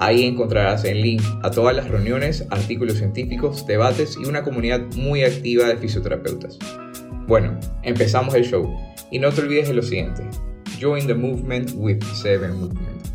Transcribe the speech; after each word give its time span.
Ahí 0.00 0.26
encontrarás 0.26 0.84
el 0.84 1.02
link 1.02 1.20
a 1.42 1.50
todas 1.50 1.74
las 1.74 1.88
reuniones, 1.88 2.46
artículos 2.50 2.98
científicos, 2.98 3.66
debates 3.66 4.16
y 4.16 4.28
una 4.28 4.44
comunidad 4.44 4.80
muy 4.94 5.24
activa 5.24 5.66
de 5.66 5.76
fisioterapeutas. 5.76 6.56
Bueno, 7.26 7.58
empezamos 7.82 8.32
el 8.34 8.44
show 8.44 8.72
y 9.10 9.18
no 9.18 9.32
te 9.32 9.40
olvides 9.40 9.66
de 9.66 9.74
lo 9.74 9.82
siguiente. 9.82 10.22
Join 10.80 11.08
the 11.08 11.14
movement 11.14 11.72
with 11.74 12.00
Seven 12.14 12.60
Movement. 12.60 13.08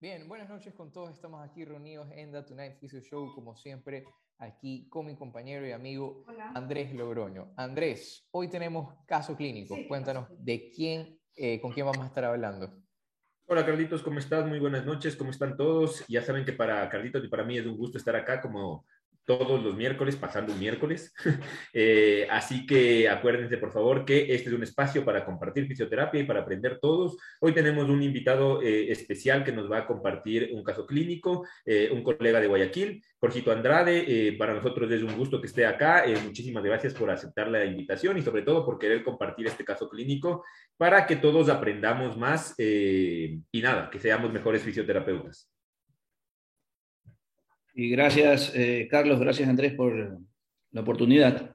Bien, 0.00 0.26
buenas 0.26 0.48
noches 0.48 0.72
con 0.72 0.90
todos. 0.90 1.10
Estamos 1.10 1.46
aquí 1.46 1.66
reunidos 1.66 2.08
en 2.12 2.32
The 2.32 2.44
Tonight 2.44 2.78
Physio 2.80 3.00
Show, 3.00 3.34
como 3.34 3.54
siempre, 3.56 4.04
aquí 4.38 4.88
con 4.88 5.04
mi 5.04 5.16
compañero 5.16 5.66
y 5.66 5.72
amigo 5.72 6.24
Andrés 6.54 6.94
Logroño. 6.94 7.52
Andrés, 7.56 8.26
hoy 8.30 8.48
tenemos 8.48 8.94
caso 9.06 9.36
clínico. 9.36 9.76
Cuéntanos 9.86 10.28
de 10.38 10.70
quién, 10.70 11.15
eh, 11.36 11.60
con 11.60 11.72
quién 11.72 11.86
vamos 11.86 12.02
a 12.02 12.08
estar 12.08 12.24
hablando. 12.24 12.72
Hola 13.46 13.64
Carlitos, 13.64 14.02
¿cómo 14.02 14.18
estás? 14.18 14.44
Muy 14.46 14.58
buenas 14.58 14.84
noches, 14.84 15.14
¿cómo 15.14 15.30
están 15.30 15.56
todos? 15.56 16.04
Ya 16.08 16.20
saben 16.22 16.44
que 16.44 16.52
para 16.52 16.88
Carlitos 16.88 17.24
y 17.24 17.28
para 17.28 17.44
mí 17.44 17.56
es 17.56 17.66
un 17.66 17.76
gusto 17.76 17.96
estar 17.96 18.16
acá 18.16 18.40
como 18.40 18.84
todos 19.26 19.62
los 19.62 19.76
miércoles, 19.76 20.16
pasando 20.16 20.52
un 20.52 20.60
miércoles. 20.60 21.12
Eh, 21.78 22.26
así 22.30 22.64
que 22.64 23.06
acuérdense, 23.08 23.58
por 23.58 23.70
favor, 23.70 24.06
que 24.06 24.34
este 24.34 24.48
es 24.48 24.54
un 24.54 24.62
espacio 24.62 25.04
para 25.04 25.26
compartir 25.26 25.66
fisioterapia 25.66 26.22
y 26.22 26.24
para 26.24 26.40
aprender 26.40 26.78
todos. 26.80 27.18
Hoy 27.40 27.52
tenemos 27.52 27.90
un 27.90 28.02
invitado 28.02 28.62
eh, 28.62 28.90
especial 28.90 29.44
que 29.44 29.52
nos 29.52 29.70
va 29.70 29.78
a 29.78 29.86
compartir 29.86 30.50
un 30.54 30.64
caso 30.64 30.86
clínico, 30.86 31.46
eh, 31.66 31.90
un 31.92 32.02
colega 32.02 32.40
de 32.40 32.46
Guayaquil, 32.46 33.04
Jorgito 33.18 33.52
Andrade. 33.52 34.34
para 34.38 34.54
nosotros 34.54 34.90
es 34.90 35.02
un 35.02 35.16
gusto 35.16 35.38
que 35.40 35.48
esté 35.48 35.66
acá. 35.66 36.04
muchísimas 36.24 36.64
gracias 36.64 36.94
por 36.94 37.10
aceptar 37.10 37.48
la 37.48 37.64
invitación 37.66 38.16
y 38.16 38.22
sobre 38.22 38.42
todo 38.42 38.64
por 38.64 38.78
querer 38.78 39.04
compartir 39.04 39.46
este 39.46 39.64
caso 39.64 39.88
clínico 39.90 40.44
para 40.76 41.06
que 41.06 41.16
todos 41.16 41.48
aprendamos 41.48 42.16
más 42.16 42.54
y 42.58 43.42
nada, 43.54 43.90
que 43.90 43.98
seamos 43.98 44.32
mejores 44.32 44.62
fisioterapeutas. 44.62 45.50
Y 47.78 47.90
gracias, 47.90 48.52
eh, 48.54 48.88
Carlos, 48.90 49.20
gracias, 49.20 49.48
Andrés, 49.50 49.74
por 49.74 50.18
la 50.70 50.80
oportunidad. 50.80 51.54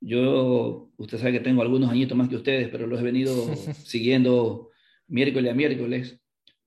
Yo, 0.00 0.90
usted 0.96 1.18
sabe 1.18 1.32
que 1.32 1.40
tengo 1.40 1.62
algunos 1.62 1.90
añitos 1.90 2.18
más 2.18 2.28
que 2.28 2.34
ustedes, 2.34 2.68
pero 2.70 2.88
los 2.88 3.00
he 3.00 3.04
venido 3.04 3.32
siguiendo 3.84 4.70
miércoles 5.06 5.52
a 5.52 5.54
miércoles, 5.54 6.20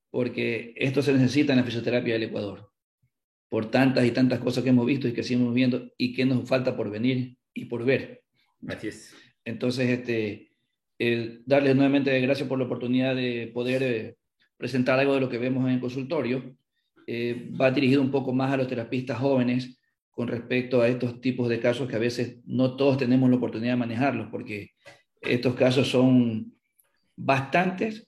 porque 0.09 0.73
esto 0.77 1.01
se 1.01 1.11
necesita 1.11 1.51
en 1.51 1.59
la 1.59 1.65
fisioterapia 1.65 2.13
del 2.13 2.23
Ecuador, 2.23 2.71
por 3.49 3.69
tantas 3.69 4.05
y 4.05 4.11
tantas 4.11 4.39
cosas 4.39 4.63
que 4.63 4.69
hemos 4.69 4.85
visto 4.85 5.09
y 5.09 5.13
que 5.13 5.23
seguimos 5.23 5.53
viendo 5.53 5.91
y 5.97 6.13
que 6.13 6.23
nos 6.23 6.47
falta 6.47 6.77
por 6.77 6.89
venir 6.89 7.37
y 7.53 7.65
por 7.65 7.83
ver. 7.83 8.23
Gracias. 8.61 9.13
Entonces, 9.43 9.89
este, 9.89 10.52
el 10.99 11.43
darles 11.45 11.75
nuevamente 11.75 12.19
gracias 12.21 12.47
por 12.47 12.59
la 12.59 12.65
oportunidad 12.65 13.15
de 13.15 13.51
poder 13.53 13.83
eh, 13.83 14.15
presentar 14.57 14.99
algo 14.99 15.15
de 15.15 15.21
lo 15.21 15.29
que 15.29 15.37
vemos 15.37 15.65
en 15.65 15.75
el 15.75 15.79
consultorio 15.79 16.55
eh, 17.05 17.49
va 17.59 17.71
dirigido 17.71 18.01
un 18.01 18.11
poco 18.11 18.33
más 18.33 18.51
a 18.51 18.57
los 18.57 18.67
terapistas 18.67 19.19
jóvenes 19.19 19.77
con 20.11 20.27
respecto 20.27 20.81
a 20.81 20.87
estos 20.87 21.19
tipos 21.21 21.49
de 21.49 21.59
casos 21.59 21.89
que 21.89 21.95
a 21.95 21.99
veces 21.99 22.37
no 22.45 22.75
todos 22.75 22.97
tenemos 22.97 23.29
la 23.29 23.37
oportunidad 23.37 23.73
de 23.73 23.77
manejarlos, 23.77 24.27
porque 24.29 24.71
estos 25.21 25.55
casos 25.55 25.89
son 25.89 26.53
bastantes, 27.15 28.07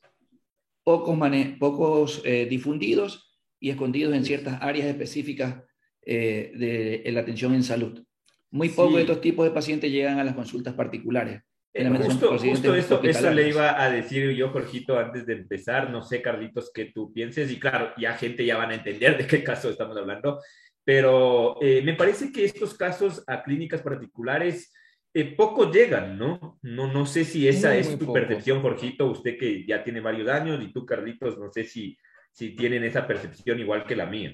pocos, 0.83 1.17
pocos 1.59 2.21
eh, 2.25 2.45
difundidos 2.49 3.35
y 3.59 3.71
escondidos 3.71 4.13
en 4.13 4.23
ciertas 4.23 4.61
áreas 4.61 4.87
específicas 4.87 5.63
eh, 6.05 6.51
de, 7.03 7.11
la 7.11 7.21
atención 7.21 7.55
en 7.55 7.63
salud. 7.63 8.03
Muy 8.51 8.69
pocos 8.69 8.95
de 8.95 9.01
estos 9.01 9.21
tipos 9.21 9.45
de 9.45 9.51
pacientes 9.51 9.91
llegan 9.91 10.19
a 10.19 10.23
las 10.23 10.35
consultas 10.35 10.75
particulares. 10.75 11.41
Eh, 11.77 11.89
justo, 11.89 12.37
justo 12.37 12.73
eso, 12.73 13.03
eso 13.03 13.31
le 13.31 13.49
iba 13.49 13.81
a 13.83 13.89
decir 13.91 14.31
yo, 14.31 14.47
Jorgito, 14.47 14.97
antes 14.97 15.25
de 15.25 15.33
empezar. 15.33 15.89
No 15.89 16.01
sé, 16.01 16.21
Carlitos, 16.21 16.71
que 16.73 16.85
tú 16.85 17.11
pienses. 17.11 17.51
Y 17.51 17.59
claro, 17.59 17.91
ya 17.97 18.13
gente 18.13 18.45
ya 18.45 18.55
van 18.55 18.71
a 18.71 18.75
entender 18.75 19.17
de 19.17 19.27
qué 19.27 19.43
caso 19.43 19.69
estamos 19.69 19.97
hablando. 19.97 20.39
Pero 20.85 21.57
eh, 21.61 21.81
me 21.81 21.93
parece 21.93 22.31
que 22.31 22.45
estos 22.45 22.75
casos 22.75 23.25
a 23.27 23.43
clínicas 23.43 23.81
particulares 23.81 24.73
eh, 25.13 25.35
poco 25.35 25.69
llegan, 25.69 26.17
¿no? 26.17 26.59
¿no? 26.61 26.93
No 26.93 27.05
sé 27.05 27.25
si 27.25 27.45
esa 27.45 27.75
es 27.75 27.99
tu 27.99 28.13
percepción, 28.13 28.61
Jorgito, 28.61 29.07
usted 29.07 29.37
que 29.37 29.65
ya 29.65 29.83
tiene 29.83 29.99
varios 29.99 30.29
años, 30.29 30.61
y 30.63 30.71
tú, 30.71 30.85
Carlitos, 30.85 31.37
no 31.37 31.51
sé 31.51 31.65
si, 31.65 31.97
si 32.31 32.55
tienen 32.55 32.85
esa 32.85 33.05
percepción 33.05 33.59
igual 33.59 33.85
que 33.85 33.97
la 33.97 34.05
mía. 34.05 34.33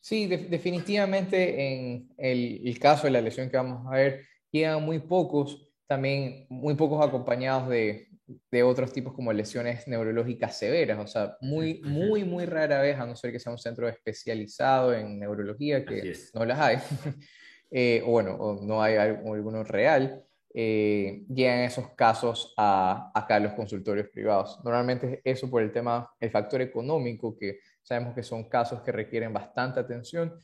Sí, 0.00 0.26
definitivamente 0.26 1.72
en 1.72 2.08
el, 2.18 2.60
el, 2.64 2.78
caso 2.78 3.04
de 3.04 3.12
la 3.12 3.20
lesión 3.20 3.48
que 3.48 3.56
vamos 3.56 3.86
a 3.86 3.96
ver, 3.96 4.26
llegan 4.52 4.84
muy 4.84 5.00
pocos, 5.00 5.68
también 5.86 6.46
muy 6.48 6.74
pocos 6.74 7.04
acompañados 7.04 7.68
de, 7.68 8.08
de 8.50 8.62
otros 8.62 8.92
tipos 8.92 9.12
como 9.14 9.32
lesiones 9.32 9.86
neurológicas 9.88 10.56
severas, 10.56 10.98
o 10.98 11.06
sea, 11.06 11.36
muy, 11.40 11.80
muy, 11.82 12.24
muy 12.24 12.46
rara 12.46 12.80
vez, 12.80 12.98
a 12.98 13.06
no 13.06 13.16
ser 13.16 13.32
que 13.32 13.40
sea 13.40 13.52
un 13.52 13.58
centro 13.58 13.88
especializado 13.88 14.94
en 14.94 15.18
neurología, 15.18 15.84
que 15.84 16.14
no 16.34 16.44
las 16.44 16.58
hay, 16.60 16.76
eh, 17.70 18.02
o 18.06 18.10
bueno, 18.10 18.34
o 18.34 18.64
no 18.64 18.82
hay 18.82 18.96
alguno 18.96 19.64
real, 19.64 20.24
eh, 20.54 21.24
llegan 21.28 21.60
esos 21.60 21.90
casos 21.94 22.52
a, 22.58 23.10
acá 23.14 23.36
a 23.36 23.40
los 23.40 23.54
consultorios 23.54 24.08
privados. 24.10 24.60
Normalmente 24.62 25.22
eso 25.24 25.48
por 25.48 25.62
el 25.62 25.72
tema, 25.72 26.10
el 26.20 26.30
factor 26.30 26.60
económico, 26.60 27.36
que 27.36 27.60
sabemos 27.82 28.14
que 28.14 28.22
son 28.22 28.48
casos 28.48 28.82
que 28.82 28.92
requieren 28.92 29.32
bastante 29.32 29.80
atención, 29.80 30.34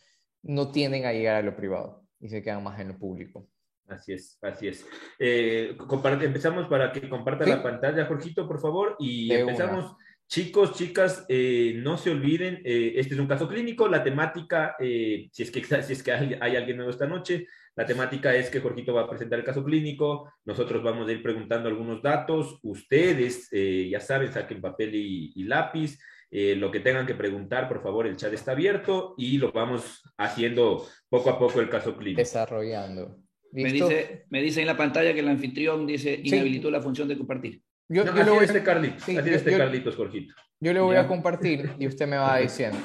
no 0.43 0.73
tienden 0.73 1.05
a 1.05 1.13
llegar 1.13 1.37
a 1.37 1.43
lo 1.43 1.55
privado 1.55 2.05
y 2.21 2.29
se 2.31 2.43
quedan 2.43 2.63
más 2.63 2.81
en 2.81 2.89
lo 2.89 2.99
público. 2.99 3.47
Así 3.89 4.13
es, 4.13 4.39
así 4.43 4.69
es. 4.69 4.87
Eh, 5.19 5.77
empezamos 6.21 6.67
para 6.67 6.93
que 6.93 7.09
comparta 7.09 7.47
la 7.47 7.63
pantalla, 7.63 8.05
Jorgito, 8.05 8.47
por 8.47 8.61
favor, 8.61 8.97
y 8.99 9.33
empezamos. 9.33 9.97
Chicos, 10.31 10.75
chicas, 10.75 11.25
eh, 11.31 11.73
no 11.79 11.97
se 11.97 12.11
olviden, 12.11 12.61
eh, 12.63 12.93
este 12.97 13.15
es 13.15 13.21
un 13.21 13.27
caso 13.27 13.49
clínico, 13.49 13.89
la 13.89 14.05
temática, 14.05 14.77
si 14.79 15.31
es 15.39 15.51
que, 15.51 15.65
si 15.83 15.95
es 15.95 16.03
que 16.03 16.13
hay, 16.13 16.55
alguien 16.55 16.77
nuevo 16.77 16.91
esta 16.91 17.07
noche, 17.07 17.47
la 17.75 17.87
temática 17.87 18.35
es 18.35 18.51
que 18.51 18.61
Jorgito 18.61 18.93
va 18.93 19.05
a 19.05 19.09
presentar 19.09 19.39
el 19.39 19.45
caso 19.47 19.65
clínico, 19.65 20.31
nosotros 20.45 20.83
vamos 20.83 21.09
a 21.09 21.13
ir 21.13 21.23
preguntando 21.23 21.71
algunos 21.71 22.03
datos, 22.03 22.59
ustedes, 22.63 23.49
ya 23.51 24.01
saben, 24.01 24.31
saquen 24.31 24.61
papel 24.61 24.95
y, 24.97 25.33
y 25.35 25.45
lápiz, 25.45 25.99
lo 26.31 26.71
que 26.71 26.81
tengan 26.81 27.07
que 27.07 27.15
preguntar, 27.15 27.67
por 27.67 27.83
favor, 27.83 28.07
el 28.07 28.19
chat 28.19 28.35
está 28.35 28.53
abierto 28.53 29.15
y 29.17 29.39
lo 29.39 29.51
vamos 29.51 30.03
haciendo 30.19 30.87
poco 31.09 31.31
a 31.31 31.39
poco 31.39 31.63
el 31.63 31.71
caso 31.71 31.97
clínico. 31.97 32.21
Desarrollando. 32.21 33.28
Me 33.53 33.73
dice, 33.73 34.27
me 34.31 34.43
dice 34.43 34.61
en 34.61 34.67
la 34.67 34.77
pantalla 34.77 35.15
que 35.15 35.21
el 35.21 35.29
anfitrión 35.29 35.87
dice 35.87 36.21
inhabilitó 36.23 36.71
la 36.71 36.83
función 36.83 37.09
de 37.09 37.17
compartir. 37.17 37.63
Yo, 37.89 38.05
yo 38.05 38.13
le 38.13 38.31
voy 38.31 38.41
a 38.41 38.43
este 38.43 38.63
Carlitos, 38.63 39.03
sí, 39.03 39.17
este 39.17 39.57
Carlitos, 39.57 39.97
Jorgito. 39.97 40.35
Yo 40.61 40.73
le 40.73 40.81
voy 40.81 40.97
a 40.97 41.07
compartir 41.07 41.71
y 41.79 41.87
usted 41.87 42.07
me 42.07 42.17
va 42.17 42.37
diciendo. 42.41 42.79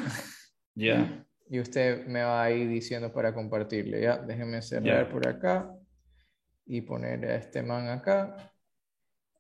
Ya. 0.75 1.25
Y 1.49 1.59
usted 1.59 2.05
me 2.07 2.23
va 2.23 2.43
a 2.43 2.51
ir 2.51 2.69
diciendo 2.69 3.11
para 3.11 3.33
compartirle. 3.33 4.01
Ya, 4.01 4.17
déjeme 4.17 4.61
cerrar 4.61 5.09
por 5.09 5.27
acá 5.27 5.69
y 6.65 6.81
poner 6.81 7.25
a 7.25 7.35
este 7.35 7.61
man 7.61 7.87
acá. 7.89 8.53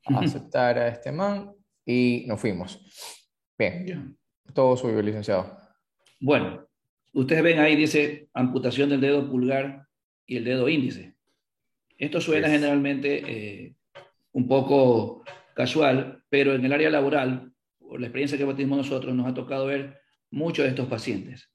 Aceptar 0.05 0.77
a 0.77 0.87
este 0.89 1.11
man 1.11 1.53
y 1.85 2.25
nos 2.27 2.39
fuimos. 2.39 2.79
Bien. 3.57 4.17
Todo 4.53 4.75
suyo, 4.75 5.01
licenciado. 5.01 5.57
Bueno, 6.19 6.67
ustedes 7.13 7.41
ven 7.41 7.59
ahí 7.59 7.75
dice 7.75 8.29
amputación 8.33 8.89
del 8.89 9.01
dedo 9.01 9.29
pulgar 9.29 9.87
y 10.25 10.37
el 10.37 10.43
dedo 10.43 10.67
índice. 10.67 11.12
Esto 12.03 12.19
suena 12.19 12.49
generalmente 12.49 13.23
eh, 13.25 13.75
un 14.33 14.45
poco 14.45 15.23
casual, 15.55 16.21
pero 16.27 16.53
en 16.53 16.65
el 16.65 16.73
área 16.73 16.89
laboral, 16.89 17.53
por 17.79 18.01
la 18.01 18.07
experiencia 18.07 18.37
que 18.37 18.43
tenemos 18.53 18.77
nosotros, 18.77 19.15
nos 19.15 19.25
ha 19.25 19.33
tocado 19.33 19.67
ver 19.67 20.01
muchos 20.29 20.65
de 20.65 20.71
estos 20.71 20.87
pacientes. 20.87 21.49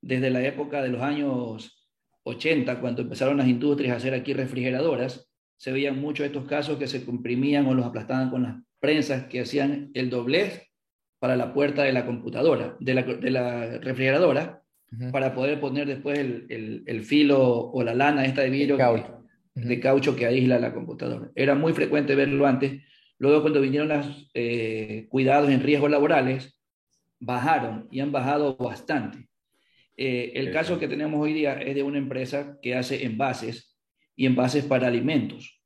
Desde 0.00 0.30
la 0.30 0.42
época 0.44 0.82
de 0.82 0.88
los 0.88 1.02
años 1.02 1.88
80, 2.24 2.80
cuando 2.80 3.02
empezaron 3.02 3.36
las 3.36 3.46
industrias 3.46 3.94
a 3.94 3.98
hacer 3.98 4.12
aquí 4.12 4.32
refrigeradoras, 4.32 5.30
se 5.56 5.70
veían 5.70 6.00
muchos 6.00 6.24
de 6.24 6.34
estos 6.36 6.48
casos 6.48 6.78
que 6.78 6.88
se 6.88 7.04
comprimían 7.04 7.68
o 7.68 7.74
los 7.74 7.86
aplastaban 7.86 8.28
con 8.30 8.42
las 8.42 8.56
prensas 8.80 9.26
que 9.26 9.42
hacían 9.42 9.92
el 9.94 10.10
doblez 10.10 10.68
para 11.20 11.36
la 11.36 11.54
puerta 11.54 11.84
de 11.84 11.92
la 11.92 12.06
computadora, 12.06 12.76
de 12.80 12.94
la, 13.30 13.78
refrigeradora, 13.78 14.64
para 15.12 15.32
poder 15.32 15.60
poner 15.60 15.86
después 15.86 16.18
el, 16.18 16.82
el, 16.86 17.02
filo 17.02 17.70
o 17.70 17.84
la 17.84 17.94
lana 17.94 18.26
esta 18.26 18.42
de 18.42 18.50
vidrio 18.50 18.76
de 19.54 19.80
caucho 19.80 20.16
que 20.16 20.26
aísla 20.26 20.58
la 20.58 20.72
computadora. 20.72 21.30
Era 21.34 21.54
muy 21.54 21.72
frecuente 21.72 22.14
verlo 22.14 22.46
antes 22.46 22.82
Luego, 23.22 23.42
cuando 23.42 23.60
vinieron 23.60 23.88
los 23.88 24.28
eh, 24.34 25.06
cuidados 25.08 25.48
en 25.48 25.62
riesgos 25.62 25.88
laborales, 25.88 26.60
bajaron 27.20 27.86
y 27.92 28.00
han 28.00 28.10
bajado 28.10 28.56
bastante. 28.56 29.28
Eh, 29.96 30.32
el 30.34 30.50
caso 30.50 30.80
que 30.80 30.88
tenemos 30.88 31.20
hoy 31.20 31.32
día 31.32 31.52
es 31.52 31.76
de 31.76 31.84
una 31.84 31.98
empresa 31.98 32.58
que 32.60 32.74
hace 32.74 33.06
envases 33.06 33.78
y 34.16 34.26
envases 34.26 34.64
para 34.64 34.88
alimentos. 34.88 35.62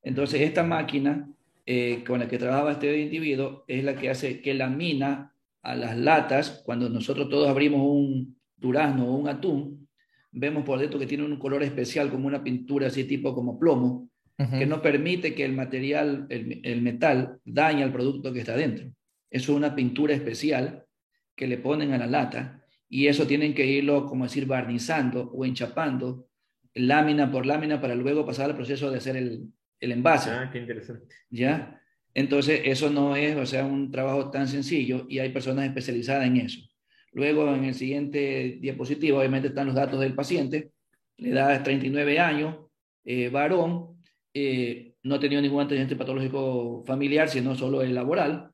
Entonces, 0.00 0.42
esta 0.42 0.62
máquina 0.62 1.28
eh, 1.66 2.04
con 2.06 2.20
la 2.20 2.28
que 2.28 2.38
trabajaba 2.38 2.70
este 2.70 2.96
individuo 2.96 3.64
es 3.66 3.82
la 3.82 3.96
que 3.96 4.08
hace 4.08 4.40
que 4.40 4.54
lamina 4.54 5.34
a 5.60 5.74
las 5.74 5.96
latas, 5.96 6.62
cuando 6.64 6.88
nosotros 6.88 7.28
todos 7.28 7.48
abrimos 7.48 7.80
un 7.84 8.38
durazno 8.56 9.08
o 9.08 9.16
un 9.16 9.26
atún, 9.26 9.81
vemos 10.32 10.64
por 10.64 10.78
dentro 10.78 10.98
que 10.98 11.06
tiene 11.06 11.24
un 11.24 11.38
color 11.38 11.62
especial, 11.62 12.10
como 12.10 12.26
una 12.26 12.42
pintura 12.42 12.88
así 12.88 13.04
tipo 13.04 13.34
como 13.34 13.58
plomo, 13.58 14.08
que 14.58 14.66
no 14.66 14.82
permite 14.82 15.36
que 15.36 15.44
el 15.44 15.52
material, 15.52 16.26
el, 16.28 16.82
metal, 16.82 17.38
dañe 17.44 17.84
al 17.84 17.92
producto 17.92 18.32
que 18.32 18.40
está 18.40 18.56
dentro. 18.56 18.90
Es 19.30 19.48
una 19.48 19.72
pintura 19.76 20.14
especial 20.14 20.84
que 21.36 21.46
le 21.46 21.58
ponen 21.58 21.92
a 21.92 21.98
la 21.98 22.08
lata 22.08 22.64
y 22.88 23.06
eso 23.06 23.24
tienen 23.26 23.54
que 23.54 23.66
irlo, 23.66 24.04
como 24.06 24.24
decir, 24.24 24.46
barnizando 24.46 25.30
o 25.30 25.44
enchapando 25.44 26.26
lámina 26.74 27.30
por 27.30 27.46
lámina 27.46 27.80
para 27.80 27.94
luego 27.94 28.26
pasar 28.26 28.50
al 28.50 28.56
proceso 28.56 28.90
de 28.90 28.98
hacer 28.98 29.16
el, 29.16 29.52
el 29.78 29.92
envase. 29.92 30.30
Ah, 30.30 30.50
qué 30.52 30.58
interesante. 30.58 31.14
¿Ya? 31.30 31.80
Entonces, 32.14 32.62
eso 32.64 32.90
no 32.90 33.14
es, 33.14 33.36
o 33.36 33.46
sea, 33.46 33.64
un 33.64 33.92
trabajo 33.92 34.30
tan 34.30 34.48
sencillo 34.48 35.06
y 35.08 35.20
hay 35.20 35.30
personas 35.30 35.66
especializadas 35.66 36.26
en 36.26 36.38
eso. 36.38 36.60
Luego, 37.12 37.54
en 37.54 37.64
el 37.64 37.74
siguiente 37.74 38.58
diapositivo, 38.60 39.18
obviamente 39.18 39.48
están 39.48 39.66
los 39.66 39.74
datos 39.74 40.00
del 40.00 40.14
paciente. 40.14 40.72
Le 41.18 41.30
da 41.30 41.62
39 41.62 42.18
años, 42.18 42.56
eh, 43.04 43.28
varón, 43.28 44.02
eh, 44.32 44.94
no 45.02 45.16
ha 45.16 45.20
tenido 45.20 45.42
ningún 45.42 45.60
antecedente 45.60 45.96
patológico 45.96 46.82
familiar, 46.86 47.28
sino 47.28 47.54
solo 47.54 47.82
el 47.82 47.94
laboral, 47.94 48.50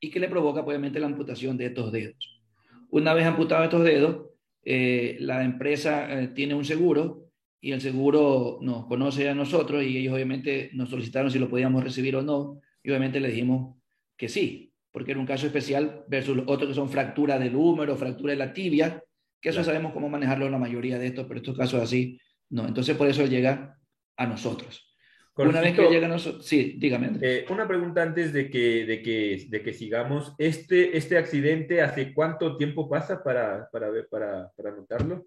y 0.00 0.10
que 0.10 0.20
le 0.20 0.28
provoca, 0.28 0.60
obviamente, 0.60 0.98
la 0.98 1.06
amputación 1.06 1.56
de 1.56 1.66
estos 1.66 1.92
dedos. 1.92 2.42
Una 2.90 3.14
vez 3.14 3.26
amputados 3.26 3.64
estos 3.64 3.84
dedos, 3.84 4.26
eh, 4.64 5.16
la 5.20 5.44
empresa 5.44 6.32
tiene 6.34 6.54
un 6.54 6.64
seguro 6.64 7.28
y 7.60 7.72
el 7.72 7.80
seguro 7.80 8.58
nos 8.60 8.86
conoce 8.86 9.28
a 9.28 9.34
nosotros 9.34 9.82
y 9.84 9.98
ellos 9.98 10.14
obviamente 10.14 10.70
nos 10.74 10.90
solicitaron 10.90 11.30
si 11.30 11.38
lo 11.38 11.48
podíamos 11.48 11.82
recibir 11.82 12.16
o 12.16 12.22
no 12.22 12.60
y 12.82 12.90
obviamente 12.90 13.20
le 13.20 13.28
dijimos 13.28 13.76
que 14.16 14.28
sí, 14.28 14.72
porque 14.90 15.12
era 15.12 15.20
un 15.20 15.26
caso 15.26 15.46
especial 15.46 16.04
versus 16.08 16.42
otros 16.46 16.68
que 16.68 16.74
son 16.74 16.90
fractura 16.90 17.38
del 17.38 17.54
húmero, 17.54 17.96
fractura 17.96 18.32
de 18.32 18.38
la 18.38 18.52
tibia, 18.52 19.02
que 19.40 19.50
eso 19.50 19.62
sabemos 19.62 19.92
cómo 19.92 20.08
manejarlo 20.08 20.46
en 20.46 20.52
la 20.52 20.58
mayoría 20.58 20.98
de 20.98 21.06
estos, 21.06 21.26
pero 21.26 21.38
estos 21.38 21.56
casos 21.56 21.82
así 21.82 22.20
no. 22.50 22.66
Entonces 22.66 22.96
por 22.96 23.08
eso 23.08 23.26
llega 23.26 23.78
a 24.16 24.26
nosotros. 24.26 24.94
una 25.36 25.60
vez 25.60 25.74
que 25.74 25.88
llega 25.88 26.06
a 26.06 26.10
nosotros, 26.10 26.44
sí, 26.44 26.76
dígame. 26.78 27.18
Eh, 27.20 27.44
una 27.50 27.68
pregunta 27.68 28.02
antes 28.02 28.32
de 28.32 28.50
que, 28.50 28.84
de 28.84 29.02
que, 29.02 29.46
de 29.48 29.62
que 29.62 29.72
sigamos. 29.72 30.34
Este, 30.38 30.96
¿Este 30.96 31.16
accidente 31.16 31.82
hace 31.82 32.12
cuánto 32.12 32.56
tiempo 32.56 32.88
pasa 32.88 33.22
para, 33.22 33.68
para, 33.70 33.90
para, 34.10 34.50
para 34.56 34.70
notarlo? 34.72 35.26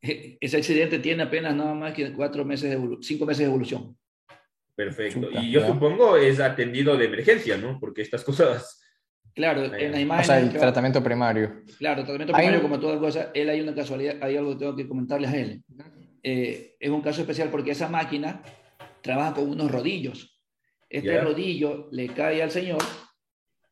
ese 0.00 0.56
accidente 0.56 1.00
tiene 1.00 1.24
apenas 1.24 1.56
nada 1.56 1.74
más 1.74 1.92
que 1.92 2.12
cuatro 2.12 2.44
meses 2.44 2.70
de 2.70 2.98
cinco 3.00 3.26
meses 3.26 3.40
de 3.40 3.46
evolución. 3.46 3.96
Perfecto. 4.76 5.28
y 5.32 5.50
yo 5.50 5.66
supongo 5.66 6.16
es 6.16 6.38
atendido 6.38 6.96
de 6.96 7.06
emergencia, 7.06 7.56
¿no? 7.56 7.80
Porque 7.80 8.02
estas 8.02 8.22
cosas... 8.22 8.77
Claro, 9.38 9.72
en 9.72 9.92
la 9.92 10.00
imagen... 10.00 10.22
O 10.22 10.26
sea, 10.26 10.40
el 10.40 10.50
tratamiento 10.50 11.00
primario. 11.00 11.62
Claro, 11.78 12.02
tratamiento 12.02 12.32
primario, 12.32 12.60
como 12.60 12.80
todas 12.80 12.98
cosas, 12.98 13.28
él 13.34 13.48
hay 13.48 13.60
una 13.60 13.72
casualidad, 13.72 14.16
hay 14.20 14.36
algo 14.36 14.50
que 14.50 14.58
tengo 14.58 14.74
que 14.74 14.88
comentarles 14.88 15.30
a 15.30 15.36
él. 15.36 15.62
Eh, 16.24 16.74
es 16.80 16.90
un 16.90 17.00
caso 17.00 17.20
especial 17.20 17.48
porque 17.48 17.70
esa 17.70 17.88
máquina 17.88 18.42
trabaja 19.00 19.34
con 19.34 19.48
unos 19.48 19.70
rodillos. 19.70 20.40
Este 20.90 21.20
rodillo 21.20 21.88
le 21.92 22.08
cae 22.08 22.42
al 22.42 22.50
señor 22.50 22.82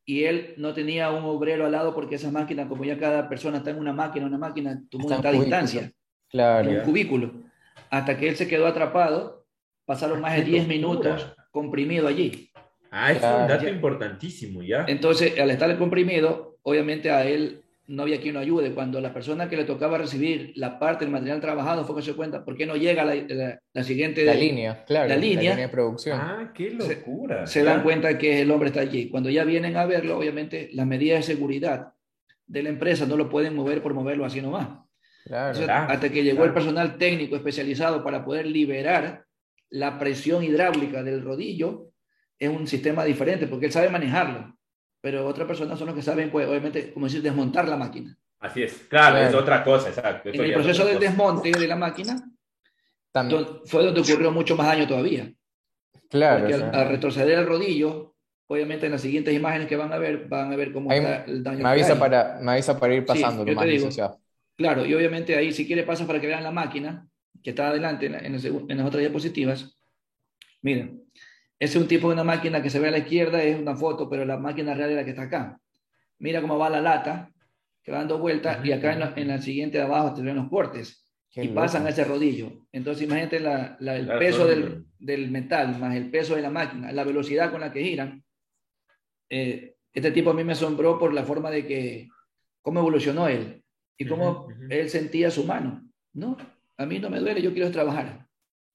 y 0.05 0.23
él 0.23 0.55
no 0.57 0.73
tenía 0.73 1.11
un 1.11 1.25
obrero 1.25 1.67
al 1.67 1.73
lado 1.73 1.93
porque 1.93 2.15
esa 2.15 2.31
máquina, 2.31 2.69
como 2.69 2.85
ya 2.85 2.97
cada 2.97 3.29
persona 3.29 3.59
está 3.59 3.71
en 3.71 3.81
una 3.81 3.93
máquina, 3.93 4.27
una 4.27 4.39
máquina 4.39 4.81
tomó 4.89 5.09
una 5.09 5.33
distancia 5.33 5.91
claro. 6.29 6.71
en 6.71 6.77
un 6.77 6.85
cubículo, 6.85 7.43
hasta 7.91 8.17
que 8.17 8.29
él 8.29 8.37
se 8.37 8.47
quedó 8.47 8.69
atrapado, 8.69 9.47
pasaron 9.85 10.21
más 10.21 10.37
de 10.37 10.43
10 10.53 10.69
minutos 10.69 11.35
comprimido 11.51 12.07
allí. 12.07 12.53
Ah, 12.97 13.13
es 13.13 13.19
un 13.19 13.49
dato 13.49 13.69
importantísimo, 13.69 14.63
ya. 14.63 14.85
Entonces, 14.89 15.39
al 15.39 15.51
estar 15.51 15.77
comprimido, 15.79 16.59
obviamente 16.63 17.11
a 17.11 17.25
él 17.25 17.63
no 17.87 18.03
había 18.03 18.21
quien 18.21 18.35
lo 18.35 18.41
ayude. 18.41 18.73
Cuando 18.73 19.01
la 19.01 19.13
persona 19.13 19.49
que 19.49 19.57
le 19.57 19.65
tocaba 19.65 19.99
recibir 19.99 20.53
la 20.57 20.79
parte 20.79 21.05
del 21.05 21.13
material 21.13 21.41
trabajado 21.41 21.85
fue 21.85 21.97
que 21.97 22.03
se 22.03 22.15
cuenta, 22.15 22.45
¿por 22.45 22.57
qué 22.57 22.67
no 22.67 22.77
llega 22.77 23.05
la, 23.05 23.61
la, 23.73 23.85
siguiente? 23.85 24.25
La 24.25 24.35
línea, 24.35 24.85
claro. 24.85 25.09
La 25.09 25.17
línea, 25.17 25.55
de 25.55 25.69
producción. 25.69 26.19
Ah, 26.21 26.53
qué 26.55 26.71
locura. 26.71 27.47
Se, 27.47 27.63
dan 27.63 27.83
cuenta 27.83 28.19
que 28.19 28.43
el 28.43 28.51
hombre 28.51 28.69
está 28.69 28.81
allí. 28.81 29.09
Cuando 29.09 29.31
ya 29.31 29.45
vienen 29.45 29.77
a 29.77 29.87
verlo, 29.87 30.19
obviamente, 30.19 30.71
las 30.73 30.87
medidas 30.87 31.21
de 31.21 31.35
seguridad 31.35 31.93
de 32.47 32.63
la 32.63 32.71
empresa 32.71 33.07
no 33.07 33.17
lo 33.17 33.29
pueden 33.29 33.55
mover 33.55 33.83
por 33.83 33.95
moverlo 33.95 34.25
así 34.25 34.41
nomás 34.41 34.87
hasta 35.33 36.09
que 36.11 36.23
llegó 36.23 36.45
el 36.45 36.53
personal 36.53 36.97
técnico 36.99 37.37
especializado 37.37 38.05
para 38.05 38.25
poder 38.25 38.47
liberar 38.47 39.25
la 39.71 39.99
presión 39.99 40.45
hidráulica 40.45 41.03
del 41.03 41.23
rodillo, 41.23 41.91
es 42.39 42.49
un 42.49 42.67
sistema 42.67 43.05
diferente 43.05 43.47
porque 43.47 43.67
él 43.67 43.73
sabe 43.73 43.89
manejarlo, 43.89 44.57
pero 45.01 45.27
otras 45.27 45.47
personas 45.47 45.79
son 45.79 45.87
los 45.87 45.97
que 45.97 46.03
saben, 46.03 46.31
pues, 46.31 46.49
obviamente, 46.49 46.93
como 46.93 47.07
decir, 47.07 47.23
desmontar 47.23 47.69
la 47.69 47.77
máquina. 47.77 48.17
Así 48.39 48.63
es, 48.63 48.75
claro, 48.89 49.19
es 49.19 49.35
otra 49.35 49.65
cosa, 49.65 49.89
exacto. 49.89 50.29
En 50.29 50.41
el 50.41 50.53
proceso 50.53 50.85
del 50.85 50.99
desmonte 50.99 51.51
de 51.51 51.67
la 51.67 51.77
máquina 51.77 52.17
fue 53.65 53.83
donde 53.83 54.01
ocurrió 54.01 54.31
mucho 54.31 54.57
más 54.57 54.67
daño 54.67 54.87
todavía. 54.87 55.33
Claro. 56.11 56.41
Porque 56.41 56.55
al, 56.55 56.89
retroceder 56.89 57.39
el 57.39 57.47
rodillo, 57.47 58.15
obviamente 58.47 58.87
en 58.87 58.93
las 58.93 59.01
siguientes 59.01 59.35
imágenes 59.35 59.67
que 59.69 59.77
van 59.77 59.93
a 59.93 59.99
ver, 59.99 60.29
van 60.29 60.53
a 60.53 60.57
ver 60.57 60.73
cómo 60.73 60.93
está 60.93 61.25
el 61.25 61.43
daño. 61.43 61.63
Me 61.63 61.71
avisa, 61.71 61.99
para, 61.99 62.39
me 62.41 62.53
avisa 62.53 62.79
para 62.79 62.95
ir 62.95 63.05
pasando 63.05 63.45
lo 63.45 63.55
más 63.55 63.67
Claro, 64.57 64.87
y 64.87 64.95
obviamente 64.95 65.37
ahí 65.37 65.53
si 65.53 65.67
quiere 65.67 65.83
pasar 65.83 66.07
para 66.07 66.21
que 66.21 66.27
vean 66.27 66.43
la 66.43 66.51
máquina 66.51 67.07
que 67.43 67.51
está 67.51 67.69
adelante 67.69 68.07
en, 68.07 68.15
en, 68.15 68.33
las 68.33 68.87
otras 68.87 69.01
diapositivas. 69.01 69.79
Miren, 70.63 71.06
ese 71.59 71.79
es 71.79 71.83
un 71.83 71.89
tipo 71.89 72.09
de 72.09 72.15
una 72.15 72.25
máquina 72.25 72.63
que 72.63 72.71
se 72.71 72.79
ve 72.79 72.89
a 72.89 72.91
la 72.91 72.99
izquierda, 72.99 73.43
es 73.43 73.59
una 73.59 73.75
foto, 73.75 74.11
pero 74.11 74.25
la 74.25 74.37
máquina 74.37 74.75
real 74.75 74.91
es 74.91 74.97
la 74.97 75.05
que 75.05 75.11
está 75.11 75.23
acá. 75.23 75.59
Mira 76.19 76.43
cómo 76.43 76.59
va 76.59 76.69
la 76.69 76.81
lata, 76.81 77.31
que 77.83 77.93
va 77.93 77.99
dando 77.99 78.19
vueltas, 78.19 78.65
y 78.65 78.73
acá 78.73 78.93
en 79.17 79.29
la, 79.29 79.41
siguiente 79.41 79.79
de 79.79 79.85
abajo 79.85 80.15
te 80.15 80.23
ven 80.23 80.37
los 80.37 80.49
cortes, 80.49 81.07
y 81.35 81.49
pasan 81.49 81.87
a 81.87 81.91
ese 81.91 82.05
rodillo. 82.05 82.67
Entonces 82.73 83.05
imagínate 83.05 83.37
el 83.39 84.09
peso 84.19 84.47
del, 84.47 84.87
del, 84.99 85.31
metal, 85.31 85.79
más 85.79 85.95
el 85.95 86.11
peso 86.11 86.35
de 86.35 86.43
la 86.43 86.51
máquina, 86.51 86.93
la 86.93 87.05
velocidad 87.05 87.51
con 87.51 87.61
la 87.61 87.73
que 87.73 87.85
giran. 87.85 88.23
Eh, 89.29 89.77
este 89.93 90.11
tipo 90.13 90.31
a 90.31 90.35
mí 90.35 90.45
me 90.45 90.53
asombró 90.53 90.99
por 90.99 91.15
la 91.15 91.25
forma 91.25 91.51
de 91.51 91.67
que, 91.67 92.09
cómo 92.61 92.81
evolucionó 92.81 93.29
él 93.29 93.63
y 93.97 94.07
cómo 94.07 94.49
él 94.69 94.91
sentía 94.91 95.31
su 95.31 95.45
mano. 95.45 95.83
No, 96.13 96.37
a 96.77 96.85
mí 96.85 96.99
no 96.99 97.09
me 97.09 97.21
duele, 97.21 97.41
yo 97.41 97.53
quiero 97.53 97.71
trabajar. 97.71 98.27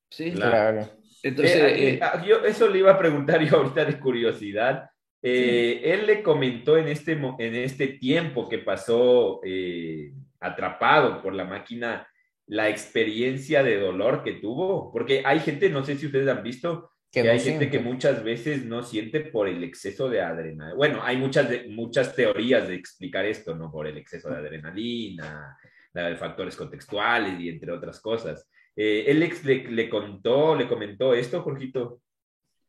¿Sí? 0.10 0.32
Claro. 0.32 1.01
Entonces, 1.24 1.56
eh, 1.56 1.68
eh, 1.68 1.94
eh, 1.94 2.00
ah, 2.02 2.24
yo 2.26 2.44
eso 2.44 2.68
le 2.68 2.80
iba 2.80 2.92
a 2.92 2.98
preguntar 2.98 3.42
yo 3.44 3.58
ahorita 3.58 3.86
de 3.86 4.00
curiosidad. 4.00 4.90
Él 5.22 6.08
le 6.08 6.24
comentó 6.24 6.78
en 6.78 6.88
este, 6.88 7.12
en 7.12 7.56
este 7.56 7.90
tiempo 7.90 8.50
que 8.50 8.58
pasó 8.58 9.40
atrapado 10.40 11.22
por 11.22 11.34
la 11.34 11.46
máquina 11.46 12.08
la 12.48 12.70
experiencia 12.70 13.64
de 13.64 13.80
dolor 13.80 14.24
que 14.24 14.34
tuvo, 14.34 14.92
porque 14.92 15.22
hay 15.24 15.40
gente, 15.40 15.70
no 15.70 15.86
sé 15.86 15.96
si 15.96 16.08
ustedes 16.08 16.28
han 16.28 16.42
visto, 16.42 16.90
que, 17.12 17.30
hay 17.30 17.40
gente 17.40 17.70
que 17.70 17.80
muchas 17.80 18.24
veces 18.24 18.66
no 18.66 18.84
siente 18.84 19.20
por 19.20 19.48
el 19.48 19.64
exceso 19.64 20.10
de 20.10 20.22
adrenalina. 20.22 20.74
Bueno, 20.74 21.02
hay 21.04 21.18
muchas, 21.18 21.48
muchas 21.68 22.16
teorías 22.16 22.68
de 22.68 22.76
explicar 22.76 23.26
esto, 23.26 23.54
¿no? 23.56 23.72
Por 23.72 23.86
el 23.86 23.98
exceso 23.98 24.30
de 24.30 24.38
adrenalina, 24.38 25.58
de 25.94 26.16
factores 26.16 26.56
contextuales 26.56 27.40
y 27.40 27.50
entre 27.50 27.72
otras 27.72 28.00
cosas. 28.00 28.50
Eh, 28.76 29.06
¿Él 29.08 29.20
le, 29.20 29.70
le, 29.70 29.90
contó, 29.90 30.56
le 30.56 30.68
comentó 30.68 31.14
esto, 31.14 31.42
Jorgito? 31.42 32.02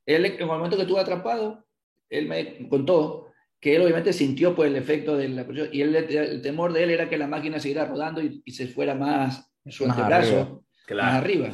Él, 0.07 0.27
en 0.27 0.41
el 0.41 0.47
momento 0.47 0.77
que 0.77 0.83
estuvo 0.83 0.99
atrapado, 0.99 1.65
él 2.11 2.29
me 2.29 2.69
contó 2.69 3.33
que 3.61 3.77
él 3.77 3.83
obviamente 3.83 4.13
sintió 4.13 4.55
por 4.57 4.67
el 4.67 4.75
efecto 4.75 5.17
de 5.17 5.29
la 5.29 5.47
presión 5.47 5.69
y 5.73 5.83
el 5.83 6.43
temor 6.43 6.73
de 6.73 6.83
él 6.83 6.91
era 6.91 7.09
que 7.09 7.17
la 7.17 7.29
máquina 7.29 7.61
siguiera 7.61 7.87
rodando 7.87 8.21
y, 8.21 8.43
se 8.51 8.67
fuera 8.67 8.97
más 8.97 9.53
su 9.67 9.85
antebrazo, 9.85 10.65
más 10.91 11.15
arriba. 11.15 11.53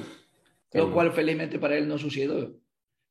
Lo 0.73 0.91
cual 0.91 1.13
felizmente 1.13 1.59
para 1.59 1.77
él 1.77 1.87
no 1.87 1.99
sucedió. 1.99 2.59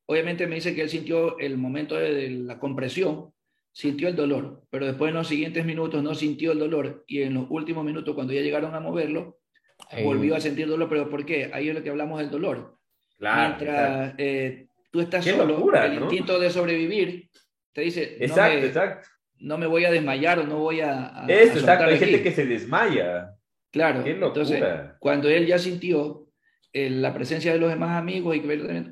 Obviamente 0.08 0.48
me 0.48 0.56
dice 0.56 0.74
que 0.74 0.82
él 0.82 0.90
sintió 0.90 1.38
el 1.38 1.58
momento 1.58 1.96
de, 1.96 2.30
la 2.30 2.60
compresión, 2.60 3.34
sintió 3.72 4.08
el 4.08 4.16
dolor, 4.16 4.64
pero 4.72 4.88
después 4.88 5.10
en 5.10 5.16
los 5.16 5.28
siguientes 5.28 5.64
minutos 5.64 6.02
no 6.02 6.16
sintió 6.16 6.54
el 6.54 6.60
dolor 6.60 7.04
y 7.06 7.22
en 7.22 7.36
los 7.36 7.46
últimos 7.50 7.86
minutos 7.86 8.16
cuando 8.16 8.34
ya 8.34 8.42
llegaron 8.42 8.74
a 8.74 8.80
moverlo, 8.80 9.38
volvió 10.04 10.36
a 10.36 10.40
sentir 10.40 10.68
dolor, 10.68 10.90
pero 10.90 11.10
¿por 11.10 11.26
qué? 11.26 11.50
Ahí 11.54 11.70
es 11.70 11.76
lo 11.76 11.84
que 11.84 11.90
hablamos 11.90 12.20
del 12.20 12.30
dolor. 12.30 12.78
Claro, 13.18 13.56
Mientras 13.58 14.14
eh, 14.18 14.68
tú 14.92 15.02
estás 15.02 15.26
solo, 15.26 15.74
el 15.74 15.94
instinto 15.96 16.40
de 16.40 16.50
sobrevivir 16.50 17.30
te 17.74 17.82
dice, 17.82 18.18
exacto, 18.20 18.56
no 18.56 18.62
me, 18.62 18.68
exacto. 18.68 19.08
no 19.38 19.58
me 19.58 19.68
voy 19.68 19.86
a 19.86 19.92
desmayar 19.92 20.40
o 20.40 20.44
no 20.44 20.60
voy 20.60 20.82
a... 20.82 21.26
Eso, 21.28 21.60
exacto, 21.60 21.86
hay 21.86 22.00
gente 22.00 22.24
que 22.24 22.32
se 22.32 22.46
desmaya. 22.46 23.34
Claro, 23.72 24.06
entonces 24.06 24.64
cuando 25.00 25.30
él 25.30 25.46
ya 25.46 25.60
sintió 25.60 26.28
la 26.74 27.14
presencia 27.14 27.54
de 27.54 27.60
los 27.60 27.70
demás 27.70 27.98
amigos 27.98 28.36
y 28.36 28.44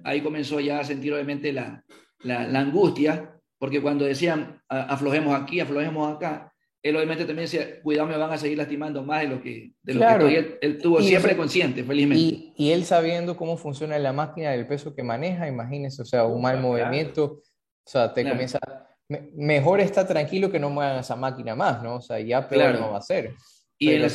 ahí 0.03 0.21
comenzó 0.21 0.59
ya 0.59 0.79
a 0.79 0.83
sentir 0.83 1.13
obviamente 1.13 1.53
la, 1.53 1.83
la, 2.19 2.47
la 2.47 2.59
angustia, 2.59 3.39
porque 3.57 3.81
cuando 3.81 4.05
decían 4.05 4.61
aflojemos 4.67 5.39
aquí, 5.39 5.59
aflojemos 5.59 6.15
acá, 6.15 6.53
él 6.85 6.95
obviamente 6.95 7.25
también 7.25 7.45
decía, 7.45 7.81
cuidado, 7.81 8.07
me 8.07 8.15
van 8.15 8.31
a 8.31 8.37
seguir 8.37 8.59
lastimando 8.59 9.01
más 9.01 9.21
de 9.21 9.27
lo 9.27 9.41
que, 9.41 9.71
de 9.81 9.93
lo 9.95 10.27
que 10.27 10.37
Él, 10.37 10.57
él, 10.61 10.77
tuvo 10.77 11.01
siempre 11.01 11.35
consciente, 11.35 11.83
felizmente. 11.83 12.21
Y, 12.21 12.53
y, 12.55 12.71
él 12.73 12.85
sabiendo 12.85 13.35
cómo 13.35 13.57
funciona 13.57 13.97
la 13.97 14.13
máquina, 14.13 14.53
el 14.53 14.67
peso 14.67 14.93
que 14.93 15.01
maneja, 15.01 15.47
imagínese, 15.47 16.03
o 16.03 16.05
sea, 16.05 16.25
un 16.25 16.43
mal 16.43 16.61
movimiento, 16.61 17.41
o 17.41 17.89
sea, 17.89 18.13
te 18.13 18.23
comienza, 18.23 18.59
mejor 19.35 19.79
está 19.79 20.05
tranquilo 20.05 20.51
que 20.51 20.59
no 20.59 20.69
muevan 20.69 20.99
esa 20.99 21.15
máquina 21.15 21.55
más, 21.55 21.81
¿no? 21.81 21.95
O 21.95 22.01
sea, 22.01 22.19
ya 22.19 22.47
peor 22.47 22.79
no 22.79 22.91
va 22.91 22.99
a 22.99 23.01
ser. 23.01 23.33
Y, 23.79 23.89
en 23.89 24.07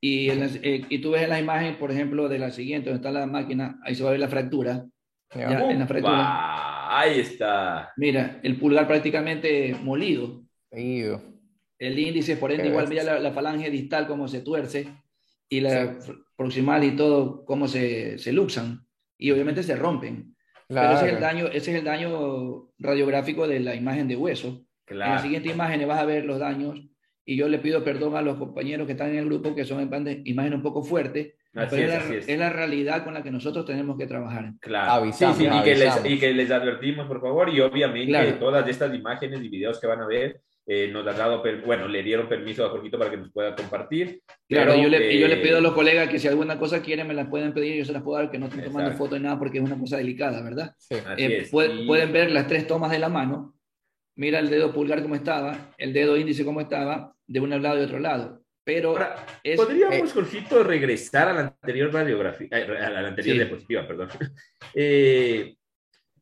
y, 0.00 0.30
eh, 0.30 0.86
y 0.88 0.98
tú 1.02 1.10
ves 1.10 1.24
en 1.24 1.28
la 1.28 1.38
imagen, 1.38 1.76
por 1.78 1.90
ejemplo, 1.92 2.30
de 2.30 2.38
la 2.38 2.50
siguiente, 2.50 2.88
donde 2.88 3.06
está 3.06 3.20
la 3.20 3.26
máquina, 3.26 3.78
ahí 3.84 3.94
se 3.94 4.02
va 4.02 4.08
a 4.08 4.12
ver 4.12 4.20
la 4.20 4.28
fractura. 4.28 4.86
Ya, 5.34 5.70
en 5.70 5.78
la 5.78 5.86
fractura. 5.86 6.98
ahí 6.98 7.20
está. 7.20 7.92
Mira, 7.98 8.40
el 8.42 8.58
pulgar 8.58 8.86
prácticamente 8.86 9.76
molido. 9.82 10.42
Molido 10.72 11.37
el 11.78 11.98
índice, 11.98 12.36
por 12.36 12.52
ende, 12.52 12.68
igual 12.68 12.88
mira 12.88 13.18
la, 13.20 13.32
falange 13.32 13.70
distal 13.70 14.06
cómo 14.06 14.28
se 14.28 14.40
tuerce 14.40 14.88
y 15.48 15.60
la 15.60 15.98
proximal 16.36 16.84
y 16.84 16.96
todo 16.96 17.44
cómo 17.44 17.68
se, 17.68 18.18
se 18.18 18.32
luxan 18.32 18.86
y 19.16 19.30
obviamente 19.30 19.62
se 19.62 19.76
rompen. 19.76 20.34
Pero 20.68 20.92
ese 20.92 21.06
es, 21.06 21.12
el 21.14 21.20
daño, 21.20 21.46
ese 21.46 21.72
es 21.72 21.78
el 21.78 21.84
daño 21.84 22.70
radiográfico 22.78 23.48
de 23.48 23.60
la 23.60 23.74
imagen 23.74 24.06
de 24.06 24.16
hueso. 24.16 24.64
En 24.86 24.98
la 24.98 25.18
siguiente 25.18 25.50
imagen 25.50 25.86
vas 25.86 26.00
a 26.00 26.04
ver 26.04 26.24
los 26.24 26.38
daños 26.38 26.80
y 27.24 27.36
yo 27.36 27.48
le 27.48 27.58
pido 27.58 27.84
perdón 27.84 28.16
a 28.16 28.22
los 28.22 28.38
compañeros 28.38 28.86
que 28.86 28.92
están 28.92 29.10
en 29.10 29.18
el 29.18 29.24
grupo 29.26 29.54
que 29.54 29.64
son 29.64 29.82
imágenes 30.24 30.56
un 30.56 30.62
poco 30.62 30.82
fuertes, 30.82 31.34
pero 31.52 31.76
es, 31.76 32.38
la, 32.38 32.50
realidad 32.50 33.04
con 33.04 33.14
la 33.14 33.22
que 33.22 33.30
nosotros 33.30 33.64
tenemos 33.64 33.98
que 33.98 34.06
trabajar. 34.06 34.52
Claro. 34.60 35.10
sí, 35.12 35.24
sí, 35.36 35.46
y, 35.46 35.62
que 35.62 35.74
les, 35.74 36.04
y, 36.04 36.18
que 36.18 36.32
les, 36.32 36.50
advertimos, 36.50 37.06
por 37.06 37.20
favor, 37.20 37.48
y 37.48 37.60
obviamente 37.60 38.32
todas 38.32 38.66
estas 38.68 38.94
imágenes 38.94 39.42
y 39.42 39.48
videos 39.48 39.80
que 39.80 39.86
van 39.86 40.00
a 40.00 40.06
ver 40.06 40.40
eh, 40.70 40.86
nos 40.92 41.06
ha 41.06 41.14
dado, 41.14 41.42
bueno, 41.64 41.88
le 41.88 42.02
dieron 42.02 42.28
permiso 42.28 42.66
a 42.66 42.68
Jorgito 42.68 42.98
para 42.98 43.10
que 43.10 43.16
nos 43.16 43.32
pueda 43.32 43.56
compartir. 43.56 44.20
Claro, 44.46 44.76
yo, 44.76 44.90
le, 44.90 45.18
yo 45.18 45.26
le 45.26 45.38
pido 45.38 45.56
a 45.56 45.60
los 45.62 45.72
colegas 45.72 46.10
que 46.10 46.18
si 46.18 46.28
alguna 46.28 46.58
cosa 46.58 46.82
quieren 46.82 47.08
me 47.08 47.14
la 47.14 47.30
pueden 47.30 47.54
pedir, 47.54 47.76
yo 47.76 47.86
se 47.86 47.92
las 47.94 48.02
puedo 48.02 48.18
dar, 48.18 48.30
que 48.30 48.38
no 48.38 48.48
estén 48.48 48.64
tomando 48.64 48.92
fotos 48.92 49.18
ni 49.18 49.24
nada 49.24 49.38
porque 49.38 49.56
es 49.56 49.64
una 49.64 49.78
cosa 49.78 49.96
delicada, 49.96 50.42
¿verdad? 50.42 50.74
Sí. 50.76 50.96
Eh, 51.16 51.48
pueden 51.50 52.12
ver 52.12 52.30
las 52.30 52.46
tres 52.46 52.66
tomas 52.66 52.90
de 52.90 52.98
la 52.98 53.08
mano, 53.08 53.54
mira 54.14 54.40
el 54.40 54.50
dedo 54.50 54.70
pulgar 54.70 55.00
como 55.00 55.14
estaba, 55.14 55.72
el 55.78 55.94
dedo 55.94 56.18
índice 56.18 56.44
como 56.44 56.60
estaba, 56.60 57.14
de 57.26 57.40
un 57.40 57.62
lado 57.62 57.80
y 57.80 57.84
otro 57.84 57.98
lado. 57.98 58.42
Pero 58.62 58.94
podríamos, 59.56 60.10
eh, 60.10 60.12
Jorgito, 60.12 60.62
regresar 60.62 61.28
a 61.28 61.32
la 61.32 61.40
anterior 61.40 61.90
radiografía, 61.90 62.48
a 62.52 62.90
la 62.90 63.08
anterior 63.08 63.36
diapositiva, 63.36 63.88
perdón. 63.88 64.10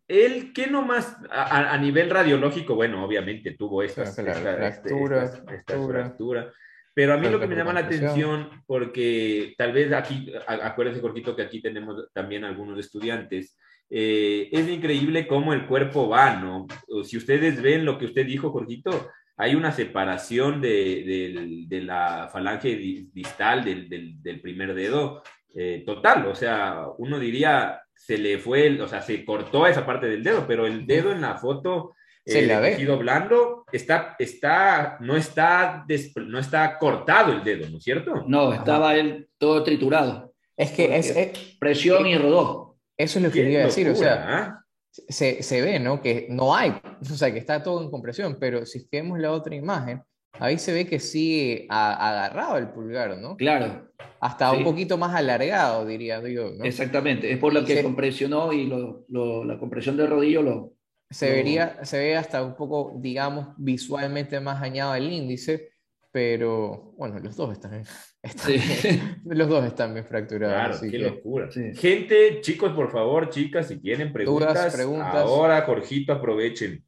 él, 0.09 0.53
¿qué 0.53 0.69
nomás 0.69 1.17
a, 1.31 1.73
a, 1.73 1.79
nivel 1.79 2.11
radiológico? 2.11 2.75
Bueno, 2.75 3.05
obviamente 3.05 3.53
tuvo 3.53 3.83
esta, 3.83 4.05
este, 4.05 4.23
fractura, 4.23 6.53
pero 6.95 7.15
a 7.15 7.17
mí 7.17 7.29
lo 7.29 7.41
que 7.41 7.47
me 7.47 7.57
llama 7.57 7.73
la 7.73 7.81
atención, 7.81 8.49
porque 8.67 9.55
tal 9.59 9.73
vez 9.73 9.93
aquí, 9.93 10.33
acuérdense, 10.47 11.01
Jorgito, 11.01 11.35
que 11.35 11.43
aquí 11.43 11.61
tenemos 11.61 12.11
también 12.13 12.45
algunos 12.45 12.79
estudiantes, 12.79 13.57
eh, 13.91 14.49
es 14.51 14.69
increíble 14.69 15.27
cómo 15.27 15.53
el 15.53 15.67
cuerpo 15.67 16.09
va, 16.09 16.37
¿no? 16.37 16.67
Si 17.05 17.17
ustedes 17.17 17.61
ven 17.61 17.85
lo 17.85 17.99
que 17.99 18.07
usted 18.07 18.27
dijo, 18.27 18.51
Jorgito, 18.51 19.11
hay 19.37 19.55
una 19.55 19.73
separación 19.73 20.61
de, 20.61 21.67
de, 21.69 21.83
la 21.83 22.29
falange 22.33 22.77
distal 23.13 23.65
del, 23.65 24.23
del 24.23 24.41
primer 24.41 24.75
dedo 24.75 25.23
eh, 25.55 25.83
total, 25.87 26.27
o 26.27 26.35
sea, 26.35 26.87
uno 26.99 27.19
diría, 27.19 27.81
se 27.97 28.19
le 28.19 28.39
fue, 28.39 28.81
o 28.81 28.87
sea, 28.87 29.03
se 29.03 29.25
cortó 29.25 29.67
esa 29.67 29.85
parte 29.85 30.07
del 30.07 30.23
dedo, 30.23 30.47
pero 30.47 30.67
el 30.67 30.87
dedo 30.87 31.11
en 31.11 31.23
la 31.23 31.37
foto, 31.37 31.95
se 32.25 32.45
eh, 32.45 32.61
tejido 32.61 32.99
blando, 32.99 33.65
está, 33.73 34.17
está, 34.19 34.99
no 35.01 35.17
está, 35.17 35.87
no 36.17 36.39
está 36.39 36.79
cortado 36.79 37.33
el 37.33 37.43
dedo, 37.43 37.69
¿no 37.71 37.79
es 37.79 37.85
cierto? 37.85 38.25
No, 38.27 38.53
estaba 38.53 38.97
él 38.97 39.29
todo 39.39 39.63
triturado. 39.63 40.35
Es 40.57 40.73
que 40.73 40.97
es, 40.97 41.57
presión 41.59 42.07
y 42.07 42.17
rodó. 42.17 42.77
Eso 42.97 43.19
es 43.19 43.25
lo 43.25 43.31
que 43.31 43.43
quería 43.43 43.65
decir, 43.67 43.89
o 43.89 43.95
sea, 43.95 44.25
¿ah? 44.27 44.65
se, 44.91 45.43
se, 45.43 45.61
ve, 45.61 45.79
¿no? 45.79 46.01
Que 46.01 46.27
no 46.31 46.55
hay, 46.55 46.81
o 47.01 47.15
sea, 47.15 47.33
que 47.33 47.39
está 47.39 47.63
todo 47.63 47.83
en 47.83 47.91
compresión, 47.91 48.39
pero 48.41 48.65
si 48.65 48.89
vemos 48.91 49.19
la 49.19 49.33
otra 49.33 49.55
imagen, 49.55 50.03
ahí 50.39 50.59
se 50.59 50.73
ve 50.73 50.87
que 50.87 50.99
sí 50.99 51.67
agarrado 51.69 52.59
el 52.59 52.69
pulgar, 52.69 53.19
¿no? 53.19 53.37
Claro. 53.37 53.91
Hasta 54.21 54.53
un 54.53 54.65
poquito 54.65 54.97
más 54.99 55.15
alargado, 55.15 55.87
diría 55.87 56.21
yo. 56.29 56.51
¿no? 56.53 56.65
Exactamente, 56.65 57.31
es 57.31 57.39
por 57.39 57.53
lo 57.53 57.65
que 57.65 57.83
compresionó 57.83 58.53
y 58.53 58.67
la 58.67 59.59
compresión 59.59 59.97
del 59.97 60.09
rodillo 60.09 60.43
lo... 60.43 60.73
Se, 61.09 61.31
vería, 61.31 61.85
se 61.85 61.99
ve 61.99 62.17
hasta 62.17 62.43
un 62.43 62.57
poco, 62.57 62.97
digamos, 62.99 63.55
visualmente 63.59 64.41
más 64.41 64.61
dañado 64.61 64.95
el 64.97 65.13
índice, 65.13 65.71
pero 66.11 66.95
bueno, 66.97 67.21
los 67.21 67.37
dos 67.37 67.53
están, 67.53 67.85
los 69.25 69.49
dos 69.49 69.65
están 69.67 69.93
bien 69.93 70.05
fracturados. 70.05 70.79
Claro, 70.79 70.91
qué 70.91 70.99
locura. 70.99 71.49
Gente, 71.75 72.41
chicos, 72.41 72.73
por 72.73 72.91
favor, 72.91 73.31
chicas, 73.31 73.69
si 73.69 73.77
tienen 73.77 74.13
preguntas, 74.13 74.75
preguntas. 74.75 75.15
ahora, 75.15 75.63
Jorgito, 75.63 76.13
aprovechen. 76.13 76.83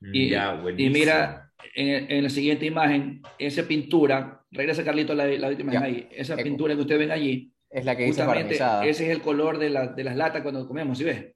Y, 0.00 0.30
ya, 0.30 0.62
y 0.76 0.90
mira, 0.90 1.50
en, 1.74 2.22
la 2.22 2.28
siguiente 2.28 2.66
imagen, 2.66 3.22
esa 3.38 3.62
pintura, 3.62 4.44
regresa 4.50 4.84
Carlito 4.84 5.14
la, 5.14 5.26
la 5.26 5.48
última 5.48 5.72
ahí, 5.80 6.08
esa 6.10 6.36
pintura 6.36 6.74
que 6.74 6.82
ustedes 6.82 7.00
ven 7.00 7.10
allí, 7.10 7.52
es 7.70 7.84
la 7.84 7.96
que 7.96 8.06
justamente 8.06 8.54
ese 8.54 8.88
es 8.88 9.00
el 9.00 9.20
color 9.20 9.58
de, 9.58 9.70
la, 9.70 9.88
de 9.88 10.04
las 10.04 10.16
latas 10.16 10.42
cuando 10.42 10.66
comemos, 10.66 10.98
¿sí 10.98 11.04
ves? 11.04 11.32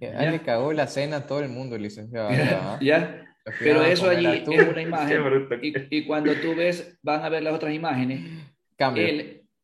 Ya 0.00 0.30
le 0.30 0.42
cagó 0.42 0.72
la 0.72 0.86
cena 0.86 1.18
a 1.18 1.26
todo 1.26 1.40
el 1.40 1.48
mundo, 1.48 1.78
licenciado. 1.78 2.30
¿Ya? 2.80 3.24
Pero 3.58 3.82
eso 3.82 4.08
allí 4.08 4.26
es 4.26 4.68
una 4.68 4.82
imagen. 4.82 5.48
Y, 5.62 5.98
y, 5.98 6.06
cuando 6.06 6.34
tú 6.34 6.54
ves, 6.54 6.98
van 7.02 7.22
a 7.22 7.28
ver 7.28 7.42
las 7.42 7.54
otras 7.54 7.74
imágenes. 7.74 8.20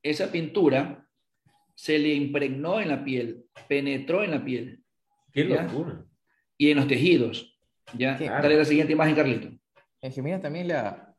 esa 0.02 0.30
pintura 0.32 1.06
se 1.74 1.98
le 1.98 2.12
impregnó 2.12 2.80
en 2.80 2.88
la 2.88 3.04
piel, 3.04 3.44
penetró 3.68 4.22
en 4.22 4.32
la 4.32 4.44
piel. 4.44 4.82
¡Qué 5.32 5.44
locura! 5.44 6.04
Y 6.58 6.70
en 6.70 6.76
los 6.76 6.88
tejidos. 6.88 7.58
¿Ya? 7.96 8.16
Dale 8.18 8.56
la 8.56 8.64
siguiente 8.64 8.92
imagen, 8.92 9.14
Carlito. 9.14 9.48
Es 10.00 10.14
que 10.14 10.22
mira 10.22 10.40
también 10.40 10.68
la... 10.68 11.14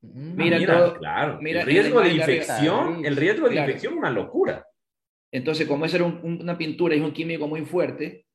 Mm, 0.00 0.36
mira, 0.36 0.66
todo, 0.66 0.98
claro. 0.98 1.38
Mira, 1.40 1.60
el 1.60 1.66
riesgo 1.66 2.00
de 2.00 2.14
infección, 2.14 3.04
el 3.04 3.16
riesgo 3.16 3.48
de 3.48 3.56
infección, 3.56 3.98
una 3.98 4.10
locura. 4.10 4.66
Entonces, 5.30 5.66
como 5.66 5.84
esa 5.84 5.96
era 5.96 6.04
una 6.04 6.58
pintura 6.58 6.94
y 6.94 6.98
es 6.98 7.04
un 7.04 7.12
químico 7.12 7.48
muy 7.48 7.64
fuerte, 7.64 8.26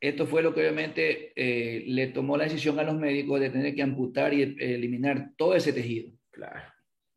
esto 0.00 0.26
fue 0.26 0.42
lo 0.42 0.54
que 0.54 0.60
obviamente 0.60 1.32
eh, 1.36 1.84
le 1.86 2.08
tomó 2.08 2.36
la 2.36 2.44
decisión 2.44 2.78
a 2.78 2.82
los 2.82 2.96
médicos 2.96 3.38
de 3.38 3.50
tener 3.50 3.74
que 3.74 3.82
amputar 3.82 4.32
y 4.32 4.56
eliminar 4.58 5.32
todo 5.36 5.54
ese 5.54 5.72
tejido. 5.72 6.10
Claro. 6.30 6.60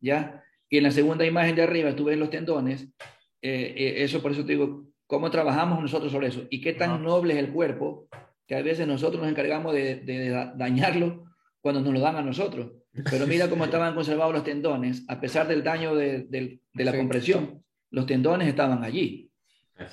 ¿Ya? 0.00 0.44
Y 0.68 0.78
en 0.78 0.82
la 0.84 0.90
segunda 0.90 1.24
imagen 1.24 1.56
de 1.56 1.62
arriba, 1.62 1.96
tú 1.96 2.04
ves 2.04 2.18
los 2.18 2.30
tendones, 2.30 2.82
eh, 3.40 3.74
eh, 3.76 3.94
eso 3.98 4.20
por 4.20 4.32
eso 4.32 4.44
te 4.44 4.52
digo, 4.52 4.86
cómo 5.06 5.30
trabajamos 5.30 5.80
nosotros 5.80 6.12
sobre 6.12 6.28
eso 6.28 6.46
y 6.50 6.60
qué 6.60 6.74
tan 6.74 7.02
noble 7.02 7.34
es 7.34 7.40
el 7.40 7.52
cuerpo, 7.52 8.08
que 8.46 8.54
a 8.54 8.62
veces 8.62 8.86
nosotros 8.86 9.22
nos 9.22 9.30
encargamos 9.30 9.74
de, 9.74 9.96
de 9.96 10.30
dañarlo 10.56 11.24
cuando 11.60 11.80
nos 11.80 11.94
lo 11.94 12.00
dan 12.00 12.16
a 12.16 12.22
nosotros. 12.22 12.72
Pero 13.10 13.26
mira 13.26 13.48
cómo 13.48 13.64
estaban 13.64 13.94
conservados 13.94 14.32
los 14.32 14.44
tendones, 14.44 15.04
a 15.08 15.20
pesar 15.20 15.48
del 15.48 15.64
daño 15.64 15.96
de, 15.96 16.26
de, 16.28 16.84
la 16.84 16.96
compresión, 16.96 17.64
los 17.90 18.06
tendones 18.06 18.48
estaban 18.48 18.84
allí. 18.84 19.30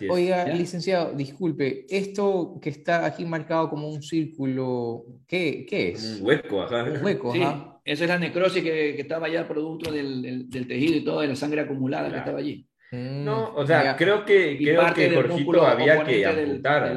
Oiga, 0.09 0.45
licenciado, 0.53 1.13
disculpe, 1.13 1.87
esto 1.89 2.59
que 2.61 2.69
está 2.69 3.05
aquí 3.05 3.25
marcado 3.25 3.69
como 3.69 3.89
un 3.89 4.03
círculo, 4.03 5.05
¿qué, 5.25 5.65
qué 5.67 5.89
es? 5.89 6.19
Un 6.19 6.27
hueco, 6.27 6.61
ajá. 6.61 6.83
Un 6.83 7.03
hueco, 7.03 7.33
sí, 7.33 7.41
Esa 7.83 8.03
es 8.03 8.09
la 8.09 8.19
necrosis 8.19 8.61
que, 8.61 8.93
que 8.95 9.01
estaba 9.01 9.25
allá 9.25 9.47
producto 9.47 9.91
del, 9.91 10.47
del, 10.47 10.67
tejido 10.67 10.97
y 10.97 11.03
todo, 11.03 11.21
de 11.21 11.29
la 11.29 11.35
sangre 11.35 11.61
acumulada 11.61 12.11
que 12.11 12.17
estaba 12.17 12.37
allí. 12.37 12.67
Mm, 12.91 13.23
no, 13.23 13.53
o 13.55 13.65
sea, 13.65 13.95
creo 13.95 14.25
que, 14.25 14.57
creo 14.57 14.93
que 14.93 15.09
Jorgito 15.15 15.65
había 15.65 16.03
que 16.03 16.25
amputar. 16.25 16.95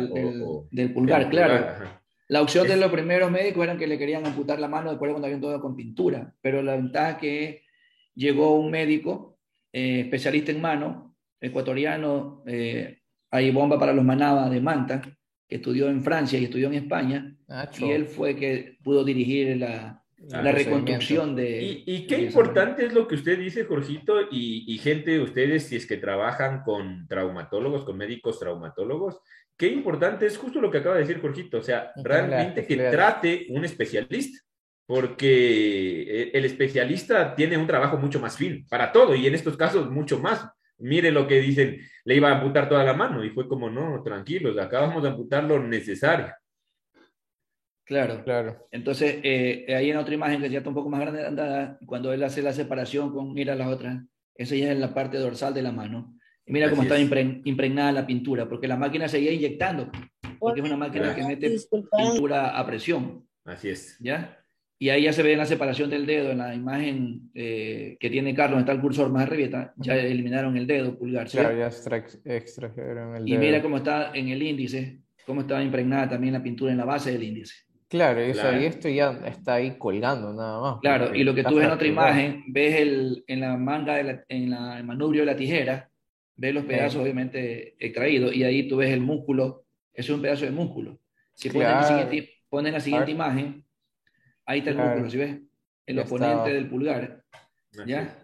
Del, 0.70 0.92
pulgar, 0.92 1.30
claro. 1.30 1.88
La 2.28 2.42
opción 2.42 2.66
de 2.66 2.76
los 2.76 2.90
primeros 2.90 3.30
médicos 3.30 3.62
eran 3.62 3.78
que 3.78 3.86
le 3.86 3.98
querían 3.98 4.26
amputar 4.26 4.58
la 4.58 4.68
mano 4.68 4.90
después 4.90 5.10
cuando 5.10 5.26
habían 5.26 5.40
todo 5.40 5.60
con 5.60 5.76
pintura, 5.76 6.34
pero 6.40 6.62
la 6.62 6.74
ventaja 6.74 7.10
es 7.10 7.16
que 7.18 7.62
llegó 8.14 8.58
un 8.58 8.70
médico 8.70 9.38
eh, 9.72 10.00
especialista 10.00 10.50
en 10.50 10.60
mano, 10.60 11.16
ecuatoriano, 11.40 12.42
eh, 12.46 12.98
hay 13.30 13.50
bomba 13.50 13.78
para 13.78 13.92
los 13.92 14.04
Manaba 14.04 14.48
de 14.48 14.60
Manta, 14.60 15.02
que 15.46 15.56
estudió 15.56 15.88
en 15.88 16.02
Francia 16.02 16.38
y 16.38 16.44
estudió 16.44 16.68
en 16.68 16.74
España, 16.74 17.36
y 17.78 17.90
él 17.90 18.06
fue 18.06 18.34
que 18.34 18.78
pudo 18.82 19.04
dirigir 19.04 19.56
la, 19.58 20.03
la 20.30 20.52
reconstrucción 20.52 21.36
de... 21.36 21.82
Y, 21.84 22.06
qué 22.06 22.18
importante 22.18 22.86
es 22.86 22.92
lo 22.92 23.06
que 23.06 23.16
usted 23.16 23.38
dice, 23.38 23.64
Jorgito, 23.64 24.20
y, 24.30 24.64
y 24.66 24.78
gente, 24.78 25.20
ustedes, 25.20 25.64
si 25.64 25.76
es 25.76 25.86
que 25.86 25.96
trabajan 25.96 26.62
con 26.62 27.06
traumatólogos, 27.08 27.84
con 27.84 27.96
médicos 27.96 28.38
traumatólogos, 28.38 29.20
qué 29.56 29.68
importante 29.68 30.26
es 30.26 30.36
justo 30.36 30.60
lo 30.60 30.70
que 30.70 30.78
acaba 30.78 30.96
de 30.96 31.02
decir 31.02 31.20
Jorgito, 31.20 31.58
o 31.58 31.62
sea, 31.62 31.92
realmente 31.96 32.66
que 32.66 32.76
trate 32.76 33.46
un 33.50 33.64
especialista, 33.64 34.40
porque 34.86 36.02
eh, 36.02 36.30
el 36.34 36.44
especialista 36.44 37.34
tiene 37.34 37.56
un 37.56 37.66
trabajo 37.66 37.96
mucho 37.96 38.20
más 38.20 38.36
fino 38.36 38.64
para 38.68 38.92
todo 38.92 39.14
y 39.14 39.26
en 39.26 39.34
estos 39.34 39.56
casos 39.56 39.90
mucho 39.90 40.18
más. 40.18 40.46
Mire 40.78 41.12
lo 41.12 41.26
que 41.26 41.40
dicen, 41.40 41.80
le 42.04 42.16
iba 42.16 42.28
a 42.28 42.34
amputar 42.34 42.68
toda 42.68 42.84
la 42.84 42.94
mano 42.94 43.24
y 43.24 43.30
fue 43.30 43.46
como, 43.46 43.70
no, 43.70 44.02
tranquilos, 44.02 44.58
acabamos 44.58 45.02
de 45.02 45.10
amputar 45.10 45.44
lo 45.44 45.62
necesario. 45.62 46.34
Claro. 47.84 48.24
Claro. 48.24 48.66
Entonces, 48.70 49.16
eh, 49.22 49.66
ahí 49.76 49.90
en 49.90 49.96
otra 49.98 50.14
imagen 50.14 50.40
que 50.40 50.48
ya 50.50 50.58
está 50.58 50.70
un 50.70 50.74
poco 50.74 50.88
más 50.88 51.00
grande, 51.00 51.26
andada, 51.26 51.78
cuando 51.86 52.12
él 52.12 52.22
hace 52.22 52.42
la 52.42 52.52
separación 52.52 53.12
con, 53.12 53.34
mira 53.34 53.54
las 53.54 53.68
otras, 53.68 54.02
esa 54.36 54.56
ya 54.56 54.66
es 54.66 54.70
en 54.72 54.80
la 54.80 54.94
parte 54.94 55.18
dorsal 55.18 55.52
de 55.52 55.62
la 55.62 55.70
mano. 55.72 56.16
Y 56.46 56.52
mira 56.52 56.70
cómo 56.70 56.82
está 56.82 56.98
es. 56.98 57.08
impregn- 57.08 57.42
impregnada 57.44 57.92
la 57.92 58.06
pintura, 58.06 58.48
porque 58.48 58.68
la 58.68 58.76
máquina 58.76 59.06
seguía 59.08 59.32
inyectando, 59.32 59.90
porque 60.38 60.60
es 60.60 60.66
una 60.66 60.76
máquina 60.76 61.14
que 61.14 61.24
mete 61.24 61.48
Disculpa. 61.50 61.96
pintura 61.96 62.58
a 62.58 62.66
presión, 62.66 63.26
Así 63.44 63.68
es. 63.68 63.96
¿ya? 64.00 64.38
Y 64.78 64.88
ahí 64.88 65.04
ya 65.04 65.12
se 65.12 65.22
ve 65.22 65.36
la 65.36 65.46
separación 65.46 65.88
del 65.88 66.04
dedo 66.04 66.30
en 66.32 66.38
la 66.38 66.54
imagen 66.54 67.30
eh, 67.34 67.96
que 68.00 68.10
tiene 68.10 68.34
Carlos, 68.34 68.60
está 68.60 68.72
el 68.72 68.80
cursor 68.80 69.10
más 69.10 69.22
arriba, 69.22 69.72
ya 69.76 69.96
eliminaron 69.96 70.56
el 70.56 70.66
dedo 70.66 70.98
pulgar, 70.98 71.28
¿sí? 71.28 71.38
Claro, 71.38 71.56
ya 71.56 71.66
extra- 71.68 72.04
extrajeron 72.24 73.16
el 73.16 73.28
Y 73.28 73.32
dedo. 73.32 73.40
mira 73.40 73.62
cómo 73.62 73.76
está 73.78 74.10
en 74.14 74.28
el 74.28 74.42
índice, 74.42 75.00
cómo 75.26 75.42
está 75.42 75.62
impregnada 75.62 76.08
también 76.10 76.34
la 76.34 76.42
pintura 76.42 76.72
en 76.72 76.78
la 76.78 76.84
base 76.84 77.12
del 77.12 77.22
índice. 77.22 77.54
Claro, 77.94 78.26
y, 78.26 78.30
o 78.30 78.34
sea, 78.34 78.42
Claro. 78.50 78.60
y 78.60 78.64
esto 78.64 78.88
ya 78.88 79.12
está 79.24 79.54
ahí 79.54 79.78
colgando 79.78 80.32
nada 80.32 80.60
más. 80.60 80.80
Claro, 80.80 81.04
porque 81.04 81.20
y 81.20 81.22
lo 81.22 81.32
que 81.32 81.44
tú 81.44 81.54
ves 81.54 81.66
en 81.66 81.70
otra 81.70 81.86
imagen, 81.86 82.42
ves 82.48 82.74
el, 82.80 83.22
en 83.28 83.38
la 83.40 83.56
manga, 83.56 83.94
de 83.94 84.02
la- 84.02 84.24
en 84.28 84.50
la, 84.50 84.78
el 84.78 84.84
manubrio 84.84 85.22
de 85.22 85.26
la 85.26 85.36
tijera, 85.36 85.88
ves 86.34 86.52
los 86.54 86.64
pedazos 86.64 87.00
obviamente 87.02 87.76
extraídos 87.78 88.34
y 88.34 88.42
ahí 88.42 88.66
tú 88.66 88.78
ves 88.78 88.90
el 88.92 88.98
músculo, 89.00 89.64
eso 89.92 90.10
es 90.12 90.16
un 90.16 90.22
pedazo 90.22 90.44
de 90.44 90.50
músculo. 90.50 90.98
Si 91.34 91.50
ponen, 91.50 91.68
la 91.68 91.78
Claro. 91.86 91.86
siguiente, 92.08 92.32
ponen 92.48 92.72
la 92.72 92.80
siguiente 92.80 93.12
imagen, 93.12 93.64
ahí 94.44 94.58
está 94.58 94.70
el 94.70 94.76
Claro. 94.76 94.90
músculo, 94.90 95.10
¿sí 95.12 95.16
ves? 95.18 95.38
El 95.86 95.96
Ya 95.96 96.02
oponente 96.02 96.34
estaba. 96.34 96.48
del 96.52 96.68
pulgar, 96.68 97.24
Así. 97.70 97.82
¿ya? 97.86 98.18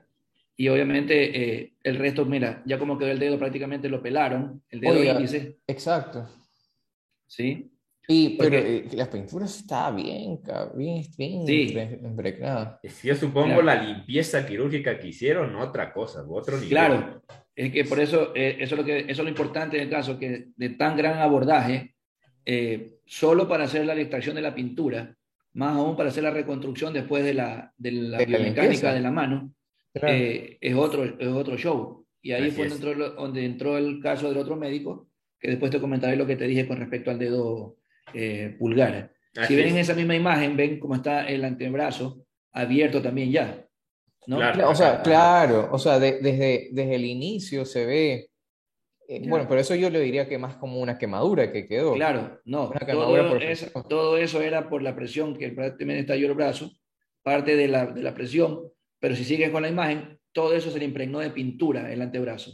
Y 0.56 0.68
obviamente 0.68 1.60
eh, 1.60 1.74
el 1.84 1.94
resto, 1.94 2.24
mira, 2.26 2.60
ya 2.66 2.76
como 2.76 2.98
quedó 2.98 3.12
el 3.12 3.20
dedo 3.20 3.38
prácticamente 3.38 3.88
lo 3.88 4.02
pelaron, 4.02 4.64
el 4.68 4.80
dedo 4.80 4.98
Oiga. 4.98 5.12
índice, 5.12 5.58
Exacto. 5.68 6.28
¿sí? 7.28 7.69
Y, 8.12 8.30
pero 8.30 8.50
Porque- 8.50 8.76
eh, 8.78 8.88
la 8.96 9.08
pintura 9.08 9.44
está 9.44 9.90
bien, 9.92 10.40
bien, 10.74 11.04
bien 11.16 11.46
Sí. 11.46 11.68
impre- 11.68 12.00
impregnada. 12.04 12.80
Yo 13.04 13.14
supongo 13.14 13.46
Claro. 13.46 13.62
la 13.62 13.80
limpieza 13.82 14.44
quirúrgica 14.44 14.98
que 14.98 15.06
hicieron, 15.08 15.54
otra 15.54 15.92
cosa, 15.92 16.24
otro 16.28 16.56
nivel. 16.56 16.70
Claro, 16.70 17.22
es 17.54 17.70
que 17.72 17.84
por 17.84 18.00
eso, 18.00 18.32
eh, 18.34 18.56
eso, 18.58 18.74
es 18.74 18.80
lo 18.80 18.84
que, 18.84 18.98
eso 19.00 19.10
es 19.10 19.18
lo 19.20 19.28
importante 19.28 19.76
en 19.76 19.84
el 19.84 19.90
caso, 19.90 20.18
que 20.18 20.48
de 20.56 20.70
tan 20.70 20.96
gran 20.96 21.18
abordaje, 21.20 21.94
eh, 22.44 22.94
solo 23.06 23.46
para 23.46 23.64
hacer 23.64 23.86
la 23.86 23.94
extracción 23.94 24.34
de 24.34 24.42
la 24.42 24.56
pintura, 24.56 25.16
más 25.52 25.76
aún 25.76 25.96
para 25.96 26.08
hacer 26.08 26.24
la 26.24 26.30
reconstrucción 26.32 26.92
después 26.92 27.22
de 27.22 27.34
la, 27.34 27.72
de 27.76 27.92
la 27.92 28.18
De 28.18 28.26
la 28.26 28.38
biomecánica 28.38 28.62
limpieza. 28.62 28.92
de 28.92 29.00
la 29.00 29.10
mano, 29.12 29.52
Claro. 29.94 30.08
eh, 30.14 30.58
es, 30.60 30.74
otro, 30.74 31.04
es 31.04 31.28
otro 31.28 31.56
show. 31.56 32.04
Y 32.22 32.32
ahí 32.32 32.48
Así 32.48 32.50
fue 32.56 32.68
donde 32.68 32.90
entró, 32.90 33.10
donde 33.10 33.44
entró 33.44 33.78
el 33.78 34.00
caso 34.00 34.28
del 34.28 34.38
otro 34.38 34.56
médico, 34.56 35.06
que 35.38 35.48
después 35.48 35.70
te 35.70 35.80
comentaré 35.80 36.16
lo 36.16 36.26
que 36.26 36.36
te 36.36 36.46
dije 36.48 36.66
con 36.66 36.76
respecto 36.78 37.10
al 37.12 37.18
dedo 37.18 37.76
eh, 38.14 38.56
pulgar. 38.58 39.12
Así 39.36 39.48
si 39.48 39.56
ven 39.56 39.66
es. 39.66 39.72
en 39.72 39.78
esa 39.78 39.94
misma 39.94 40.14
imagen, 40.16 40.56
ven 40.56 40.78
cómo 40.80 40.94
está 40.96 41.26
el 41.28 41.44
antebrazo 41.44 42.24
abierto 42.52 43.00
también 43.00 43.30
ya. 43.30 43.66
¿no? 44.26 44.36
Claro. 44.36 44.58
Cla- 44.58 44.68
O 44.68 44.74
sea, 44.74 45.02
claro, 45.02 45.68
o 45.72 45.78
sea, 45.78 45.98
de- 45.98 46.20
desde, 46.20 46.68
desde 46.72 46.94
el 46.94 47.04
inicio 47.04 47.64
se 47.64 47.86
ve. 47.86 48.30
eh, 49.08 49.22
bueno, 49.28 49.48
por 49.48 49.58
eso 49.58 49.74
yo 49.74 49.90
le 49.90 49.98
diría 50.00 50.28
que 50.28 50.38
más 50.38 50.56
como 50.56 50.78
una 50.80 50.96
quemadura 50.98 51.50
que 51.52 51.66
quedó. 51.66 51.94
Claro, 51.94 52.40
no, 52.44 52.68
Una 52.70 52.80
quemadura 52.86 53.22
todo 53.22 53.32
por 53.32 53.42
eso, 53.42 53.64
presión. 53.66 53.88
todo 53.88 54.16
eso 54.18 54.40
era 54.42 54.68
por 54.68 54.82
la 54.82 54.94
presión 54.94 55.34
que 55.36 55.48
prácticamente 55.50 56.00
estalló 56.02 56.26
el 56.28 56.34
brazo, 56.34 56.70
parte 57.22 57.56
de 57.56 57.66
la, 57.68 57.86
de 57.86 58.02
la 58.02 58.14
presión, 58.14 58.60
pero 59.00 59.16
si 59.16 59.24
sigues 59.24 59.50
con 59.50 59.62
la 59.62 59.68
imagen, 59.68 60.18
todo 60.32 60.54
eso 60.54 60.70
se 60.70 60.78
le 60.78 60.84
impregnó 60.84 61.18
de 61.18 61.30
pintura 61.30 61.92
el 61.92 62.02
antebrazo. 62.02 62.52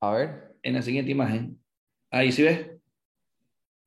A 0.00 0.12
ver. 0.12 0.54
En 0.62 0.74
la 0.74 0.82
siguiente 0.82 1.10
imagen, 1.10 1.58
ahí 2.10 2.30
sí 2.30 2.42
ves, 2.44 2.70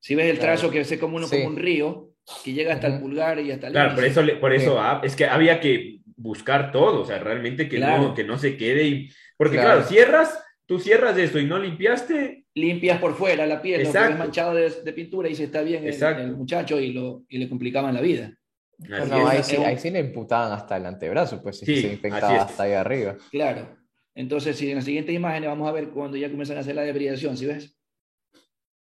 si 0.02 0.16
ves 0.16 0.26
el 0.26 0.38
Claro. 0.38 0.52
trazo 0.54 0.70
que 0.70 0.80
es 0.80 0.98
como, 0.98 1.16
uno, 1.16 1.26
Sí. 1.28 1.36
como 1.36 1.48
un 1.50 1.56
río, 1.56 2.08
que 2.44 2.52
llega 2.52 2.74
hasta 2.74 2.88
el 2.88 2.94
Ujú. 2.94 3.02
pulgar 3.02 3.38
y 3.40 3.52
hasta 3.52 3.68
el 3.68 3.72
Claro, 3.72 3.94
por 3.94 4.04
eso, 4.04 4.22
le- 4.22 4.36
por 4.36 4.52
eso 4.52 4.80
ah, 4.80 5.00
es 5.04 5.14
que 5.14 5.26
había 5.26 5.60
que 5.60 6.00
buscar 6.16 6.72
todo, 6.72 7.02
o 7.02 7.04
sea, 7.04 7.18
realmente 7.18 7.68
que, 7.68 7.76
Claro. 7.76 8.02
no, 8.02 8.14
que 8.14 8.24
no 8.24 8.36
se 8.38 8.56
quede. 8.56 8.84
Y, 8.86 9.08
porque 9.36 9.56
Claro. 9.56 9.70
claro. 9.80 9.88
cierras, 9.88 10.44
tú 10.66 10.78
cierras 10.80 11.16
esto 11.18 11.38
y 11.38 11.46
no 11.46 11.58
limpiaste, 11.58 12.44
limpias 12.54 12.98
por 13.00 13.14
fuera 13.14 13.46
la 13.46 13.62
piel, 13.62 13.82
lo 13.82 13.92
que 13.92 13.98
Exacto. 13.98 14.18
manchado 14.18 14.54
de, 14.54 14.70
de 14.70 14.92
pintura 14.92 15.28
y 15.28 15.34
se 15.34 15.44
está 15.44 15.62
bien 15.62 15.84
el, 15.84 15.90
Exacto. 15.90 16.22
el 16.22 16.32
muchacho 16.36 16.80
y, 16.80 16.92
lo, 16.92 17.22
y 17.28 17.38
le 17.38 17.48
complicaban 17.48 17.94
la 17.94 18.00
vida. 18.00 18.32
No, 18.78 19.28
ahí 19.28 19.42
sí, 19.44 19.56
ahí 19.56 19.78
sí 19.78 19.90
le 19.90 20.00
imputaban 20.00 20.52
hasta 20.52 20.76
el 20.76 20.86
antebrazo, 20.86 21.40
pues 21.40 21.58
si 21.60 21.66
Sí, 21.66 21.82
se 21.82 21.92
infectaba 21.92 22.42
hasta 22.42 22.64
ahí 22.64 22.72
arriba. 22.72 23.16
Claro. 23.30 23.76
Entonces, 24.14 24.56
si 24.56 24.68
en 24.70 24.76
las 24.76 24.84
siguientes 24.84 25.14
imágenes 25.14 25.48
vamos 25.48 25.68
a 25.68 25.72
ver 25.72 25.88
cuando 25.90 26.16
ya 26.16 26.28
comienzan 26.28 26.56
a 26.56 26.60
hacer 26.60 26.74
la 26.74 26.82
debridación, 26.82 27.36
¿sí 27.36 27.46
ves? 27.46 27.76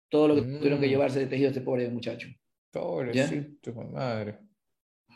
Todo 0.08 0.28
lo 0.28 0.34
que 0.36 0.42
Mm. 0.42 0.58
tuvieron 0.58 0.80
que 0.80 0.88
llevarse 0.88 1.18
de 1.20 1.26
tejido 1.26 1.48
este 1.48 1.60
pobre 1.62 1.88
muchacho. 1.90 2.28
Pobrecito, 2.72 3.72
madre. 3.74 4.38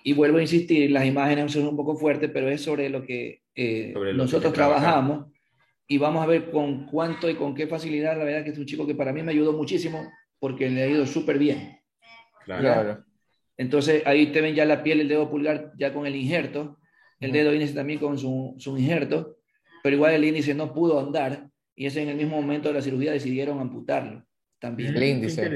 Y 0.03 0.13
vuelvo 0.15 0.39
a 0.39 0.43
insistir, 0.43 0.91
las 0.91 1.05
imágenes 1.05 1.53
son 1.53 1.67
un 1.67 1.77
poco 1.77 1.95
fuertes, 1.97 2.31
pero 2.33 2.49
es 2.49 2.63
sobre 2.63 2.89
lo 2.89 3.03
que 3.03 3.43
eh, 3.55 3.91
Sobre 3.93 4.13
lo 4.13 4.17
que 4.19 4.23
nosotros 4.25 4.53
trabaja. 4.53 4.81
trabajamos 4.81 5.27
y 5.87 5.99
vamos 5.99 6.23
a 6.23 6.27
ver 6.27 6.51
con 6.51 6.87
cuánto 6.87 7.29
y 7.29 7.35
con 7.35 7.55
qué 7.55 7.67
facilidad. 7.67 8.17
La 8.17 8.25
verdad 8.25 8.45
que 8.45 8.51
es 8.51 8.59
un 8.59 8.65
chico 8.67 8.87
que 8.87 8.95
para 8.95 9.13
mí 9.13 9.23
me 9.23 9.33
ayudó 9.33 9.53
muchísimo 9.53 10.11
porque 10.39 10.71
le 10.71 10.83
ha 10.83 10.87
ido 10.89 11.05
súper 11.07 11.39
bien. 11.39 11.79
Claro. 12.45 12.63
Claro. 12.63 13.05
Entonces 13.59 14.03
ahí 14.07 14.29
te 14.33 14.41
ven 14.41 14.55
ya 14.55 14.65
la 14.65 14.83
piel, 14.83 15.01
el 15.01 15.09
dedo 15.09 15.29
pulgar 15.31 15.73
ya 15.79 15.93
con 15.93 16.07
el 16.07 16.17
injerto, 16.17 16.79
el 17.19 17.33
dedo 17.33 17.53
índice 17.53 17.75
también 17.75 17.99
con 17.99 18.17
su, 18.19 18.55
su 18.59 18.79
injerto, 18.79 19.37
pero 19.83 19.97
igual 19.97 20.15
el 20.15 20.25
índice 20.25 20.55
no 20.55 20.73
pudo 20.73 20.99
andar 20.99 21.51
y 21.77 21.85
ese 21.87 22.03
en 22.03 22.09
el 22.09 22.17
mismo 22.17 22.41
momento 22.41 22.69
de 22.69 22.75
la 22.75 22.83
cirugía 22.83 23.13
decidieron 23.13 23.61
amputarlo 23.61 24.25
también. 24.61 24.95
El 24.95 25.01
Mm, 25.01 25.05
índice. 25.07 25.51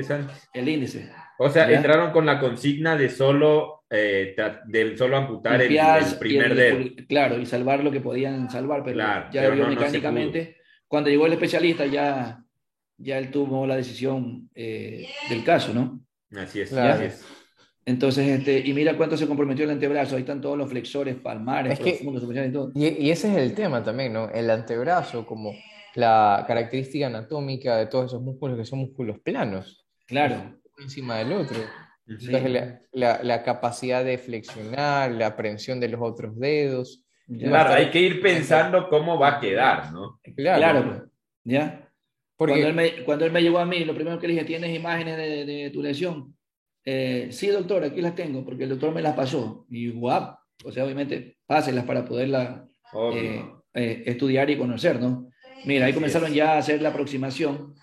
El 0.54 0.68
índice. 0.68 1.10
O 1.38 1.48
sea, 1.50 1.68
¿Ya? 1.70 1.76
entraron 1.76 2.10
con 2.12 2.26
la 2.26 2.38
consigna 2.40 2.96
de 2.96 3.08
solo, 3.10 3.84
eh, 3.90 4.34
de 4.66 4.96
solo 4.96 5.16
amputar 5.16 5.60
el, 5.60 5.76
el 5.76 6.18
primer 6.18 6.52
el- 6.52 6.56
dedo. 6.56 7.06
Claro, 7.08 7.38
y 7.38 7.46
salvar 7.46 7.82
lo 7.84 7.90
que 7.90 8.00
podían 8.00 8.50
salvar, 8.50 8.82
pero 8.84 8.94
Claro, 8.96 9.26
ya 9.32 9.42
pero 9.42 9.54
no- 9.56 9.62
no 9.64 9.68
biomecánicamente, 9.70 10.56
cuando 10.88 11.10
llegó 11.10 11.26
el 11.26 11.32
especialista 11.32 11.86
ya, 11.86 12.42
ya 12.96 13.18
él 13.18 13.30
tomó 13.30 13.66
la 13.66 13.76
decisión 13.76 14.48
eh, 14.54 15.06
del 15.28 15.44
caso, 15.44 15.72
¿no? 15.74 16.00
Así 16.40 16.60
es, 16.60 16.70
Claro. 16.70 16.94
así 16.94 17.04
es. 17.04 17.24
Entonces, 17.86 18.26
este, 18.38 18.60
y 18.66 18.72
mira 18.72 18.96
cuánto 18.96 19.16
se 19.16 19.26
comprometió 19.26 19.64
el 19.66 19.70
antebrazo, 19.72 20.14
ahí 20.16 20.22
están 20.22 20.40
todos 20.40 20.56
los 20.56 20.70
flexores 20.70 21.16
palmares, 21.16 21.74
Es 21.74 21.80
que- 21.80 21.90
profundos, 22.00 22.52
todo. 22.52 22.72
Y, 22.74 22.86
y 22.86 23.10
ese 23.10 23.30
es 23.30 23.36
el 23.36 23.54
tema 23.54 23.82
también, 23.82 24.12
¿no? 24.12 24.30
El 24.30 24.48
antebrazo 24.50 25.26
como 25.26 25.52
la 25.94 26.44
característica 26.46 27.06
anatómica 27.06 27.76
de 27.76 27.86
todos 27.86 28.06
esos 28.06 28.22
músculos 28.22 28.58
que 28.58 28.64
son 28.64 28.80
músculos 28.80 29.18
planos, 29.20 29.86
Claro, 30.06 30.34
uno 30.36 30.58
encima 30.84 31.18
del 31.18 31.32
otro. 31.32 31.56
Sí. 32.18 32.26
Entonces, 32.26 32.50
la, 32.52 32.78
la- 32.92 33.22
la 33.22 33.42
capacidad 33.42 34.04
de 34.04 34.18
flexionar, 34.18 35.12
la 35.12 35.28
aprensión 35.28 35.80
de 35.80 35.88
los 35.88 36.00
otros 36.02 36.38
dedos. 36.38 37.02
Claro, 37.38 37.72
hay 37.72 37.90
que 37.90 38.00
ir 38.00 38.20
pensando 38.20 38.88
cómo 38.90 39.18
va 39.18 39.36
a 39.36 39.40
quedar, 39.40 39.90
¿no? 39.92 40.20
Claro, 40.36 40.58
Claro, 40.58 41.10
¿ya? 41.44 41.88
porque 42.36 42.52
Cuando 42.60 42.68
él, 42.68 42.74
me, 42.74 43.04
cuando 43.04 43.24
él 43.24 43.32
me 43.32 43.40
llegó 43.42 43.58
a 43.58 43.64
mí, 43.64 43.84
lo 43.84 43.94
primero 43.94 44.18
que 44.18 44.26
le 44.26 44.34
dije, 44.34 44.44
¿tienes 44.44 44.76
imágenes 44.76 45.16
de, 45.16 45.44
de 45.46 45.70
tu 45.70 45.80
lesión? 45.82 46.36
Eh, 46.84 47.28
sí, 47.30 47.46
doctor, 47.46 47.82
aquí 47.84 48.02
las 48.02 48.14
tengo, 48.14 48.44
porque 48.44 48.64
el 48.64 48.70
doctor 48.70 48.92
me 48.92 49.00
las 49.00 49.14
pasó. 49.14 49.64
Y 49.70 49.90
guap, 49.90 50.38
o 50.64 50.70
sea, 50.70 50.84
obviamente, 50.84 51.38
páselas 51.46 51.84
para 51.86 52.04
poderla 52.04 52.66
Obvio. 52.92 53.18
eh, 53.22 53.44
eh, 53.72 54.02
estudiar 54.04 54.50
y 54.50 54.58
conocer, 54.58 55.00
¿no? 55.00 55.28
Mira, 55.64 55.86
ahí 55.86 55.92
comenzaron 55.92 56.32
ya 56.32 56.54
a 56.54 56.58
hacer 56.58 56.82
la 56.82 56.90
aproximación. 56.90 57.74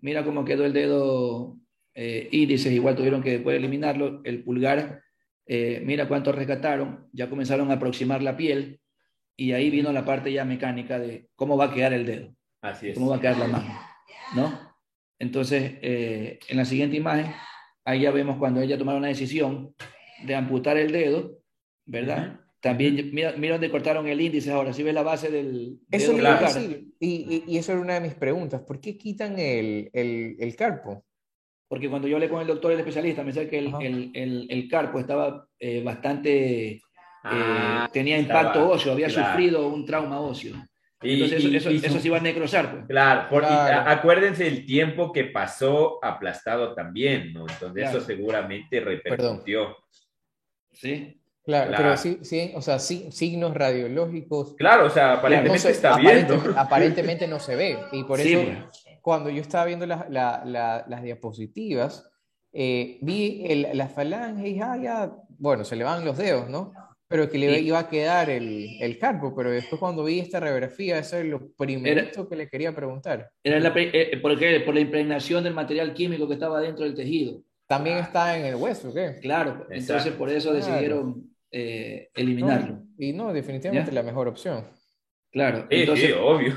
Mira 0.00 0.24
cómo 0.24 0.44
quedó 0.44 0.64
el 0.64 0.72
dedo 0.72 1.56
eh, 1.94 2.28
índice, 2.32 2.72
igual 2.72 2.96
tuvieron 2.96 3.22
que 3.22 3.32
después 3.32 3.56
eliminarlo. 3.56 4.20
El 4.24 4.42
pulgar, 4.42 5.02
eh, 5.46 5.82
mira 5.84 6.08
cuánto 6.08 6.32
rescataron. 6.32 7.08
Ya 7.12 7.30
comenzaron 7.30 7.70
a 7.70 7.74
aproximar 7.74 8.22
la 8.22 8.36
piel 8.36 8.80
y 9.36 9.52
ahí 9.52 9.70
vino 9.70 9.92
la 9.92 10.04
parte 10.04 10.32
ya 10.32 10.44
mecánica 10.44 10.98
de 10.98 11.28
cómo 11.34 11.56
va 11.56 11.66
a 11.66 11.74
quedar 11.74 11.92
el 11.94 12.04
dedo 12.04 12.34
Así 12.60 12.90
es. 12.90 12.94
cómo 12.94 13.10
va 13.10 13.16
a 13.16 13.20
quedar 13.20 13.38
la 13.38 13.46
mano, 13.46 13.80
¿no? 14.36 14.70
Entonces, 15.18 15.78
eh, 15.82 16.38
en 16.48 16.56
la 16.56 16.64
siguiente 16.64 16.96
imagen, 16.96 17.32
ahí 17.84 18.02
ya 18.02 18.10
vemos 18.10 18.38
cuando 18.38 18.60
ella 18.60 18.78
tomaron 18.78 19.02
la 19.02 19.08
decisión 19.08 19.74
de 20.24 20.34
amputar 20.34 20.76
el 20.76 20.92
dedo, 20.92 21.38
¿verdad? 21.86 22.40
También, 22.60 23.10
mira, 23.14 23.32
mira 23.38 23.54
dónde 23.54 23.70
cortaron 23.70 24.06
el 24.06 24.20
índice 24.20 24.50
ahora, 24.52 24.72
si 24.72 24.82
ves 24.82 24.92
la 24.94 25.02
base 25.02 25.30
del 25.30 25.78
eso 25.90 26.12
iba 26.12 26.34
a 26.34 26.38
pulgar. 26.38 26.54
decir, 26.54 26.84
y, 27.00 27.08
y- 27.08 27.44
y 27.54 27.56
eso 27.58 27.72
era 27.72 27.80
una 27.80 27.94
de 27.94 28.00
mis 28.02 28.14
preguntas, 28.14 28.60
¿por 28.62 28.80
qué 28.80 28.98
quitan 28.98 29.38
el, 29.38 29.88
el, 29.94 30.36
el 30.38 30.56
carpo? 30.56 31.04
Porque 31.68 31.88
cuando 31.88 32.06
yo 32.08 32.16
hablé 32.16 32.28
con 32.28 32.40
el 32.40 32.46
doctor, 32.46 32.72
el 32.72 32.78
especialista, 32.80 33.22
me 33.22 33.32
decía 33.32 33.48
que 33.48 33.58
el, 33.58 33.72
el, 33.80 34.10
el, 34.14 34.46
el 34.50 34.68
carpo 34.68 34.98
estaba 35.00 35.46
eh, 35.58 35.82
bastante, 35.82 36.70
eh, 36.72 36.80
Ah, 37.24 37.88
tenía 37.92 38.18
estaba- 38.18 38.40
impacto 38.40 38.70
óseo, 38.70 38.92
había 38.92 39.06
claro. 39.08 39.28
sufrido 39.30 39.68
un 39.68 39.86
trauma 39.86 40.20
óseo. 40.20 40.56
y- 41.02 41.14
Entonces, 41.14 41.38
eso, 41.38 41.48
y- 41.48 41.56
eso, 41.56 41.70
y 41.70 41.76
eso 41.76 41.88
su- 41.94 42.00
sí 42.00 42.08
va 42.10 42.18
a 42.18 42.20
necrosar, 42.20 42.70
pues. 42.72 42.84
Claro, 42.88 43.28
por- 43.30 43.42
Claro. 43.42 43.90
acuérdense 43.90 44.46
el 44.46 44.66
tiempo 44.66 45.12
que 45.12 45.24
pasó 45.24 45.98
aplastado 46.04 46.74
también, 46.74 47.32
¿no? 47.32 47.46
Entonces 47.48 47.84
Claro. 47.84 47.98
eso 47.98 48.06
seguramente 48.06 48.80
repercutió. 48.80 49.76
¿Sí? 50.72 51.19
Claro, 51.44 51.68
Claro. 51.68 51.82
pero 51.84 51.96
sí, 51.96 52.18
sí, 52.22 52.52
o 52.54 52.60
sea, 52.62 52.78
sí, 52.78 53.08
signos 53.10 53.54
radiológicos. 53.54 54.54
Claro, 54.56 54.86
o 54.86 54.90
sea, 54.90 55.14
aparentemente 55.14 55.56
no 55.56 55.62
se- 55.62 55.70
está 55.70 55.96
bien, 55.96 56.26
¿no? 56.28 56.58
aparentemente, 56.58 57.26
no 57.26 57.40
se 57.40 57.56
ve. 57.56 57.78
Y 57.92 58.04
por 58.04 58.18
Sí, 58.20 58.32
eso, 58.34 58.44
pues. 58.44 58.98
cuando 59.00 59.30
yo 59.30 59.40
estaba 59.40 59.64
viendo 59.64 59.86
las 59.86 60.08
la- 60.10 60.42
la- 60.44 60.84
las 60.86 61.02
diapositivas, 61.02 62.10
eh, 62.52 62.98
vi 63.02 63.44
el, 63.48 63.68
la 63.74 63.88
falange 63.88 64.48
y 64.48 64.60
ah, 64.60 64.76
ya, 64.76 65.12
bueno, 65.38 65.64
se 65.64 65.76
le 65.76 65.84
van 65.84 66.04
los 66.04 66.18
dedos, 66.18 66.48
¿no? 66.50 66.72
Pero 67.08 67.28
que 67.28 67.38
le 67.38 67.54
Sí. 67.58 67.66
iba 67.66 67.78
a 67.80 67.88
quedar 67.88 68.30
el, 68.30 68.76
el 68.80 68.98
carpo, 68.98 69.34
pero 69.34 69.50
después 69.50 69.80
cuando 69.80 70.04
vi 70.04 70.20
esta 70.20 70.38
radiografía, 70.38 70.98
eso 70.98 71.16
es 71.16 71.24
lo 71.26 71.48
primero 71.56 72.28
que 72.28 72.36
le 72.36 72.48
quería 72.48 72.72
preguntar. 72.74 73.30
Era 73.42 73.58
la, 73.58 73.72
eh, 73.74 74.16
¿por 74.22 74.38
qué? 74.38 74.60
Por 74.60 74.74
la 74.74 74.80
impregnación 74.80 75.42
del 75.42 75.54
material 75.54 75.92
químico 75.94 76.28
que 76.28 76.34
estaba 76.34 76.60
dentro 76.60 76.84
del 76.84 76.94
tejido. 76.94 77.42
También 77.70 77.98
está 77.98 78.36
en 78.36 78.46
el 78.46 78.56
hueso, 78.56 78.92
¿qué? 78.92 79.20
Claro, 79.22 79.66
entonces 79.70 79.90
Exacto. 79.90 80.18
por 80.18 80.28
eso 80.28 80.50
Claro. 80.50 80.66
decidieron 80.66 81.30
eh, 81.52 82.08
eliminarlo. 82.16 82.74
No, 82.78 82.86
y 82.98 83.12
no, 83.12 83.32
definitivamente 83.32 83.92
¿Ya? 83.92 83.94
la 83.94 84.02
mejor 84.02 84.26
opción. 84.26 84.64
Claro, 85.30 85.68
Sí, 85.70 85.76
entonces, 85.82 86.06
sí, 86.08 86.12
obvio. 86.20 86.52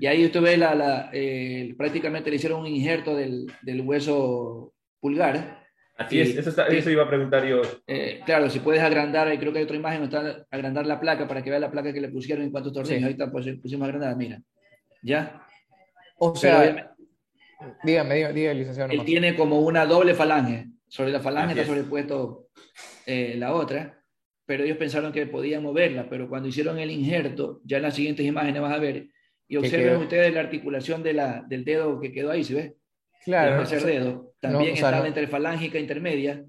y 0.00 0.06
ahí 0.06 0.24
usted 0.24 0.40
ve 0.40 0.56
la, 0.56 0.76
la, 0.76 1.10
eh, 1.12 1.74
prácticamente 1.76 2.30
le 2.30 2.36
hicieron 2.36 2.60
un 2.60 2.68
injerto 2.68 3.16
del, 3.16 3.46
del 3.62 3.80
hueso 3.80 4.72
pulgar. 5.00 5.64
Así 5.98 6.20
es, 6.20 6.36
eso, 6.36 6.50
está- 6.50 6.68
eso 6.68 6.90
iba 6.90 7.02
a 7.02 7.08
preguntar 7.08 7.44
yo. 7.44 7.60
Eh, 7.88 8.20
claro, 8.24 8.48
si 8.48 8.60
puedes 8.60 8.82
agrandar, 8.82 9.26
ahí 9.26 9.38
creo 9.38 9.52
que 9.52 9.58
hay 9.58 9.64
otra 9.64 9.76
imagen, 9.76 10.04
está 10.04 10.46
agrandar 10.52 10.86
la 10.86 11.00
placa 11.00 11.26
para 11.26 11.42
que 11.42 11.50
vea 11.50 11.58
la 11.58 11.72
placa 11.72 11.92
que 11.92 12.00
le 12.00 12.08
pusieron 12.08 12.44
en 12.44 12.52
cuantos 12.52 12.72
tornillos. 12.72 13.00
Sí. 13.00 13.04
Ahí 13.04 13.12
está, 13.12 13.32
pues 13.32 13.46
pusimos 13.60 13.86
agrandada, 13.86 14.14
mira. 14.14 14.40
¿Ya? 15.02 15.44
O 16.18 16.36
sea, 16.36 16.91
dígame, 17.84 18.14
dígame, 18.16 18.34
dígame, 18.34 18.54
licenciado. 18.60 18.92
él 18.92 19.04
tiene 19.04 19.34
como 19.36 19.60
una 19.60 19.86
doble 19.86 20.14
falange. 20.14 20.66
Sobre 20.88 21.10
la 21.10 21.20
falange 21.20 21.52
Así 21.52 21.60
está 21.60 21.72
es. 21.72 21.78
sobrepuesto 21.78 22.48
eh, 23.06 23.34
la 23.38 23.54
otra, 23.54 24.02
pero 24.44 24.64
ellos 24.64 24.76
pensaron 24.76 25.10
que 25.12 25.26
podían 25.26 25.62
moverla, 25.62 26.08
pero 26.10 26.28
cuando 26.28 26.48
hicieron 26.48 26.78
el 26.78 26.90
injerto, 26.90 27.60
ya 27.64 27.78
en 27.78 27.84
las 27.84 27.94
siguientes 27.94 28.26
imágenes 28.26 28.60
vas 28.60 28.74
a 28.74 28.78
ver, 28.78 29.08
y 29.48 29.56
observen 29.56 29.96
ustedes 29.96 30.32
la 30.34 30.40
articulación 30.40 31.02
de 31.02 31.12
la, 31.14 31.44
del 31.48 31.64
dedo 31.64 31.98
que 32.00 32.12
quedó 32.12 32.30
ahí, 32.30 32.44
¿se 32.44 32.54
ve? 32.54 32.76
Claro, 33.24 33.60
el 33.62 33.68
tercer 33.68 33.84
dedo. 33.86 34.34
También 34.40 34.72
o 34.74 34.76
sea, 34.76 34.88
está 34.88 34.96
no- 34.96 35.02
la 35.02 35.08
interfalángica 35.08 35.78
intermedia, 35.78 36.44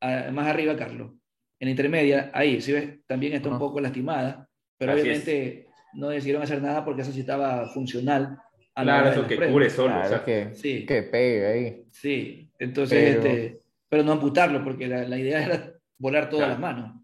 ah, 0.00 0.30
más 0.32 0.46
arriba, 0.46 0.76
Carlos. 0.76 1.12
En 1.60 1.66
la 1.66 1.70
intermedia, 1.70 2.30
ahí, 2.34 2.60
¿sí 2.60 2.72
ves? 2.72 3.00
También 3.06 3.34
está 3.34 3.48
un 3.48 3.58
poco 3.58 3.80
lastimada, 3.80 4.48
pero 4.78 4.92
Así 4.92 5.00
es. 5.00 5.06
obviamente 5.06 5.66
no 5.94 6.08
decidieron 6.08 6.42
hacer 6.42 6.62
nada 6.62 6.84
porque 6.84 7.02
eso 7.02 7.12
sí 7.12 7.20
estaba 7.20 7.68
funcional. 7.68 8.38
A 8.74 8.84
la 8.84 8.92
Claro, 8.92 9.00
hora 9.08 9.10
de 9.14 9.20
eso 9.20 9.28
que 9.40 9.50
cure 9.52 9.70
solo. 9.70 9.88
claro, 9.94 10.06
o 10.06 10.08
sea, 10.08 10.24
que, 10.24 10.54
Sí. 10.54 10.86
que 10.86 11.02
pegue 11.02 11.46
ahí. 11.46 11.82
Sí, 11.90 12.50
entonces, 12.58 13.16
Pero- 13.16 13.28
este, 13.28 13.58
pero 13.88 14.02
no 14.02 14.12
amputarlo, 14.12 14.64
porque 14.64 14.86
la, 14.88 15.06
la 15.06 15.18
idea 15.18 15.44
era 15.44 15.72
volar 15.98 16.28
todas 16.30 16.46
Claro. 16.46 16.52
las 16.52 16.60
manos. 16.60 17.02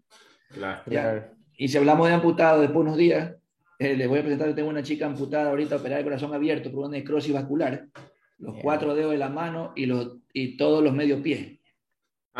claro. 0.51 0.81
Ya. 0.87 1.01
Claro. 1.03 1.25
Y 1.57 1.67
si 1.67 1.77
hablamos 1.77 2.07
de 2.07 2.13
amputado 2.15 2.61
después 2.61 2.77
de 2.77 2.81
unos 2.89 2.97
días, 2.97 3.35
eh, 3.77 3.95
les 3.95 4.07
voy 4.07 4.19
a 4.19 4.21
presentar, 4.21 4.47
yo 4.47 4.55
tengo 4.55 4.69
una 4.69 4.81
chica 4.83 5.05
amputada 5.05 5.49
ahorita, 5.49 5.75
operada 5.75 5.99
de 5.99 6.03
corazón 6.05 6.33
abierto 6.33 6.71
por 6.71 6.85
una 6.87 6.97
necrosis 6.97 7.33
vascular, 7.33 7.85
los 8.39 8.53
Bien. 8.53 8.63
cuatro 8.63 8.95
dedos 8.95 9.11
de 9.11 9.17
la 9.17 9.29
mano 9.29 9.73
y, 9.75 9.85
los, 9.85 10.17
y 10.33 10.57
todos 10.57 10.83
los 10.83 10.93
medio 10.93 11.21
pies. 11.21 11.58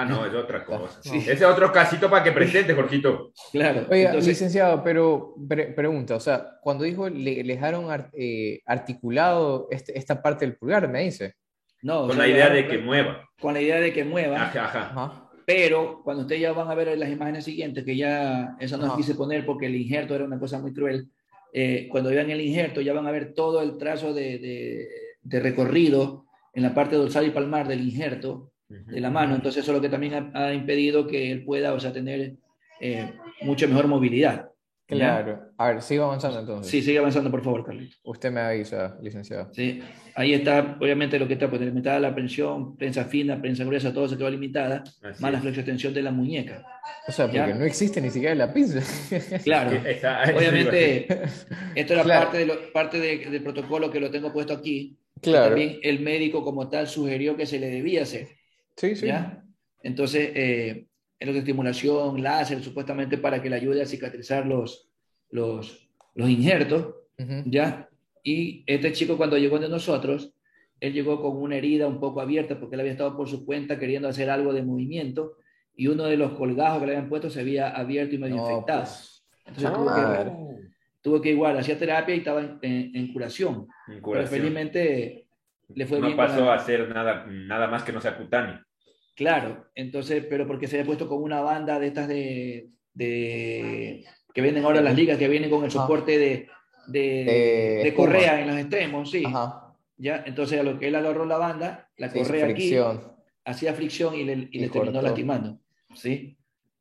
Ah, 0.01 0.05
no, 0.05 0.25
es 0.25 0.33
otra 0.33 0.63
cosa. 0.65 1.01
Sí. 1.01 1.17
Ese 1.17 1.33
es 1.33 1.41
otro 1.43 1.71
casito 1.71 2.09
para 2.09 2.23
que 2.23 2.31
presente, 2.31 2.73
Jorgito. 2.73 3.31
Claro. 3.51 3.85
Oiga, 3.89 4.07
entonces, 4.09 4.27
licenciado, 4.29 4.83
pero 4.83 5.35
pre- 5.47 5.67
pregunta, 5.73 6.15
o 6.15 6.19
sea, 6.19 6.57
cuando 6.61 6.83
dijo 6.83 7.09
le, 7.09 7.43
le 7.43 7.53
dejaron 7.53 7.91
ar- 7.91 8.09
eh, 8.13 8.61
articulado 8.65 9.67
este- 9.71 9.97
esta 9.97 10.21
parte 10.21 10.45
del 10.45 10.55
pulgar, 10.57 10.87
me 10.89 11.03
dice. 11.03 11.35
no, 11.81 12.01
o 12.01 12.07
Con 12.07 12.17
sea, 12.17 12.25
la 12.25 12.31
idea 12.33 12.49
de 12.49 12.67
que 12.67 12.77
mueva. 12.77 13.25
Con 13.41 13.53
la 13.53 13.61
idea 13.61 13.79
de 13.79 13.93
que 13.93 14.03
mueva, 14.03 14.41
Ajá, 14.43 14.65
ajá. 14.65 14.79
Ajá. 14.91 15.29
pero 15.45 16.01
cuando 16.03 16.21
ustedes 16.23 16.41
ya 16.41 16.51
van 16.53 16.69
a 16.69 16.75
ver 16.75 16.97
las 16.97 17.09
imágenes 17.09 17.45
siguientes, 17.45 17.83
que 17.85 17.95
ya 17.95 18.55
esa 18.59 18.77
no 18.77 18.95
quise 18.97 19.15
poner 19.15 19.45
porque 19.45 19.65
el 19.67 19.75
injerto 19.75 20.13
era 20.15 20.25
una 20.25 20.37
cosa 20.39 20.59
muy 20.59 20.73
cruel, 20.73 21.07
eh, 21.53 21.87
cuando 21.89 22.09
vean 22.09 22.29
el 22.29 22.41
injerto 22.41 22.81
ya 22.81 22.93
van 22.93 23.07
a 23.07 23.11
ver 23.11 23.33
todo 23.33 23.61
el 23.61 23.77
trazo 23.77 24.13
de, 24.13 24.37
de- 24.39 24.87
de 25.21 25.39
recorrido 25.39 26.25
en 26.53 26.63
la 26.63 26.73
parte 26.73 26.95
dorsal 26.95 27.25
y 27.27 27.31
palmar 27.31 27.67
del 27.67 27.81
injerto. 27.81 28.51
De 28.69 28.99
la 29.01 29.09
mano, 29.09 29.35
entonces 29.35 29.63
eso 29.63 29.71
es 29.71 29.75
lo 29.77 29.81
que 29.81 29.89
también 29.89 30.13
ha, 30.13 30.45
ha 30.45 30.53
impedido 30.53 31.07
que 31.07 31.31
él 31.31 31.43
pueda, 31.43 31.73
o 31.73 31.79
sea, 31.79 31.91
tener 31.91 32.35
eh, 32.79 33.11
mucha 33.41 33.65
mejor 33.67 33.87
movilidad. 33.87 34.45
¿Ya? 34.87 34.95
Claro. 34.95 35.39
A 35.57 35.67
ver, 35.67 35.81
sigo 35.83 36.05
avanzando 36.05 36.39
entonces. 36.39 36.71
Sí, 36.71 36.81
sigue 36.81 36.97
avanzando, 36.97 37.29
por 37.29 37.43
favor, 37.43 37.63
Carlito. 37.63 37.95
Usted 38.03 38.31
me 38.31 38.41
avisa, 38.41 38.97
licenciado. 39.03 39.53
Sí, 39.53 39.81
ahí 40.15 40.33
está, 40.33 40.77
obviamente, 40.81 41.19
lo 41.19 41.27
que 41.27 41.33
está, 41.33 41.47
pues, 41.47 41.61
limitada 41.61 41.99
la 41.99 42.13
prensión, 42.15 42.75
prensa 42.75 43.05
fina, 43.05 43.39
prensa 43.39 43.63
gruesa, 43.65 43.93
todo 43.93 44.07
se 44.07 44.17
quedó 44.17 44.31
limitada, 44.31 44.83
Así 45.03 45.21
más 45.21 45.31
la 45.31 45.37
es. 45.37 45.41
flexoextensión 45.43 45.93
de 45.93 46.01
la 46.01 46.11
muñeca. 46.11 46.63
O 47.07 47.11
sea, 47.11 47.25
porque 47.25 47.37
Ya. 47.37 47.53
no 47.53 47.65
existe 47.65 48.01
ni 48.01 48.09
siquiera 48.09 48.33
la 48.33 48.51
pizza. 48.51 48.79
Claro, 49.43 49.79
obviamente, 50.35 51.07
esto 51.75 51.93
era 51.93 52.03
Claro. 52.03 52.21
parte, 52.25 52.37
de 52.39 52.45
lo- 52.47 52.73
parte 52.73 52.99
de- 52.99 53.29
del 53.29 53.43
protocolo 53.43 53.91
que 53.91 53.99
lo 53.99 54.09
tengo 54.09 54.33
puesto 54.33 54.53
aquí. 54.53 54.97
Claro. 55.21 55.47
También 55.49 55.77
el 55.83 55.99
médico 55.99 56.43
como 56.43 56.67
tal 56.69 56.87
sugirió 56.87 57.35
que 57.37 57.45
se 57.45 57.59
le 57.59 57.67
debía 57.69 58.03
hacer. 58.03 58.27
Sí, 58.79 58.95
sí. 58.95 59.07
¿ya? 59.07 59.43
Entonces, 59.83 60.31
eh, 60.35 60.87
electroestimulación, 61.19 62.23
láser, 62.23 62.61
supuestamente 62.63 63.17
para 63.17 63.41
que 63.41 63.49
le 63.49 63.55
ayude 63.57 63.81
a 63.81 63.85
cicatrizar 63.85 64.45
los, 64.45 64.89
los, 65.29 65.89
los 66.15 66.29
injertos, 66.29 66.95
Ujú. 67.17 67.43
¿ya? 67.45 67.89
Y 68.23 68.63
este 68.67 68.91
chico 68.93 69.17
cuando 69.17 69.37
llegó 69.37 69.59
de 69.59 69.69
nosotros, 69.69 70.33
él 70.79 70.93
llegó 70.93 71.21
con 71.21 71.37
una 71.37 71.57
herida 71.57 71.87
un 71.87 71.99
poco 71.99 72.21
abierta 72.21 72.57
porque 72.59 72.75
él 72.75 72.81
había 72.81 72.93
estado 72.93 73.15
por 73.17 73.27
su 73.27 73.45
cuenta 73.45 73.77
queriendo 73.79 74.07
hacer 74.07 74.29
algo 74.29 74.53
de 74.53 74.63
movimiento 74.63 75.37
y 75.75 75.87
uno 75.87 76.03
de 76.05 76.15
los 76.17 76.33
colgajos 76.33 76.79
que 76.79 76.85
le 76.87 76.95
habían 76.95 77.09
puesto 77.09 77.29
se 77.29 77.41
había 77.41 77.69
abierto 77.69 78.15
y 78.15 78.17
medio 78.17 78.37
No, 78.37 78.49
infectado. 78.49 78.81
pues. 78.83 79.25
Entonces 79.45 79.73
tuvo, 79.73 79.93
que, 79.95 80.31
tuvo 81.01 81.21
que 81.21 81.29
igual, 81.31 81.57
hacía 81.57 81.77
terapia 81.77 82.15
y 82.15 82.19
estaba 82.19 82.41
en, 82.41 82.59
en- 82.61 82.95
en 82.95 83.13
curación. 83.13 83.55
En 83.87 83.95
Pero 83.95 84.01
curación. 84.01 84.39
felizmente 84.41 85.27
le 85.75 85.85
fue 85.85 85.99
no 85.99 86.05
bien. 86.07 86.17
con 86.17 86.25
pasó 86.27 86.45
la- 86.45 86.53
a 86.53 86.55
hacer 86.55 86.87
nada, 86.93 87.25
nada 87.27 87.67
más 87.67 87.83
que 87.83 87.91
no 87.91 87.99
sea 88.01 88.15
cutáneo. 88.17 88.59
Claro, 89.19 89.65
entonces, 89.75 90.25
pero 90.29 90.47
porque 90.47 90.65
se 90.65 90.77
había 90.77 90.85
puesto 90.85 91.09
con 91.09 91.21
una 91.21 91.41
banda 91.41 91.77
de 91.77 91.87
estas 91.87 92.07
de, 92.07 92.69
de- 92.93 94.05
que 94.33 94.41
vienen 94.41 94.63
ahora 94.63 94.79
las 94.79 94.95
ligas, 94.95 95.17
que 95.17 95.27
vienen 95.27 95.49
con 95.49 95.65
el 95.65 95.71
soporte 95.71 96.17
de, 96.17 96.47
de, 96.87 97.81
espuma. 97.89 98.07
correa 98.07 98.39
en 98.39 98.47
los 98.47 98.57
extremos, 98.57 99.11
sí. 99.11 99.23
Ajá. 99.25 99.75
Ya, 99.97 100.23
entonces 100.25 100.57
a 100.57 100.63
lo 100.63 100.79
que 100.79 100.87
él 100.87 100.95
agarró 100.95 101.25
la 101.25 101.37
banda, 101.37 101.89
la 101.97 102.09
Sí, 102.09 102.19
correa 102.19 102.45
aquí, 102.47 102.73
hacía 103.43 103.73
fricción 103.73 104.15
y 104.15 104.23
le, 104.23 104.33
y 104.33 104.49
Y 104.53 104.59
le 104.59 104.69
terminó 104.69 105.01
lastimando. 105.01 105.59
¿sí? 105.95 106.37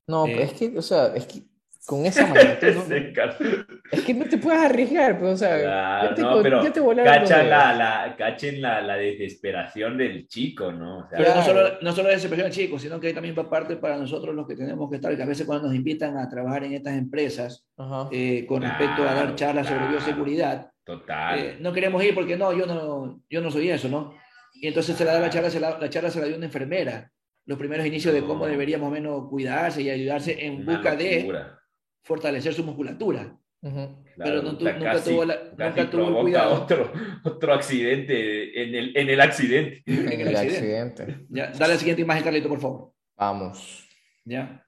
No, 0.06 0.24
Eh. 0.28 0.40
es 0.44 0.52
que, 0.52 0.78
o 0.78 0.82
sea, 0.82 1.12
es 1.16 1.26
que 1.26 1.42
con 1.88 2.04
esa 2.04 2.26
magnitud, 2.26 2.74
no- 2.86 2.94
es 3.92 4.00
que 4.02 4.12
no 4.12 4.26
te 4.26 4.36
puedes 4.36 4.60
arriesgar, 4.60 5.18
pues, 5.18 5.32
o 5.32 5.36
sea, 5.38 5.58
Claro, 5.58 6.08
ya 6.10 6.14
te, 6.14 6.20
no, 6.22 6.42
pero 6.42 6.62
ya 6.62 6.70
te 6.70 6.80
dedos. 6.80 6.96
la, 7.30 7.72
la, 7.72 8.14
cachen 8.18 8.60
la, 8.60 8.82
la 8.82 8.96
desesperación 8.96 9.96
del 9.96 10.28
chico, 10.28 10.70
¿no? 10.70 10.98
O 10.98 11.08
sea, 11.08 11.16
Pero 11.16 11.28
no, 11.30 11.42
Claro. 11.42 11.46
solo, 11.46 11.78
no 11.80 11.92
solo 11.92 12.08
de 12.08 12.14
desesperación 12.16 12.52
chicos, 12.52 12.82
sino 12.82 13.00
que 13.00 13.14
también 13.14 13.34
va 13.38 13.48
parte 13.48 13.76
para 13.76 13.96
nosotros 13.96 14.34
los 14.34 14.46
que 14.46 14.54
tenemos 14.54 14.90
que 14.90 14.96
estar, 14.96 15.16
que 15.16 15.22
a 15.22 15.26
veces 15.26 15.46
cuando 15.46 15.68
nos 15.68 15.74
invitan 15.74 16.18
a 16.18 16.28
trabajar 16.28 16.64
en 16.64 16.74
estas 16.74 16.92
empresas, 16.98 17.66
eh, 18.12 18.44
con 18.46 18.60
respecto 18.60 19.02
a 19.04 19.06
dar 19.06 19.14
Claro, 19.14 19.34
charlas 19.36 19.66
sobre 19.66 19.78
claro. 19.80 19.92
bioseguridad, 19.92 20.70
total. 20.84 21.38
eh, 21.38 21.56
no 21.58 21.72
queremos 21.72 22.04
ir 22.04 22.14
porque 22.14 22.36
no, 22.36 22.52
yo 22.52 22.66
no, 22.66 23.22
yo 23.30 23.40
no 23.40 23.50
soy 23.50 23.70
eso, 23.70 23.88
¿no? 23.88 24.12
Y 24.60 24.66
entonces 24.68 24.94
se 24.94 25.06
la 25.06 25.14
da 25.14 25.20
la 25.20 25.30
charla, 25.30 25.48
se 25.48 25.58
la, 25.58 25.78
la 25.78 25.88
charla 25.88 26.10
se 26.10 26.20
la 26.20 26.26
dio 26.26 26.36
una 26.36 26.44
enfermera, 26.44 27.10
los 27.46 27.58
primeros 27.58 27.86
inicios 27.86 28.12
de 28.12 28.20
cómo 28.20 28.44
No. 28.44 28.50
deberíamos 28.50 28.92
menos 28.92 29.26
cuidarse 29.30 29.80
y 29.80 29.88
ayudarse 29.88 30.44
en 30.44 30.60
Una 30.68 30.74
busca 30.74 30.94
de 30.94 31.20
locura. 31.20 31.54
Fortalecer 32.02 32.54
su 32.54 32.64
musculatura. 32.64 33.36
Pero 33.60 34.42
no 34.42 34.52
tu- 34.56 34.58
puta, 34.58 34.72
nunca 34.74 35.02
tuvo 35.02 35.24
la- 35.24 35.50
casi 35.56 35.80
nunca 35.80 35.90
tuvo 35.90 36.08
el 36.08 36.14
cuidado. 36.22 36.62
Otro, 36.62 36.92
otro 37.24 37.52
accidente 37.54 38.62
en 38.62 38.74
el, 38.74 38.96
en 38.96 39.08
el 39.10 39.20
accidente. 39.20 39.82
En 39.86 40.08
el 40.12 40.28
el 40.28 40.36
accidente. 40.36 41.02
accidente. 41.02 41.26
Ya, 41.28 41.48
dale 41.50 41.74
la 41.74 41.78
siguiente 41.78 42.02
imagen, 42.02 42.22
Carlito, 42.24 42.48
por 42.48 42.60
favor. 42.60 42.92
Vamos. 43.16 43.84
Ya. 44.24 44.64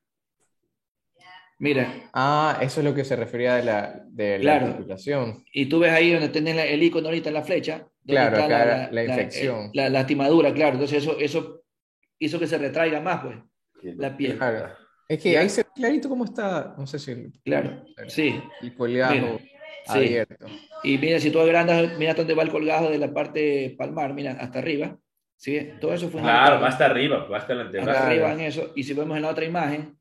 Mira, 1.58 1.92
Ah, 2.14 2.58
eso 2.62 2.80
es 2.80 2.84
lo 2.86 2.94
que 2.94 3.04
se 3.04 3.16
refería 3.16 3.56
de 3.56 3.62
la, 3.64 4.02
de 4.08 4.38
la 4.38 4.56
articulación. 4.56 5.44
y 5.52 5.66
tú 5.66 5.78
ves 5.80 5.92
ahí 5.92 6.10
donde 6.12 6.30
tenés 6.30 6.56
la- 6.56 6.64
el 6.64 6.82
icono 6.82 7.08
ahorita 7.08 7.28
en 7.28 7.34
la 7.34 7.42
flecha. 7.42 7.86
donde 8.02 8.22
Claro, 8.22 8.36
está 8.38 8.46
acá 8.46 8.64
la- 8.64 8.90
la 8.92 9.04
infección. 9.04 9.64
eh, 9.66 9.70
La, 9.74 9.88
lastimadura, 9.90 10.54
claro. 10.54 10.72
Entonces 10.72 11.02
eso, 11.02 11.18
eso 11.18 11.62
hizo 12.18 12.38
que 12.40 12.46
se 12.46 12.56
retraiga 12.56 12.98
más, 13.02 13.20
pues, 13.22 13.36
la 13.98 14.16
piel. 14.16 14.38
Claro. 14.38 14.74
Es 15.10 15.20
que 15.20 15.36
ahí 15.36 15.48
se 15.48 15.64
ve 15.64 15.68
clarito 15.74 16.08
cómo 16.08 16.24
está, 16.24 16.72
no 16.78 16.86
sé 16.86 17.00
si 17.00 17.10
el, 17.10 17.32
Claro, 17.44 17.84
sí. 18.06 18.40
el 18.62 18.74
colgajo 18.76 19.12
Mira, 19.14 19.38
sí. 19.86 19.98
abierto. 19.98 20.46
Y 20.84 20.98
mira, 20.98 21.18
si 21.18 21.32
tú 21.32 21.40
agrandas, 21.40 21.98
mira 21.98 22.14
dónde 22.14 22.32
va 22.34 22.44
el 22.44 22.50
colgajo 22.50 22.88
de 22.88 22.98
la 22.98 23.12
parte 23.12 23.74
palmar, 23.76 24.14
mira, 24.14 24.32
hasta 24.38 24.60
arriba. 24.60 24.96
¿Sí? 25.36 25.58
Todo 25.80 25.94
eso 25.94 26.08
fue 26.10 26.20
Claro, 26.20 26.60
va 26.60 26.68
hasta 26.68 26.86
arriba, 26.86 27.24
va 27.26 27.38
hasta 27.38 27.54
el 27.54 27.60
hasta. 27.62 27.80
Claro. 27.80 27.98
arriba 28.06 28.32
en 28.34 28.40
eso. 28.40 28.72
Y 28.76 28.84
si 28.84 28.92
vemos 28.94 29.16
en 29.16 29.22
la 29.22 29.30
otra 29.30 29.44
imagen, 29.44 29.96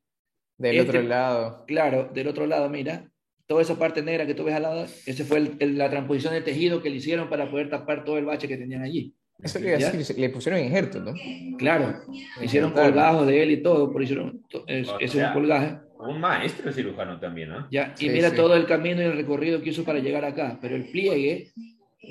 Del 0.58 0.78
Este- 0.78 0.89
otro 0.98 1.02
lado. 1.08 1.63
Claro, 1.65 2.10
del 2.13 2.28
otro 2.28 2.45
lado, 2.45 2.69
mira, 2.69 3.10
toda 3.48 3.62
esa 3.63 3.80
parte 3.80 4.02
negra 4.04 4.28
que 4.28 4.34
tú 4.36 4.43
ves 4.43 4.54
al 4.54 4.63
lado, 4.63 4.84
ese 5.06 5.24
fue 5.24 5.38
el- 5.38 5.56
el- 5.60 5.78
la 5.78 5.89
transposición 5.89 6.34
de 6.34 6.41
tejido 6.41 6.84
que 6.84 6.89
le 6.89 6.98
hicieron 6.98 7.30
para 7.30 7.50
poder 7.50 7.69
tapar 7.69 8.04
todo 8.04 8.17
el 8.19 8.26
bache 8.26 8.48
que 8.48 8.58
tenían 8.58 8.84
allí. 8.84 9.15
Eso 9.41 9.60
le 9.60 9.67
iba 9.67 9.78
a 9.78 9.80
Ya. 9.80 9.91
decir, 9.91 10.17
le 10.19 10.30
pusieron 10.30 10.62
injertos, 10.62 11.02
¿no? 11.04 11.13
Claro, 11.58 12.02
hicieron 12.41 12.71
colgajos 12.71 13.25
de 13.28 13.43
él 13.43 13.52
y 13.52 13.58
todo, 13.63 13.91
por 13.91 14.02
hicieron 14.04 14.41
to- 14.49 14.63
es- 14.67 14.89
es 14.99 15.15
un 15.15 15.23
colgaje. 15.34 15.78
Un 15.99 16.19
maestro 16.19 16.71
cirujano 16.71 17.19
también, 17.19 17.49
¿no? 17.49 17.67
Ya, 17.71 17.93
y 17.97 18.02
Sí, 18.02 18.10
mira 18.10 18.30
sí. 18.30 18.36
todo 18.36 18.56
el 18.56 18.65
camino 18.65 19.02
y 19.02 19.06
el 19.06 19.13
recorrido 19.17 19.62
que 19.62 19.69
hizo 19.69 19.84
para 19.84 19.99
llegar 19.99 20.23
acá, 20.25 20.58
pero 20.62 20.75
el 20.75 20.89
pliegue 20.89 21.52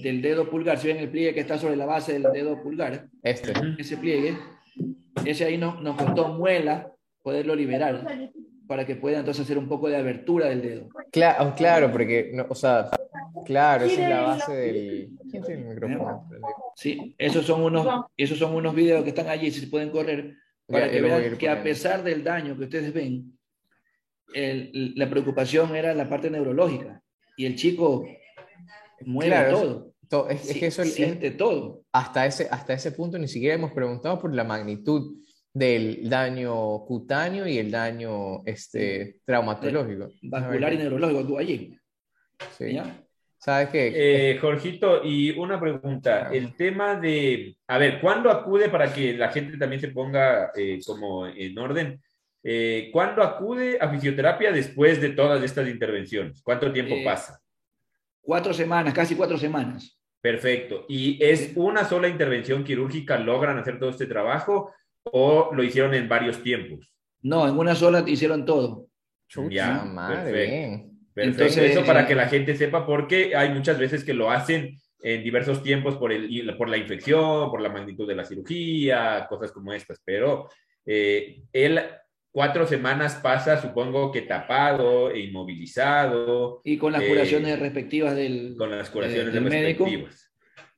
del 0.02 0.20
dedo 0.22 0.48
pulgar, 0.50 0.78
si 0.78 0.88
ven 0.88 0.98
el 0.98 1.08
pliegue 1.08 1.34
que 1.34 1.40
está 1.40 1.58
sobre 1.58 1.76
la 1.76 1.86
base 1.86 2.12
del 2.12 2.24
dedo 2.32 2.62
pulgar, 2.62 3.06
Este. 3.22 3.52
Ese 3.78 3.96
pliegue, 3.96 4.36
ese 5.24 5.44
ahí 5.44 5.58
nos, 5.58 5.82
nos 5.82 5.96
costó 5.96 6.28
muela 6.28 6.92
poderlo 7.22 7.54
liberar 7.54 8.06
para 8.66 8.86
que 8.86 8.96
pueda 8.96 9.18
entonces 9.20 9.44
hacer 9.44 9.56
un 9.58 9.68
poco 9.68 9.88
de 9.88 9.96
abertura 9.96 10.46
del 10.46 10.60
dedo. 10.62 10.88
Claro, 11.10 11.54
claro 11.56 11.90
porque, 11.90 12.30
no, 12.34 12.46
o 12.48 12.54
sea, 12.54 12.90
claro, 13.44 13.84
esa 13.84 14.02
es 14.02 14.08
la 14.08 14.20
base 14.22 14.52
del... 14.54 15.10
¿Quién 15.30 15.42
tiene 15.42 15.62
el 15.62 15.68
micrófono? 15.68 16.28
Sí, 16.76 17.14
esos 17.18 17.44
son 17.46 17.62
unos, 17.62 18.06
esos 18.16 18.38
son 18.38 18.54
unos 18.54 18.74
videos 18.74 19.02
que 19.02 19.10
están 19.10 19.28
allí, 19.28 19.50
si 19.50 19.60
se 19.60 19.66
pueden 19.68 19.90
correr, 19.90 20.34
para 20.66 20.86
Ya, 20.86 20.92
que 20.92 20.98
a 20.98 21.02
vean 21.02 21.24
ir 21.24 21.38
que 21.38 21.48
a 21.48 21.62
pesar 21.62 22.02
del 22.02 22.22
daño 22.22 22.56
que 22.56 22.64
ustedes 22.64 22.92
ven, 22.92 23.38
el- 24.34 24.92
la 24.96 25.08
preocupación 25.08 25.74
era 25.74 25.94
la 25.94 26.08
parte 26.08 26.30
neurológica. 26.30 27.02
Y 27.36 27.46
el 27.46 27.56
chico 27.56 28.04
mueve 29.06 29.30
Claro, 29.30 29.60
todo. 29.60 29.92
To- 30.08 30.28
Es, 30.28 30.48
es 30.50 30.58
que 30.58 30.66
eso 30.66 30.82
es- 30.82 30.94
siente 30.94 31.30
todo. 31.30 31.82
hasta 31.92 32.26
ese, 32.26 32.48
hasta 32.50 32.72
ese 32.74 32.92
punto 32.92 33.18
ni 33.18 33.28
siquiera 33.28 33.54
hemos 33.54 33.72
preguntado 33.72 34.18
por 34.18 34.34
la 34.34 34.44
magnitud 34.44 35.16
del 35.52 36.08
daño 36.08 36.84
cutáneo 36.84 37.46
y 37.46 37.58
el 37.58 37.70
daño 37.70 38.42
este, 38.44 39.20
traumatológico. 39.24 40.08
Vascular 40.22 40.72
y 40.72 40.78
neurológico, 40.78 41.26
tú 41.26 41.38
allí. 41.38 41.76
Sí. 42.56 42.72
¿ya? 42.74 43.02
¿Sabes 43.38 43.68
qué? 43.70 43.92
Eh, 44.32 44.38
Jorgito, 44.38 45.00
y 45.04 45.30
una 45.30 45.60
pregunta. 45.60 46.28
El 46.32 46.56
tema 46.56 46.96
de, 46.96 47.56
a 47.68 47.78
ver, 47.78 48.00
¿cuándo 48.00 48.30
acude 48.30 48.68
para 48.68 48.92
que 48.92 49.14
la 49.16 49.28
gente 49.30 49.56
también 49.56 49.80
se 49.80 49.88
ponga 49.88 50.50
eh, 50.56 50.80
como 50.84 51.26
en 51.26 51.56
orden? 51.56 52.02
Eh, 52.42 52.90
¿Cuándo 52.92 53.22
acude 53.22 53.78
a 53.80 53.88
fisioterapia 53.88 54.50
después 54.50 55.00
de 55.00 55.10
todas 55.10 55.42
estas 55.42 55.68
intervenciones? 55.68 56.42
¿Cuánto 56.42 56.72
tiempo 56.72 56.94
Eh, 56.96 57.04
pasa? 57.04 57.40
Cuatro 58.20 58.52
semanas, 58.52 58.92
casi 58.92 59.14
cuatro 59.14 59.38
semanas. 59.38 59.96
Perfecto. 60.20 60.84
¿Y 60.88 61.22
es 61.24 61.52
una 61.54 61.84
sola 61.84 62.08
intervención 62.08 62.64
quirúrgica 62.64 63.18
logran 63.18 63.56
hacer 63.58 63.78
todo 63.78 63.90
este 63.90 64.06
trabajo 64.06 64.72
o 65.04 65.50
lo 65.54 65.62
hicieron 65.62 65.94
en 65.94 66.08
varios 66.08 66.42
tiempos? 66.42 66.92
No, 67.22 67.48
en 67.48 67.56
una 67.56 67.74
sola 67.76 68.04
hicieron 68.06 68.44
todo. 68.44 68.88
Chucha 69.28 69.54
ya, 69.54 69.84
madre, 69.84 70.32
perfecto. 70.32 70.97
Perfecto, 71.18 71.42
Entonces, 71.42 71.70
eso 71.72 71.84
para 71.84 72.06
que 72.06 72.14
la 72.14 72.28
gente 72.28 72.54
sepa, 72.56 72.86
porque 72.86 73.34
hay 73.34 73.48
muchas 73.50 73.78
veces 73.78 74.04
que 74.04 74.14
lo 74.14 74.30
hacen 74.30 74.78
en 75.02 75.22
diversos 75.24 75.62
tiempos 75.62 75.96
por, 75.96 76.12
el, 76.12 76.56
por 76.56 76.68
la 76.68 76.76
infección, 76.76 77.50
por 77.50 77.60
la 77.60 77.68
magnitud 77.68 78.06
de 78.06 78.14
la 78.14 78.24
cirugía, 78.24 79.26
cosas 79.28 79.50
como 79.52 79.72
estas, 79.72 80.00
pero 80.04 80.48
eh, 80.86 81.42
él 81.52 81.80
cuatro 82.30 82.66
semanas 82.66 83.16
pasa, 83.16 83.60
supongo 83.60 84.12
que 84.12 84.22
tapado 84.22 85.10
e 85.10 85.20
inmovilizado, 85.20 86.60
Y 86.64 86.76
con 86.78 86.92
las 86.92 87.02
Eh, 87.02 87.08
curaciones 87.08 87.58
respectivas 87.58 88.14
del, 88.14 88.54
con 88.56 88.70
las 88.70 88.90
curaciones 88.90 89.32
del 89.32 89.42
médico. 89.44 89.84
respectivas. 89.84 90.32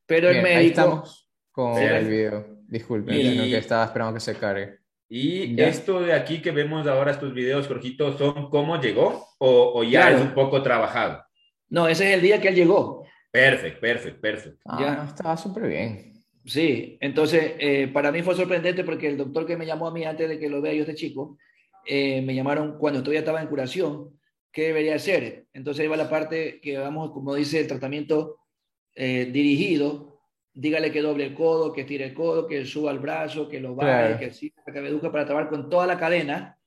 Pero 0.06 0.28
el 0.28 0.34
Bien, 0.34 0.46
ahí 0.46 0.54
médico, 0.56 0.80
estamos 0.80 1.30
con 1.52 1.76
Sí. 1.76 1.84
el 1.84 2.08
video. 2.08 2.46
Disculpen, 2.66 3.14
Y- 3.14 3.22
sino 3.22 3.42
que 3.44 3.58
estaba 3.58 3.84
esperando 3.84 4.14
que 4.14 4.20
se 4.20 4.34
cargue. 4.36 4.78
Y 5.12 5.56
Ya. 5.56 5.66
esto 5.66 6.00
de 6.00 6.12
aquí 6.12 6.40
que 6.40 6.52
vemos 6.52 6.86
ahora, 6.86 7.10
estos 7.10 7.34
videos, 7.34 7.66
Jorgito, 7.66 8.16
¿son 8.16 8.48
cómo 8.48 8.80
llegó 8.80 9.26
o, 9.38 9.72
o 9.74 9.82
ya 9.82 10.02
Claro. 10.02 10.16
es 10.18 10.22
un 10.22 10.34
poco 10.34 10.62
trabajado? 10.62 11.22
no, 11.68 11.86
ese 11.88 12.08
es 12.08 12.14
el 12.14 12.22
día 12.22 12.40
que 12.40 12.48
él 12.48 12.54
llegó. 12.56 13.04
Perfecto, 13.30 13.80
perfecto, 13.80 14.20
perfecto. 14.20 14.58
Ah, 14.66 14.78
Ya. 14.80 15.04
estaba 15.08 15.36
súper 15.36 15.68
bien. 15.68 16.14
Sí, 16.44 16.96
entonces 17.00 17.52
eh, 17.58 17.88
para 17.92 18.10
mí 18.10 18.22
fue 18.22 18.34
sorprendente 18.34 18.82
porque 18.82 19.06
el 19.08 19.16
doctor 19.16 19.46
que 19.46 19.56
me 19.56 19.66
llamó 19.66 19.86
a 19.88 19.92
mí 19.92 20.04
antes 20.04 20.28
de 20.28 20.38
que 20.38 20.48
lo 20.48 20.60
vea 20.62 20.72
yo 20.74 20.82
este 20.82 20.94
chico, 20.96 21.38
eh, 21.86 22.22
me 22.22 22.34
llamaron 22.34 22.76
cuando 22.78 23.00
todavía 23.00 23.20
estaba 23.20 23.40
en 23.42 23.48
curación, 23.48 24.18
¿qué 24.52 24.68
debería 24.68 24.94
hacer? 24.96 25.46
Entonces 25.52 25.82
ahí 25.82 25.88
va 25.88 25.96
la 25.96 26.08
parte 26.10 26.60
que 26.60 26.76
vamos, 26.78 27.12
como 27.12 27.34
dice 27.34 27.60
el 27.60 27.66
tratamiento 27.68 28.38
eh, 28.96 29.28
dirigido, 29.32 30.09
dígale 30.60 30.92
que 30.92 31.00
doble 31.00 31.24
el 31.24 31.34
codo, 31.34 31.72
que 31.72 31.84
tire 31.84 32.04
el 32.04 32.14
codo, 32.14 32.46
que 32.46 32.64
suba 32.66 32.90
el 32.92 32.98
brazo, 32.98 33.48
que 33.48 33.60
lo 33.60 33.74
baje, 33.74 33.88
Claro. 34.08 34.18
que 34.18 34.30
sí, 34.30 34.52
que 34.64 34.80
reduzca 34.80 35.10
para 35.10 35.24
trabajar 35.24 35.48
con 35.48 35.70
toda 35.70 35.86
la 35.86 35.98
cadena 35.98 36.58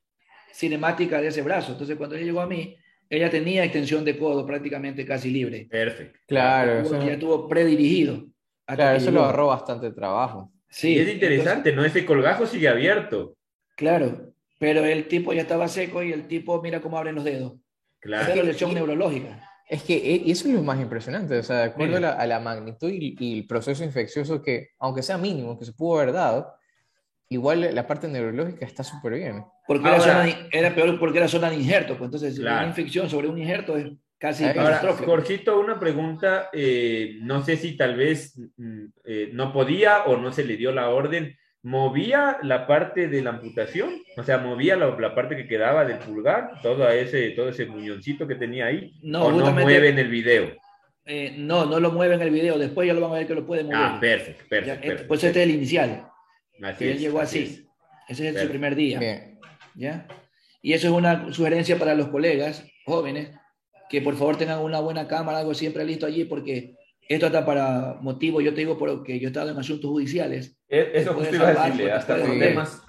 cinemática 0.51 1.21
de 1.21 1.27
ese 1.27 1.41
brazo. 1.43 1.73
Entonces 1.73 1.95
cuando 1.95 2.15
ella 2.15 2.25
llegó 2.25 2.41
a 2.41 2.47
mí, 2.47 2.75
ella 3.09 3.29
tenía 3.29 3.63
extensión 3.63 4.03
de 4.03 4.17
codo 4.17 4.45
prácticamente 4.45 5.05
casi 5.05 5.29
libre. 5.29 5.67
Perfecto. 5.69 6.19
Claro, 6.27 6.81
Tuvo- 6.83 6.95
eso, 6.97 7.07
ya 7.07 7.19
tuvo 7.19 7.47
predirigido. 7.47 8.25
claro, 8.65 8.97
eso 8.97 9.11
lo 9.11 9.25
ahorró 9.25 9.47
bastante 9.47 9.91
trabajo. 9.91 10.51
Sí, 10.69 10.93
y 10.95 10.99
es 10.99 11.09
interesante, 11.13 11.71
¿no? 11.73 11.85
Ese 11.85 12.03
colgajo 12.03 12.47
sigue 12.47 12.67
abierto. 12.67 13.35
Claro, 13.75 14.33
pero 14.57 14.83
el 14.85 15.07
tipo 15.07 15.33
ya 15.33 15.41
estaba 15.41 15.67
seco 15.67 16.01
y 16.01 16.11
el 16.11 16.27
tipo 16.27 16.59
mira 16.63 16.81
cómo 16.81 16.97
abren 16.97 17.13
los 17.15 17.23
dedos. 17.23 17.53
Claro. 17.99 18.25
Pero 18.33 18.43
lesión 18.43 18.73
neurológica. 18.73 19.47
Es 19.69 19.83
que 19.83 19.95
e- 19.95 20.21
y 20.25 20.31
eso 20.31 20.47
es 20.47 20.53
lo 20.53 20.61
más 20.63 20.79
impresionante, 20.79 21.37
o 21.39 21.43
sea, 21.43 21.57
de 21.57 21.63
acuerdo 21.65 21.97
a 21.97 21.99
la, 21.99 22.11
a 22.13 22.27
la 22.27 22.39
magnitud 22.39 22.89
y, 22.91 23.15
y 23.19 23.39
el 23.39 23.47
proceso 23.47 23.83
infeccioso 23.83 24.41
que, 24.41 24.69
aunque 24.79 25.01
sea 25.01 25.17
mínimo, 25.17 25.57
que 25.57 25.65
se 25.65 25.73
pudo 25.73 25.99
haber 25.99 26.13
dado, 26.13 26.53
igual 27.29 27.73
la 27.73 27.87
parte 27.87 28.07
neurológica 28.07 28.65
está 28.65 28.83
súper 28.83 29.13
bien. 29.13 29.43
Porque 29.67 29.87
era, 29.87 29.97
Ahora- 29.97 30.03
zona 30.13 30.23
de- 30.25 30.49
era 30.51 30.75
peor 30.75 30.99
porque 30.99 31.17
era 31.17 31.27
zona 31.27 31.49
de 31.49 31.55
injerto. 31.55 31.97
Pues 31.97 32.07
entonces, 32.07 32.37
Claro. 32.39 32.57
una 32.59 32.67
infección 32.67 33.09
sobre 33.09 33.27
un 33.29 33.37
injerto 33.39 33.77
es 33.77 33.87
casi 34.19 34.43
Ahora. 34.45 34.79
Jorgito, 35.05 35.59
una 35.59 35.79
pregunta, 35.79 36.49
eh, 36.53 37.17
no 37.21 37.43
sé 37.43 37.57
si 37.57 37.75
tal 37.75 37.95
vez 37.95 38.37
mm, 38.57 38.85
eh, 39.05 39.29
no 39.33 39.51
podía 39.51 40.03
o 40.03 40.17
no 40.17 40.31
se 40.31 40.43
le 40.43 40.57
dio 40.57 40.71
la 40.71 40.89
orden, 40.89 41.35
¿movía 41.63 42.37
la 42.43 42.67
parte 42.67 43.07
de 43.07 43.21
la 43.21 43.31
amputación? 43.31 43.95
O 44.17 44.23
sea, 44.23 44.37
¿movía 44.37 44.75
la, 44.75 44.89
la 44.99 45.15
parte 45.15 45.35
que 45.35 45.47
quedaba 45.47 45.85
del 45.85 45.97
pulgar, 45.99 46.59
todo 46.61 46.87
ese, 46.89 47.31
todo 47.31 47.49
ese 47.49 47.65
muñoncito 47.65 48.27
que 48.27 48.35
tenía 48.35 48.67
ahí? 48.67 48.91
No, 49.01 49.25
¿O 49.25 49.31
no 49.31 49.51
mueve 49.51 49.89
en 49.89 49.97
el 49.99 50.09
video? 50.09 50.51
Eh, 51.05 51.35
no, 51.37 51.65
no 51.65 51.79
lo 51.79 51.91
mueve 51.91 52.15
en 52.15 52.21
el 52.21 52.29
video. 52.29 52.57
Después 52.57 52.87
ya 52.87 52.93
lo 52.93 53.01
van 53.01 53.11
a 53.11 53.15
ver 53.19 53.27
que 53.27 53.35
lo 53.35 53.45
puede 53.45 53.63
mover. 53.63 53.77
Ah, 53.77 53.97
perfecto, 53.99 54.43
Ya, 54.43 54.49
perfecto. 54.49 54.73
este- 54.73 54.87
perfecto. 54.87 55.07
pues 55.07 55.23
este 55.23 55.39
es 55.43 55.49
el 55.49 55.55
inicial, 55.55 56.07
Así 56.61 56.77
que 56.79 56.85
él 56.91 56.95
es, 56.97 57.01
llegó 57.01 57.19
así 57.19 57.43
así. 57.43 57.53
es. 57.53 58.19
Ese 58.19 58.29
es 58.29 58.39
su 58.41 58.49
primer 58.49 58.75
día. 58.75 58.99
Bien. 58.99 59.39
¿ya? 59.75 60.07
Y 60.61 60.73
eso 60.73 60.87
es 60.87 60.93
una 60.93 61.33
sugerencia 61.33 61.77
para 61.79 61.95
los 61.95 62.09
colegas 62.09 62.65
jóvenes, 62.85 63.31
que 63.89 64.01
por 64.01 64.15
favor 64.15 64.37
tengan 64.37 64.59
una 64.59 64.79
buena 64.79 65.07
cámara, 65.07 65.39
algo 65.39 65.53
siempre 65.53 65.83
listo 65.85 66.05
allí, 66.05 66.25
porque 66.25 66.75
esto 67.09 67.25
está 67.27 67.45
para 67.45 67.97
motivo, 68.01 68.41
yo 68.41 68.53
te 68.53 68.61
digo 68.61 68.77
porque 68.77 69.19
yo 69.19 69.27
he 69.27 69.31
estado 69.31 69.51
en 69.51 69.57
asuntos 69.57 69.89
judiciales, 69.89 70.57
E- 70.69 70.91
Eso 70.95 71.13
puede 71.13 71.27
justo 71.29 71.35
iba 71.43 71.49
a 71.63 71.65
decirle, 71.65 71.91
hasta 71.91 72.13
puede- 72.15 72.25
problemas, 72.27 72.81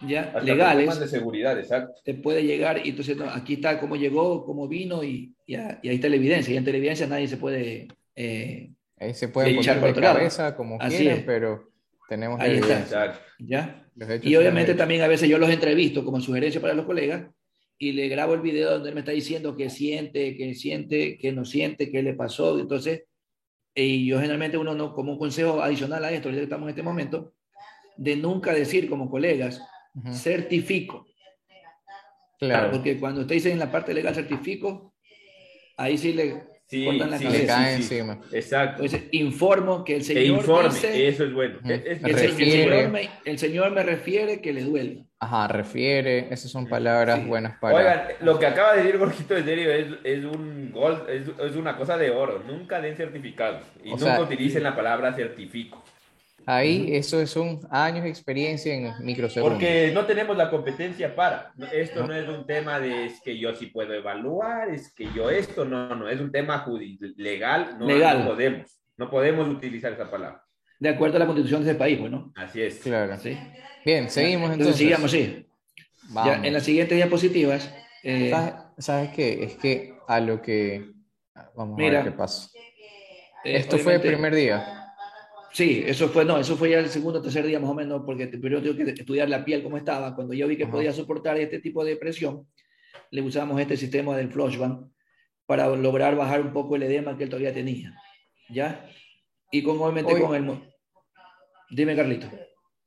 ya 0.00 0.22
hasta 0.22 0.40
legales, 0.42 0.72
problemas 0.86 1.00
de 1.00 1.08
seguridad, 1.08 1.58
exacto. 1.58 1.92
te 2.04 2.14
puede 2.14 2.44
llegar 2.44 2.80
y 2.84 2.90
entonces 2.90 3.16
no, 3.16 3.28
aquí 3.28 3.54
está 3.54 3.78
cómo 3.80 3.96
llegó, 3.96 4.44
cómo 4.44 4.68
vino 4.68 5.02
y, 5.04 5.34
ya- 5.46 5.78
y 5.82 5.88
ahí 5.88 5.96
está 5.96 6.08
la 6.08 6.16
evidencia. 6.16 6.54
Y 6.54 6.56
ante 6.56 6.70
la 6.72 6.78
evidencia 6.78 7.06
nadie 7.06 7.28
se 7.28 7.36
puede... 7.36 7.88
eh, 8.14 8.70
Ahí 8.98 9.12
se 9.12 9.28
poner 9.28 9.52
echar 9.58 9.78
por 9.80 9.94
de 9.94 10.00
lado. 10.00 10.14
cabeza 10.16 10.56
como 10.56 10.80
Así 10.80 10.96
quieran, 10.98 11.18
es. 11.18 11.24
pero 11.24 11.70
tenemos 12.08 12.40
Ahí 12.40 12.54
está. 12.54 12.66
evidencia. 12.66 13.20
¿ya? 13.38 13.82
Y 14.22 14.36
obviamente 14.36 14.74
también 14.74 15.02
a 15.02 15.08
veces 15.08 15.28
yo 15.28 15.38
los 15.38 15.50
entrevisto 15.50 16.04
como 16.04 16.20
sugerencia 16.20 16.60
para 16.60 16.72
los 16.74 16.86
colegas 16.86 17.26
y 17.78 17.92
le 17.92 18.08
grabo 18.08 18.32
el 18.34 18.40
video 18.40 18.70
donde 18.70 18.88
él 18.88 18.94
me 18.94 19.00
está 19.00 19.12
diciendo 19.12 19.54
que 19.56 19.68
siente, 19.68 20.34
que 20.36 20.54
siente, 20.54 21.18
que 21.18 21.32
no 21.32 21.44
siente, 21.44 21.90
qué 21.90 22.02
le 22.02 22.14
pasó. 22.14 22.58
Entonces, 22.58 23.04
y 23.76 24.06
yo 24.06 24.16
generalmente 24.16 24.56
uno 24.56 24.74
no, 24.74 24.94
como 24.94 25.12
un 25.12 25.18
consejo 25.18 25.62
adicional 25.62 26.02
a 26.04 26.10
esto, 26.10 26.30
ya 26.30 26.36
que 26.36 26.44
estamos 26.44 26.64
en 26.64 26.70
este 26.70 26.82
momento, 26.82 27.34
de 27.96 28.16
nunca 28.16 28.52
decir 28.52 28.88
como 28.88 29.10
colegas, 29.10 29.62
certifico. 30.12 31.06
Claro, 32.38 32.70
Porque 32.70 32.98
cuando 32.98 33.20
usted 33.20 33.34
dice 33.34 33.52
en 33.52 33.58
la 33.58 33.70
parte 33.70 33.92
legal 33.94 34.14
certifico, 34.14 34.94
ahí 35.76 35.98
sí 35.98 36.14
le 36.14 36.55
Sí, 36.68 36.84
cortan 36.84 37.10
la 37.12 37.18
sí, 37.18 37.24
le 37.28 37.46
cae 37.46 37.76
sí, 37.76 37.82
sí. 37.84 37.94
encima. 37.94 38.20
Exacto. 38.32 38.82
Entonces, 38.82 39.08
informo 39.12 39.84
que 39.84 39.94
el 39.96 40.00
E 40.00 40.04
señor 40.04 40.24
informe, 40.40 40.68
dice, 40.70 41.08
eso 41.08 41.24
es 41.24 41.32
bueno. 41.32 41.58
Es- 41.64 41.82
es- 41.86 41.98
que 42.00 42.10
el, 42.10 42.18
señor 42.32 42.88
me, 42.90 43.10
el 43.24 43.38
señor 43.38 43.70
me 43.70 43.82
refiere 43.84 44.40
que 44.40 44.52
le 44.52 44.62
duele. 44.64 45.04
Ajá, 45.20 45.46
refiere, 45.48 46.26
esas 46.32 46.50
son 46.50 46.66
palabras 46.68 47.20
Sí. 47.20 47.24
buenas 47.26 47.56
para... 47.60 47.76
Oigan, 47.76 48.02
lo 48.20 48.38
que 48.38 48.46
acaba 48.46 48.72
de 48.74 48.82
decir 48.82 48.98
Gorjito 48.98 49.36
en 49.36 49.44
serio 49.44 49.70
es, 49.72 49.86
es 50.04 50.24
un 50.24 50.72
gol, 50.72 51.06
es, 51.08 51.22
es 51.42 51.56
una 51.56 51.76
cosa 51.76 51.96
de 51.96 52.10
oro. 52.10 52.42
Nunca 52.46 52.80
den 52.80 52.96
certificados 52.96 53.62
y 53.82 53.88
O 53.88 53.96
nunca 53.96 54.16
sea, 54.16 54.20
utilicen 54.22 54.62
la 54.64 54.74
palabra 54.74 55.14
certifico. 55.14 55.82
Ahí, 56.48 56.94
eso 56.94 57.26
son 57.26 57.60
años 57.70 58.04
de 58.04 58.08
experiencia 58.10 58.72
en 58.72 58.92
microsegundos. 59.04 59.58
Porque 59.58 59.90
no 59.92 60.06
tenemos 60.06 60.36
la 60.36 60.48
competencia 60.48 61.14
para. 61.14 61.52
Esto 61.72 62.02
No. 62.02 62.06
no 62.08 62.14
es 62.14 62.28
un 62.28 62.46
tema 62.46 62.78
de 62.78 63.06
es 63.06 63.20
que 63.20 63.36
yo 63.36 63.52
sí 63.54 63.66
puedo 63.66 63.92
evaluar, 63.92 64.70
es 64.70 64.92
que 64.94 65.08
yo 65.12 65.28
esto, 65.28 65.64
no, 65.64 65.94
no, 65.96 66.08
es 66.08 66.20
un 66.20 66.30
tema 66.30 66.64
legal, 67.16 67.76
no, 67.78 67.86
Legal. 67.86 68.20
no 68.20 68.26
podemos. 68.30 68.78
No 68.96 69.10
podemos 69.10 69.48
utilizar 69.48 69.92
esa 69.92 70.08
palabra. 70.10 70.42
De 70.78 70.88
acuerdo 70.88 71.16
a 71.16 71.18
la 71.20 71.26
constitución 71.26 71.64
de 71.64 71.70
ese 71.70 71.78
país, 71.78 71.98
pues, 71.98 72.10
¿no? 72.12 72.32
Así 72.36 72.62
es. 72.62 72.78
Claro. 72.78 73.16
Sí. 73.18 73.36
Bien, 73.84 74.08
seguimos 74.08 74.52
Entonces, 74.52 74.80
entonces. 74.80 75.10
sigamos, 75.10 75.10
sí. 75.10 75.46
Vamos. 76.10 76.32
Ya, 76.40 76.46
en 76.46 76.52
las 76.52 76.62
siguientes 76.62 76.96
diapositivas, 76.96 77.74
eh, 78.04 78.30
¿Sabes, 78.30 78.54
sabes 78.78 79.10
qué? 79.10 79.42
Es 79.44 79.56
que 79.56 79.94
a 80.06 80.20
lo 80.20 80.40
que... 80.40 80.92
Vamos 81.56 81.74
a 81.74 81.82
Mira, 81.82 82.02
ver 82.02 82.12
qué 82.12 82.16
pasa. 82.16 82.48
eh, 83.44 83.56
Esto 83.56 83.78
fue 83.78 83.94
el 83.94 84.00
obviamente- 84.00 84.08
primer 84.08 84.34
día. 84.34 84.85
Sí, 85.56 85.82
eso 85.86 86.10
fue, 86.10 86.26
no, 86.26 86.36
eso 86.36 86.54
fue 86.54 86.68
ya 86.68 86.80
el 86.80 86.90
segundo 86.90 87.20
o 87.20 87.22
tercer 87.22 87.46
día 87.46 87.58
más 87.58 87.70
o 87.70 87.74
menos, 87.74 88.02
porque 88.04 88.26
primero 88.26 88.60
tengo 88.60 88.76
que 88.76 88.90
estudiar 88.90 89.30
la 89.30 89.42
piel 89.42 89.62
cómo 89.62 89.78
estaba. 89.78 90.14
Cuando 90.14 90.34
yo 90.34 90.46
vi 90.46 90.58
que 90.58 90.64
Ajá. 90.64 90.72
podía 90.72 90.92
soportar 90.92 91.38
este 91.38 91.60
tipo 91.60 91.82
de 91.82 91.96
presión, 91.96 92.46
le 93.10 93.22
usamos 93.22 93.58
este 93.58 93.74
sistema 93.78 94.14
del 94.18 94.30
Flushband 94.30 94.92
para 95.46 95.74
lograr 95.74 96.14
bajar 96.14 96.42
un 96.42 96.52
poco 96.52 96.76
el 96.76 96.82
edema 96.82 97.16
que 97.16 97.24
él 97.24 97.30
todavía 97.30 97.54
tenía. 97.54 97.98
¿Ya? 98.50 98.86
Y 99.50 99.62
con, 99.62 99.80
obviamente 99.80 100.12
Oye. 100.12 100.22
con 100.22 100.34
el... 100.34 100.60
Dime, 101.70 101.96
Carlito. 101.96 102.28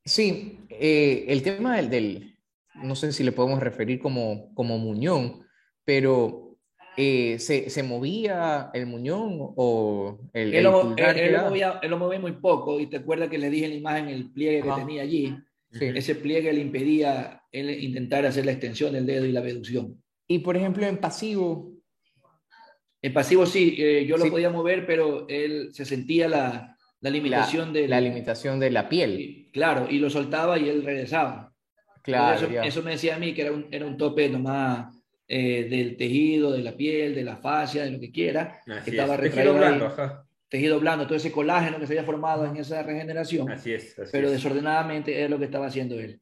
Sí, 0.05 0.59
eh, 0.69 1.25
el 1.27 1.41
tema 1.41 1.77
del, 1.77 1.89
del, 1.89 2.37
no 2.75 2.93
sé 2.95 3.11
si 3.13 3.23
le 3.23 3.31
podemos 3.31 3.61
referir 3.61 3.97
como, 3.97 4.53
como 4.53 4.77
muñón, 4.77 5.43
pero 5.83 6.48
eh, 7.01 7.39
¿se, 7.39 7.69
¿se, 7.69 7.81
movía 7.81 8.71
el 8.73 8.85
muñón 8.85 9.37
o 9.55 10.19
el, 10.33 10.53
él, 10.53 10.63
lo, 10.65 10.93
él, 10.97 11.17
él, 11.17 11.31
lo 11.31 11.43
movía, 11.43 11.79
él, 11.81 11.89
lo 11.89 11.97
movía, 11.97 12.19
muy 12.19 12.33
poco 12.33 12.77
y 12.77 12.87
te 12.87 12.97
acuerdas 12.97 13.29
que 13.29 13.37
le 13.37 13.49
dije 13.49 13.67
en 13.67 13.71
la 13.71 13.77
imagen 13.77 14.09
el 14.09 14.29
pliegue 14.33 14.63
que 14.63 14.71
tenía 14.71 15.03
allí. 15.03 15.33
Sí. 15.71 15.85
Ese 15.95 16.15
pliegue 16.15 16.51
le 16.51 16.59
impedía 16.59 17.41
él 17.53 17.69
intentar 17.69 18.25
hacer 18.25 18.45
la 18.45 18.51
extensión 18.51 18.91
del 18.91 19.05
dedo 19.05 19.25
y 19.25 19.31
la 19.31 19.39
reducción. 19.39 20.03
Y 20.27 20.39
por 20.39 20.57
ejemplo 20.57 20.85
en 20.85 20.97
pasivo. 20.97 21.71
En 23.01 23.13
pasivo 23.13 23.45
sí, 23.45 23.77
eh, 23.77 24.05
yo 24.05 24.17
lo 24.17 24.25
sí. 24.25 24.31
podía 24.31 24.49
mover, 24.49 24.85
pero 24.85 25.25
él 25.29 25.69
se 25.71 25.85
sentía 25.85 26.27
la, 26.27 26.75
la 26.99 27.09
limitación 27.09 27.67
la, 27.67 27.79
de 27.79 27.87
la 27.87 28.01
limitación 28.01 28.59
de 28.59 28.71
la 28.71 28.89
piel. 28.89 29.21
Y, 29.21 29.51
claro, 29.53 29.87
y 29.89 29.99
lo 29.99 30.09
soltaba 30.09 30.59
y 30.59 30.67
él 30.67 30.83
regresaba. 30.83 31.53
Claro. 32.03 32.45
Eso, 32.45 32.61
eso, 32.61 32.83
me 32.83 32.91
decía 32.91 33.15
a 33.15 33.19
mí 33.19 33.33
que 33.33 33.43
era 33.43 33.53
un, 33.53 33.67
era 33.71 33.85
un 33.85 33.95
tope 33.95 34.27
nomás 34.27 34.98
eh, 35.31 35.67
del 35.69 35.95
tejido, 35.95 36.51
de 36.51 36.63
la 36.63 36.75
piel, 36.75 37.13
de 37.15 37.23
la 37.23 37.37
fascia, 37.37 37.83
de 37.85 37.91
lo 37.91 37.99
que 37.99 38.11
quiera. 38.11 38.59
Así 38.67 38.91
que 38.91 38.97
estaba 38.97 39.13
es. 39.15 39.21
Tejido 39.31 39.53
blando, 39.53 39.85
ajá. 39.85 40.25
Tejido 40.49 40.79
blando, 40.79 41.05
todo 41.05 41.15
ese 41.15 41.31
colágeno 41.31 41.79
que 41.79 41.85
se 41.85 41.93
había 41.93 42.03
formado 42.03 42.43
en 42.45 42.57
esa 42.57 42.81
regeneración. 42.81 43.49
Así 43.51 43.71
es. 43.71 43.97
Así 43.99 44.09
pero 44.11 44.27
es. 44.27 44.33
desordenadamente 44.33 45.23
es 45.23 45.29
lo 45.29 45.37
que 45.37 45.45
estaba 45.45 45.67
haciendo 45.67 45.99
él. 45.99 46.19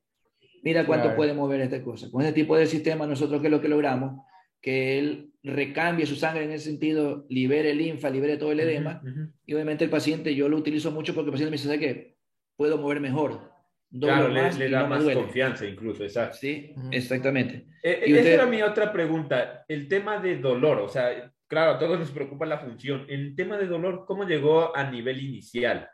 Mira 0.61 0.85
cuánto 0.85 1.05
Claro. 1.05 1.15
puede 1.15 1.33
mover 1.33 1.61
esta 1.61 1.81
cosa. 1.81 2.11
Con 2.11 2.21
este 2.23 2.33
tipo 2.33 2.57
de 2.57 2.65
sistema, 2.67 3.07
nosotros, 3.07 3.39
¿qué 3.39 3.47
es 3.47 3.51
lo 3.51 3.61
que 3.61 3.69
logramos? 3.69 4.25
Que 4.59 4.99
él 4.99 5.31
recambie 5.43 6.05
su 6.05 6.15
sangre 6.17 6.43
en 6.43 6.51
ese 6.51 6.65
sentido, 6.65 7.25
libere 7.29 7.73
linfa, 7.73 8.09
libere 8.09 8.35
todo 8.35 8.51
el 8.51 8.59
edema. 8.59 8.99
Ujú, 9.01 9.11
ujú. 9.21 9.31
Y 9.45 9.53
obviamente 9.53 9.85
el 9.85 9.89
paciente, 9.89 10.35
yo 10.35 10.49
lo 10.49 10.57
utilizo 10.57 10.91
mucho 10.91 11.15
porque 11.15 11.27
el 11.29 11.31
paciente 11.31 11.51
me 11.51 11.55
dice, 11.55 11.65
¿sabes 11.69 11.79
qué? 11.79 12.17
Puedo 12.57 12.77
mover 12.77 12.99
mejor. 12.99 13.51
Doblo 13.99 14.15
Claro, 14.15 14.29
le, 14.29 14.41
más 14.41 14.57
le 14.57 14.69
da 14.69 14.81
no 14.83 14.87
más 14.89 15.03
duele. 15.03 15.19
confianza 15.21 15.65
incluso, 15.65 16.03
exacto. 16.03 16.37
Sí, 16.37 16.73
exactamente. 16.91 17.65
Eh, 17.83 18.03
Y 18.07 18.11
esa 18.11 18.19
usted- 18.21 18.33
era 18.33 18.45
mi 18.45 18.61
otra 18.61 18.91
pregunta, 18.91 19.65
el 19.67 19.87
tema 19.87 20.19
de 20.19 20.37
dolor, 20.37 20.79
o 20.79 20.87
sea, 20.89 21.31
claro, 21.47 21.71
a 21.71 21.79
todos 21.79 21.97
nos 21.99 22.11
preocupa 22.11 22.45
la 22.45 22.59
función. 22.59 23.05
El 23.09 23.35
tema 23.35 23.57
de 23.57 23.67
dolor, 23.67 24.05
¿cómo 24.05 24.23
llegó 24.25 24.75
a 24.75 24.89
nivel 24.89 25.21
inicial? 25.23 25.89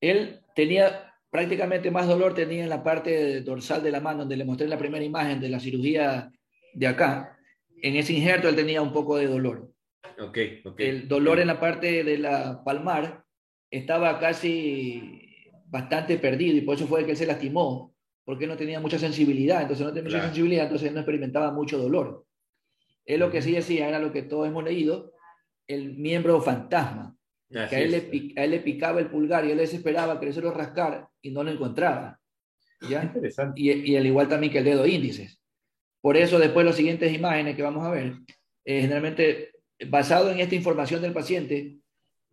Él 0.00 0.40
tenía 0.54 1.12
prácticamente 1.30 1.90
más 1.90 2.06
dolor, 2.06 2.34
tenía 2.34 2.62
en 2.62 2.68
la 2.70 2.82
parte 2.82 3.40
dorsal 3.42 3.82
de 3.82 3.90
la 3.90 4.00
mano, 4.00 4.20
donde 4.20 4.36
le 4.36 4.44
mostré 4.44 4.68
la 4.68 4.78
primera 4.78 5.04
imagen 5.04 5.40
de 5.40 5.48
la 5.48 5.60
cirugía 5.60 6.30
de 6.74 6.86
acá. 6.86 7.36
En 7.82 7.96
ese 7.96 8.12
injerto 8.12 8.48
él 8.48 8.56
tenía 8.56 8.82
un 8.82 8.92
poco 8.92 9.16
de 9.16 9.26
dolor. 9.26 9.70
Ok, 10.18 10.38
ok. 10.64 10.80
El 10.80 11.08
dolor 11.08 11.40
en 11.40 11.46
la 11.48 11.60
parte 11.60 12.04
de 12.04 12.18
la 12.18 12.62
palmar 12.64 13.24
estaba 13.70 14.18
casi 14.18 15.25
bastante 15.68 16.18
perdido 16.18 16.56
y 16.56 16.60
por 16.62 16.76
eso 16.76 16.86
fue 16.86 17.04
que 17.04 17.12
él 17.12 17.16
se 17.16 17.26
lastimó, 17.26 17.94
porque 18.24 18.46
no 18.46 18.56
tenía 18.56 18.80
mucha 18.80 18.98
sensibilidad, 18.98 19.62
entonces 19.62 19.84
no 19.86 19.92
tenía 19.92 20.08
mucha 20.10 20.22
sensibilidad, 20.26 20.64
entonces 20.64 20.92
no 20.92 21.00
experimentaba 21.00 21.52
mucho 21.52 21.78
dolor. 21.78 22.24
Él 23.04 23.20
lo 23.20 23.30
que 23.30 23.42
sí 23.42 23.52
decía 23.52 23.88
era 23.88 23.98
lo 23.98 24.12
que 24.12 24.22
todos 24.22 24.48
hemos 24.48 24.64
leído, 24.64 25.12
el 25.68 25.94
miembro 25.96 26.40
fantasma, 26.40 27.16
Así 27.54 27.70
que 27.70 27.76
a 27.76 27.80
él, 27.80 27.90
le, 27.92 27.96
es. 27.98 28.04
pi- 28.04 28.34
a 28.36 28.44
él 28.44 28.50
le 28.50 28.60
picaba 28.60 28.98
el 29.00 29.06
pulgar 29.08 29.44
y 29.44 29.52
él 29.52 29.58
desesperaba 29.58 30.18
querérselo 30.18 30.50
rascar 30.50 31.08
y 31.22 31.30
no 31.30 31.44
lo 31.44 31.50
encontraba. 31.52 32.18
¿ya? 32.88 33.04
Interesante. 33.04 33.60
Y, 33.60 33.70
y 33.92 33.96
al 33.96 34.06
igual 34.06 34.28
también 34.28 34.52
que 34.52 34.58
el 34.58 34.64
dedo 34.64 34.86
índice. 34.86 35.30
Por 36.00 36.16
eso 36.16 36.38
después 36.38 36.66
las 36.66 36.76
siguientes 36.76 37.12
imágenes 37.12 37.54
que 37.56 37.62
vamos 37.62 37.84
a 37.84 37.90
ver, 37.90 38.14
eh, 38.64 38.80
generalmente 38.82 39.52
basado 39.88 40.30
en 40.30 40.40
esta 40.40 40.54
información 40.54 41.00
del 41.02 41.12
paciente, 41.12 41.76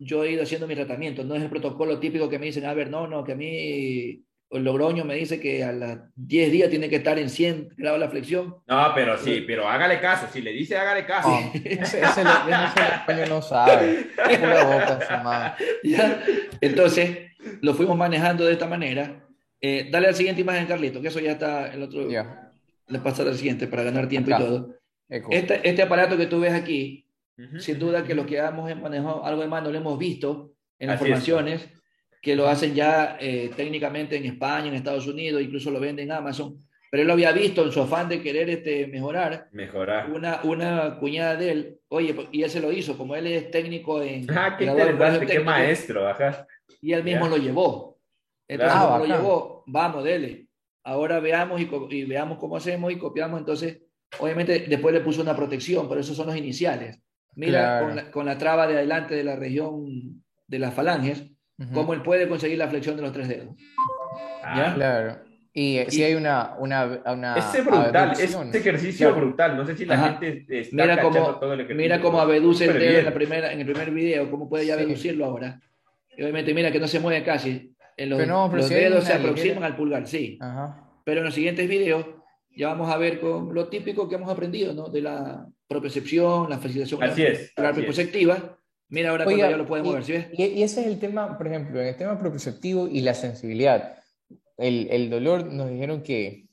yo 0.04 0.24
he 0.24 0.32
ido 0.32 0.44
haciendo 0.44 0.68
mi 0.68 0.76
tratamiento. 0.76 1.24
No 1.24 1.36
es 1.36 1.44
el 1.44 1.50
protocolo 1.50 2.00
típico 2.00 2.30
que 2.30 2.40
me 2.40 2.48
dicen, 2.48 2.66
a 2.66 2.74
ver, 2.74 2.90
no, 2.90 3.08
no, 3.08 3.24
que 3.24 3.34
a 3.34 3.36
mí 3.36 4.24
el 4.54 4.64
Logroño 4.64 5.04
me 5.04 5.16
dice 5.16 5.40
que 5.40 5.64
a 5.64 5.72
los 5.72 5.98
10 6.16 6.52
días 6.52 6.70
tiene 6.70 6.90
que 6.90 6.98
estar 6.98 7.18
en 7.18 7.30
100 7.30 7.70
grados 7.76 8.00
la 8.00 8.10
flexión. 8.10 8.58
No, 8.68 8.92
pero 8.94 9.18
sí, 9.18 9.44
pero 9.48 9.68
hágale 9.68 10.00
caso. 10.00 10.28
Si 10.32 10.42
le 10.42 10.52
dice 10.52 10.78
hágale 10.78 11.06
caso. 11.06 11.30
Ah, 11.30 11.52
ese, 11.64 12.02
ese, 12.02 12.24
no 13.28 13.42
sabe. 13.42 14.08
Pura 14.16 14.64
boca, 14.64 15.00
su 15.02 15.24
madre. 15.24 15.66
¿ya? 15.84 16.24
Entonces, 16.62 17.32
lo 17.62 17.74
fuimos 17.74 17.98
manejando 17.98 18.46
de 18.46 18.54
esta 18.54 18.68
manera. 18.68 19.26
Eh, 19.60 19.88
dale 19.92 20.08
a 20.08 20.12
la 20.12 20.18
siguiente 20.18 20.42
imagen, 20.42 20.68
Carlito, 20.68 21.02
que 21.02 21.08
eso 21.08 21.20
ya 21.20 21.32
está 21.32 21.74
el 21.74 21.82
otro. 21.82 22.10
Ya. 22.10 22.52
Le 22.88 23.00
pasa 23.00 23.24
a 23.24 23.26
la 23.26 23.34
siguiente 23.34 23.68
para 23.68 23.84
ganar 23.84 24.08
tiempo 24.08 24.34
Acá. 24.36 24.44
y 24.44 24.46
todo. 24.46 24.76
Este, 25.10 25.68
este 25.68 25.82
aparato 25.82 26.18
que 26.18 26.26
tú 26.26 26.40
ves 26.40 26.54
aquí, 26.54 27.03
Sin 27.60 27.80
duda 27.80 28.04
que 28.04 28.14
los 28.16 28.26
que 28.26 28.38
hemos 28.38 28.76
manejado 28.80 29.26
algo 29.26 29.42
de 29.42 29.48
mano 29.48 29.72
lo 29.72 29.78
hemos 29.78 29.98
visto 29.98 30.54
en 30.80 30.88
las 30.90 30.96
Así 30.96 31.06
es. 31.06 31.10
formaciones, 31.10 31.70
que 32.22 32.36
lo 32.36 32.48
hacen 32.48 32.74
ya 32.76 33.18
eh, 33.20 33.50
técnicamente 33.56 34.16
en 34.16 34.26
España, 34.26 34.68
en 34.68 34.76
Estados 34.76 35.08
Unidos, 35.08 35.42
incluso 35.42 35.72
lo 35.72 35.80
venden 35.80 36.06
en 36.06 36.12
Amazon, 36.12 36.58
pero 36.92 37.02
él 37.02 37.08
lo 37.08 37.14
había 37.14 37.32
visto 37.32 37.64
en 37.66 37.72
su 37.72 37.82
afán 37.82 38.08
de 38.08 38.22
querer 38.22 38.50
este, 38.52 38.86
mejorar. 38.88 39.48
Mejorar. 39.52 40.12
Una, 40.12 40.42
una 40.44 41.00
cuñada 41.00 41.36
de 41.36 41.52
él, 41.52 41.80
oye, 41.88 42.16
y 42.32 42.44
él 42.44 42.50
se 42.52 42.60
lo 42.62 42.72
hizo, 42.72 42.96
como 42.98 43.16
él 43.16 43.26
es 43.28 43.50
técnico 43.50 44.02
en... 44.02 44.28
Ah, 44.38 44.56
qué 44.58 44.66
interesante, 44.66 45.20
qué 45.22 45.26
técnico, 45.26 45.46
maestro, 45.46 46.08
ajá. 46.08 46.46
Y 46.82 46.94
él 46.94 47.04
mismo 47.04 47.26
Ya. 47.26 47.30
lo 47.32 47.38
llevó. 47.38 48.00
Entonces, 48.48 48.74
Claro. 48.78 48.86
como 48.88 48.96
Ah, 48.96 49.00
lo 49.00 49.04
bacán. 49.08 49.18
llevó, 49.24 49.64
vamos, 49.68 50.04
dele. 50.04 50.48
Ahora 50.86 51.20
veamos 51.20 51.60
y, 51.62 51.70
y 51.90 52.04
veamos 52.06 52.38
cómo 52.38 52.58
hacemos 52.58 52.92
y 52.92 52.98
copiamos. 52.98 53.40
Entonces, 53.40 53.82
obviamente, 54.20 54.60
después 54.68 54.94
le 54.94 55.00
puso 55.02 55.22
una 55.22 55.36
protección, 55.36 55.88
pero 55.90 56.02
esos 56.02 56.16
son 56.16 56.28
los 56.28 56.36
iniciales. 56.38 57.00
Mira 57.36 57.60
Claro. 57.60 57.86
con, 57.88 57.96
la, 57.96 58.12
con 58.12 58.26
la 58.26 58.38
traba 58.38 58.68
de 58.68 58.76
adelante 58.76 59.16
de 59.16 59.24
la 59.24 59.36
región 59.36 60.24
de 60.48 60.60
las 60.60 60.74
falanges, 60.74 61.24
Ujú. 61.58 61.74
cómo 61.74 61.94
él 61.94 62.02
puede 62.02 62.28
conseguir 62.28 62.58
la 62.58 62.68
flexión 62.68 62.96
de 62.96 63.02
los 63.02 63.12
tres 63.12 63.28
dedos. 63.28 63.56
Ah, 64.44 64.72
Claro. 64.76 65.18
Y 65.56 65.78
eh, 65.78 65.88
Y- 65.92 66.02
hay 66.02 66.16
una, 66.16 66.56
una, 66.58 67.02
una 67.06 67.36
Ese 67.38 67.60
es 67.60 67.66
brutal, 67.66 67.96
abducción. 67.96 68.48
ese 68.50 68.58
ejercicio 68.58 69.10
Claro. 69.10 69.26
brutal. 69.28 69.56
No 69.58 69.66
sé 69.68 69.78
si 69.78 69.86
la 69.86 69.94
Ajá. 69.96 70.18
gente 70.20 70.60
está 70.62 70.76
Mira 70.76 71.00
cómo, 71.02 71.36
todo 71.36 71.54
el 71.54 71.60
ejercicio. 71.62 71.76
mira 71.84 72.02
cómo 72.02 72.20
abeduce 72.20 72.66
el 72.66 72.74
dedo 72.80 73.00
en, 73.00 73.06
la 73.06 73.14
primera, 73.14 73.54
en 73.54 73.60
el 73.60 73.66
primer 73.66 73.92
video, 73.92 74.32
cómo 74.32 74.50
puede 74.50 74.66
ya 74.66 74.76
Sí. 74.78 74.84
reducirlo 74.84 75.26
ahora. 75.26 75.60
Y 76.18 76.24
obviamente, 76.24 76.54
mira 76.56 76.72
que 76.72 76.80
no 76.80 76.88
se 76.88 77.00
mueve 77.00 77.24
casi. 77.24 77.72
En 77.96 78.10
los, 78.10 78.20
Pero 78.20 78.34
no, 78.34 78.50
pero 78.50 78.64
los 78.64 78.72
hay 78.72 78.78
dedos 78.84 79.04
se 79.04 79.14
aproximan 79.14 79.48
ligera- 79.58 79.66
al 79.68 79.76
pulgar, 79.76 80.08
sí. 80.08 80.38
Ajá. 80.42 80.90
Pero 81.04 81.20
en 81.20 81.26
los 81.26 81.36
siguientes 81.36 81.70
videos 81.70 82.04
ya 82.56 82.70
vamos 82.70 82.92
a 82.92 82.98
ver 82.98 83.20
con 83.20 83.54
lo 83.54 83.68
típico 83.68 84.10
que 84.10 84.16
hemos 84.16 84.30
aprendido, 84.32 84.74
¿no? 84.74 84.90
De 84.90 85.02
la 85.02 85.46
propriocepción, 85.74 86.50
la 86.50 86.58
facilitación 86.58 87.04
Así 87.04 87.24
es, 87.24 87.52
ocular 87.52 87.72
así 87.72 87.80
es. 87.82 87.86
perceptiva. 87.86 88.60
Mira 88.90 89.10
ahora 89.10 89.26
Oiga, 89.26 89.38
cuando 89.40 89.52
ya 89.52 89.58
lo 89.58 89.66
puede 89.68 89.84
y- 89.84 89.86
mover, 89.88 90.04
¿sí 90.04 90.12
ves? 90.14 90.28
Y, 90.34 90.44
y 90.46 90.64
ese 90.64 90.82
es 90.82 90.88
el 90.88 91.00
tema, 91.00 91.38
por 91.38 91.48
ejemplo, 91.48 91.82
en 91.82 91.88
el 91.88 91.98
tema 91.98 92.18
proprioceptivo 92.20 92.88
y 92.88 93.02
la 93.02 93.14
sensibilidad. 93.14 93.98
El, 94.58 94.88
el 94.92 95.10
dolor 95.10 95.46
nos 95.52 95.70
dijeron 95.70 96.04
que 96.04 96.48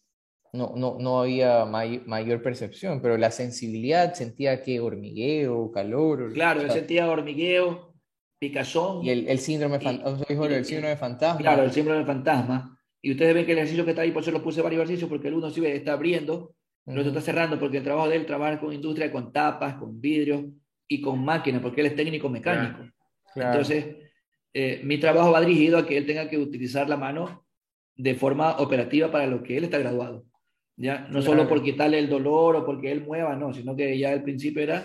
no, 0.53 0.73
no, 0.77 0.97
no 0.99 1.21
había 1.21 1.65
may- 1.67 2.03
mayor 2.07 2.43
percepción, 2.43 3.01
pero 3.03 3.17
la 3.19 3.31
sensibilidad 3.31 4.15
sentía 4.15 4.63
que 4.63 4.81
hormigueo, 4.81 5.71
calor. 5.71 6.33
Claro, 6.33 6.61
o 6.61 6.63
él 6.63 6.69
sea, 6.71 6.79
sentía 6.79 7.09
hormigueo, 7.11 7.95
picazón. 8.39 9.05
y 9.05 9.11
el, 9.11 9.29
el 9.29 9.39
síndrome, 9.39 9.77
y- 9.81 9.85
fan- 9.85 10.03
y- 10.29 10.55
el 10.55 10.65
síndrome 10.65 10.97
fantasma. 10.97 11.39
Claro, 11.41 11.63
el 11.63 11.73
síndrome 11.73 11.99
del 11.99 12.07
fantasma. 12.07 12.77
Y 13.03 13.13
ustedes 13.13 13.35
ven 13.35 13.47
que 13.47 13.53
el 13.53 13.59
ejercicio 13.59 13.85
que 13.85 13.91
está 13.91 14.03
ahí, 14.03 14.11
por 14.13 14.23
eso 14.23 14.31
lo 14.31 14.43
puse 14.43 14.61
varios 14.63 14.81
ejercicios, 14.81 15.09
porque 15.09 15.29
el 15.29 15.35
uno 15.35 15.51
sí 15.51 15.65
está 15.67 15.93
abriendo, 15.93 16.55
el 16.87 16.99
otro 16.99 17.11
está 17.11 17.21
cerrando, 17.21 17.59
porque 17.59 17.79
el 17.79 17.85
trabajo 17.85 18.09
de 18.09 18.17
él 18.17 18.27
trabaja 18.27 18.59
con 18.59 18.73
industria, 18.73 19.13
con 19.13 19.33
tapas, 19.33 19.75
con 19.75 20.01
vidrios 20.01 20.45
y 20.89 21.01
con 21.01 21.25
máquinas, 21.25 21.63
porque 21.63 21.81
él 21.83 21.89
es 21.89 21.97
técnico 21.97 22.29
mecánico. 22.29 22.81
Claro. 23.35 23.51
Entonces, 23.51 23.97
eh, 24.53 24.81
mi 24.83 24.99
trabajo 24.99 25.31
va 25.31 25.41
dirigido 25.41 25.79
a 25.79 25.87
que 25.87 25.97
él 25.97 26.07
tenga 26.07 26.29
que 26.29 26.39
utilizar 26.39 26.89
la 26.89 26.97
mano 26.97 27.47
de 27.95 28.15
forma 28.15 28.57
operativa 28.59 29.11
para 29.11 29.27
lo 29.27 29.43
que 29.43 29.57
él 29.57 29.65
está 29.65 29.79
graduado. 29.79 30.25
¿ya? 30.77 31.07
No 31.11 31.21
solo 31.21 31.43
Claro. 31.43 31.49
por 31.51 31.63
quitarle 31.63 31.99
el 31.99 32.09
dolor 32.09 32.57
o 32.57 32.65
porque 32.65 32.91
él 32.91 33.03
mueva, 33.05 33.37
no, 33.37 33.53
sino 33.53 33.77
que 33.77 33.97
ya 33.99 34.13
el 34.13 34.23
principio 34.23 34.63
era 34.63 34.83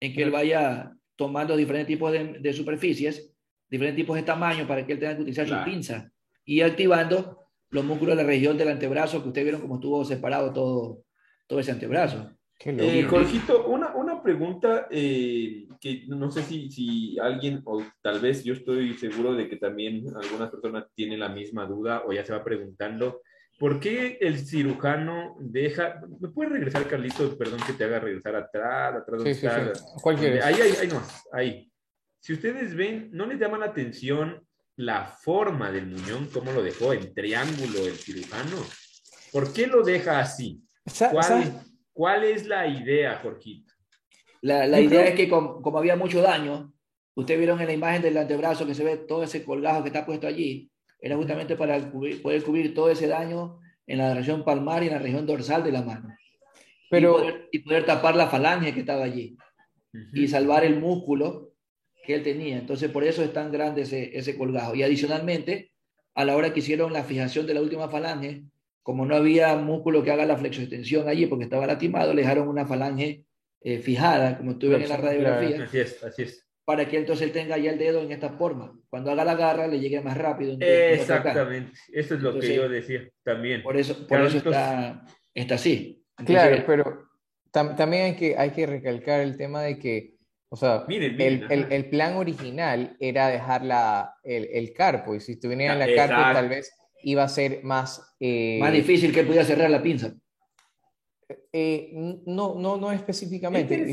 en 0.00 0.12
que 0.14 0.22
él 0.22 0.30
vaya 0.30 0.92
tomando 1.16 1.56
diferentes 1.56 1.86
tipos 1.88 2.10
de, 2.10 2.38
de 2.40 2.52
superficies, 2.52 3.32
diferentes 3.68 4.02
tipos 4.02 4.16
de 4.16 4.22
tamaño 4.22 4.66
para 4.66 4.84
que 4.86 4.94
él 4.94 4.98
tenga 4.98 5.14
que 5.14 5.22
utilizar 5.22 5.46
Claro. 5.46 5.64
su 5.64 5.70
pinza 5.70 6.10
y 6.44 6.62
activando 6.62 7.38
los 7.70 7.84
músculos 7.84 8.16
de 8.16 8.22
la 8.22 8.28
región 8.28 8.56
del 8.56 8.68
antebrazo, 8.68 9.22
que 9.22 9.28
ustedes 9.28 9.44
vieron 9.44 9.60
cómo 9.60 9.74
estuvo 9.76 10.04
separado 10.04 10.52
todo, 10.52 11.02
todo 11.46 11.60
ese 11.60 11.72
antebrazo. 11.72 12.30
Eh, 12.66 13.02
Jorgito, 13.10 13.66
una, 13.66 13.94
una 13.94 14.22
pregunta 14.22 14.86
eh, 14.90 15.66
que 15.80 16.04
no 16.06 16.30
sé 16.30 16.42
si, 16.42 16.70
si 16.70 17.18
alguien, 17.18 17.60
o 17.64 17.82
tal 18.00 18.20
vez 18.20 18.44
yo 18.44 18.54
estoy 18.54 18.94
seguro 18.94 19.34
de 19.34 19.48
que 19.48 19.56
también 19.56 20.04
algunas 20.16 20.50
personas 20.50 20.86
tienen 20.94 21.20
la 21.20 21.28
misma 21.28 21.66
duda 21.66 22.04
o 22.06 22.12
ya 22.12 22.24
se 22.24 22.32
va 22.32 22.44
preguntando, 22.44 23.20
¿por 23.58 23.80
qué 23.80 24.18
el 24.20 24.38
cirujano 24.38 25.36
deja, 25.40 26.00
¿me 26.20 26.28
puedes 26.28 26.52
regresar, 26.52 26.88
Carlitos? 26.88 27.34
Perdón 27.34 27.60
que 27.66 27.74
te 27.74 27.84
haga 27.84 28.00
regresar 28.00 28.36
atrás, 28.36 28.94
atrás 28.94 29.18
donde 29.18 29.34
Sí, 29.34 29.40
sí, 29.40 29.46
está? 29.46 29.74
sí. 29.74 29.84
¿Cuál 30.00 30.16
quieres? 30.16 30.44
Ahí, 30.44 30.54
ahí, 30.54 30.72
ahí 30.80 30.88
no, 30.88 31.02
ahí. 31.32 31.70
Si 32.20 32.32
ustedes 32.32 32.74
ven, 32.74 33.10
¿no 33.12 33.26
les 33.26 33.38
llama 33.38 33.58
la 33.58 33.66
atención 33.66 34.42
la 34.76 35.04
forma 35.04 35.70
del 35.70 35.86
muñón, 35.86 36.28
cómo 36.32 36.52
lo 36.52 36.62
dejó 36.62 36.94
en 36.94 37.12
triángulo 37.12 37.80
el 37.84 37.96
cirujano? 37.96 38.56
¿Por 39.32 39.52
qué 39.52 39.66
lo 39.66 39.82
deja 39.82 40.20
así? 40.20 40.63
¿Cuál, 41.10 41.62
cuál 41.92 42.24
es 42.24 42.46
la 42.46 42.66
idea, 42.66 43.18
Jorgito? 43.22 43.72
La, 44.42 44.66
la 44.66 44.80
idea 44.80 45.00
creo- 45.02 45.10
es 45.12 45.14
que 45.16 45.28
com- 45.28 45.62
como 45.62 45.78
había 45.78 45.96
mucho 45.96 46.20
daño, 46.20 46.72
ustedes 47.14 47.38
vieron 47.40 47.60
en 47.60 47.66
la 47.66 47.72
imagen 47.72 48.02
del 48.02 48.16
antebrazo 48.18 48.66
que 48.66 48.74
se 48.74 48.84
ve 48.84 48.96
todo 48.98 49.22
ese 49.22 49.44
colgajo 49.44 49.82
que 49.82 49.88
está 49.88 50.04
puesto 50.04 50.26
allí, 50.26 50.70
era 51.00 51.16
justamente 51.16 51.56
para 51.56 51.78
poder 51.90 52.42
cubrir 52.42 52.74
todo 52.74 52.90
ese 52.90 53.06
daño 53.06 53.60
en 53.86 53.98
la 53.98 54.14
región 54.14 54.44
palmar 54.44 54.82
y 54.82 54.86
en 54.88 54.92
la 54.94 54.98
región 54.98 55.26
dorsal 55.26 55.62
de 55.64 55.72
la 55.72 55.82
mano. 55.82 56.08
Pero, 56.90 57.16
y, 57.50 57.58
poder, 57.60 57.84
tapar 57.84 58.14
la 58.16 58.28
falange 58.28 58.72
que 58.72 58.80
estaba 58.80 59.04
allí 59.04 59.36
y 60.12 60.28
salvar 60.28 60.64
el 60.64 60.78
músculo 60.80 61.52
que 62.04 62.14
él 62.16 62.22
tenía. 62.22 62.58
Entonces, 62.58 62.90
por 62.90 63.04
eso 63.04 63.22
es 63.22 63.32
tan 63.32 63.50
grande 63.52 63.82
ese, 63.82 64.16
ese 64.16 64.36
colgajo. 64.36 64.74
Y 64.74 64.82
adicionalmente, 64.82 65.72
a 66.14 66.24
la 66.24 66.36
hora 66.36 66.52
que 66.52 66.60
hicieron 66.60 66.92
la 66.92 67.04
fijación 67.04 67.46
de 67.46 67.54
la 67.54 67.62
última 67.62 67.88
falange, 67.88 68.44
como 68.84 69.06
no 69.06 69.16
había 69.16 69.56
músculo 69.56 70.04
que 70.04 70.10
haga 70.10 70.26
la 70.26 70.36
flexoextensión 70.36 71.08
allí 71.08 71.24
porque 71.24 71.44
estaba 71.44 71.66
lastimado, 71.66 72.12
le 72.12 72.20
dejaron 72.20 72.46
una 72.46 72.66
falange 72.66 73.24
eh, 73.62 73.78
fijada, 73.78 74.36
como 74.36 74.58
tú 74.58 74.68
ves 74.68 74.82
en 74.82 74.90
la 74.90 74.98
radiografía. 74.98 75.64
Así 75.64 75.78
es, 75.80 76.04
así 76.04 76.22
es. 76.22 76.46
Para 76.66 76.86
que 76.86 76.98
entonces 76.98 77.26
él 77.26 77.32
tenga 77.32 77.56
ya 77.56 77.70
el 77.70 77.78
dedo 77.78 78.02
en 78.02 78.12
esta 78.12 78.34
forma. 78.34 78.78
Cuando 78.90 79.10
haga 79.10 79.24
la 79.24 79.36
garra, 79.36 79.66
le 79.68 79.80
llegue 79.80 80.02
más 80.02 80.18
rápido. 80.18 80.58
Exactamente. 80.60 81.72
Eso 81.94 82.14
es 82.14 82.20
lo 82.20 82.38
que 82.38 82.54
yo 82.54 82.68
decía 82.68 83.08
también. 83.22 83.62
Por 83.62 83.78
eso, 83.78 84.06
por 84.06 84.20
eso 84.20 84.36
está, 84.36 85.02
está 85.32 85.54
así. 85.54 86.04
claro, 86.26 86.62
pero 86.66 87.08
también 87.50 88.04
hay 88.04 88.16
que, 88.16 88.36
hay 88.36 88.50
que 88.50 88.66
recalcar 88.66 89.20
el 89.20 89.38
tema 89.38 89.62
de 89.62 89.78
que, 89.78 90.16
o 90.50 90.56
sea, 90.56 90.84
el, 90.88 91.20
el, 91.50 91.72
el, 91.72 91.88
plan 91.88 92.16
original 92.16 92.96
era 93.00 93.28
dejar 93.28 93.64
la, 93.64 94.14
el, 94.22 94.46
el 94.52 94.74
carpo, 94.74 95.14
y 95.14 95.20
si 95.20 95.32
estuviera 95.32 95.72
en 95.72 95.78
la 95.78 95.94
carpo, 95.94 96.20
tal 96.34 96.50
vez 96.50 96.70
iba 97.04 97.22
a 97.22 97.28
ser 97.28 97.62
más... 97.62 98.16
Eh, 98.20 98.58
más 98.60 98.72
difícil 98.72 99.12
que 99.12 99.24
pudiera 99.24 99.44
cerrar 99.44 99.70
la 99.70 99.82
pinza. 99.82 100.14
Eh, 101.52 101.90
no, 102.26 102.56
no, 102.56 102.76
no 102.76 102.90
específicamente. 102.90 103.92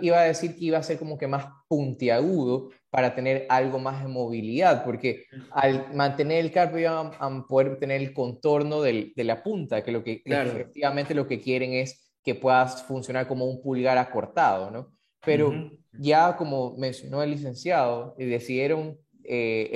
iba 0.00 0.20
a 0.20 0.24
decir 0.24 0.56
que 0.56 0.64
iba 0.64 0.78
a 0.78 0.82
ser 0.82 0.98
como 0.98 1.18
que 1.18 1.26
más 1.26 1.46
puntiagudo 1.68 2.70
para 2.90 3.14
tener 3.14 3.46
algo 3.50 3.78
más 3.78 4.02
de 4.02 4.08
movilidad, 4.08 4.82
porque 4.84 5.24
al 5.50 5.94
mantener 5.94 6.44
el 6.44 6.50
carpo 6.50 6.78
iban 6.78 7.10
a 7.18 7.46
poder 7.46 7.78
tener 7.78 8.00
el 8.00 8.14
contorno 8.14 8.80
del, 8.80 9.12
de 9.14 9.24
la 9.24 9.42
punta, 9.42 9.84
que 9.84 9.92
lo 9.92 10.02
que 10.02 10.22
efectivamente 10.24 11.14
lo 11.14 11.26
que 11.26 11.40
quieren 11.40 11.74
es 11.74 12.18
que 12.24 12.34
puedas 12.34 12.82
funcionar 12.84 13.28
como 13.28 13.44
un 13.44 13.60
pulgar 13.62 13.98
acortado, 13.98 14.70
¿no? 14.70 14.92
Pero 15.24 15.52
ya 15.92 16.36
como 16.36 16.76
mencionó 16.76 17.22
el 17.22 17.32
licenciado, 17.32 18.14
decidieron 18.16 18.96
eh, 19.24 19.70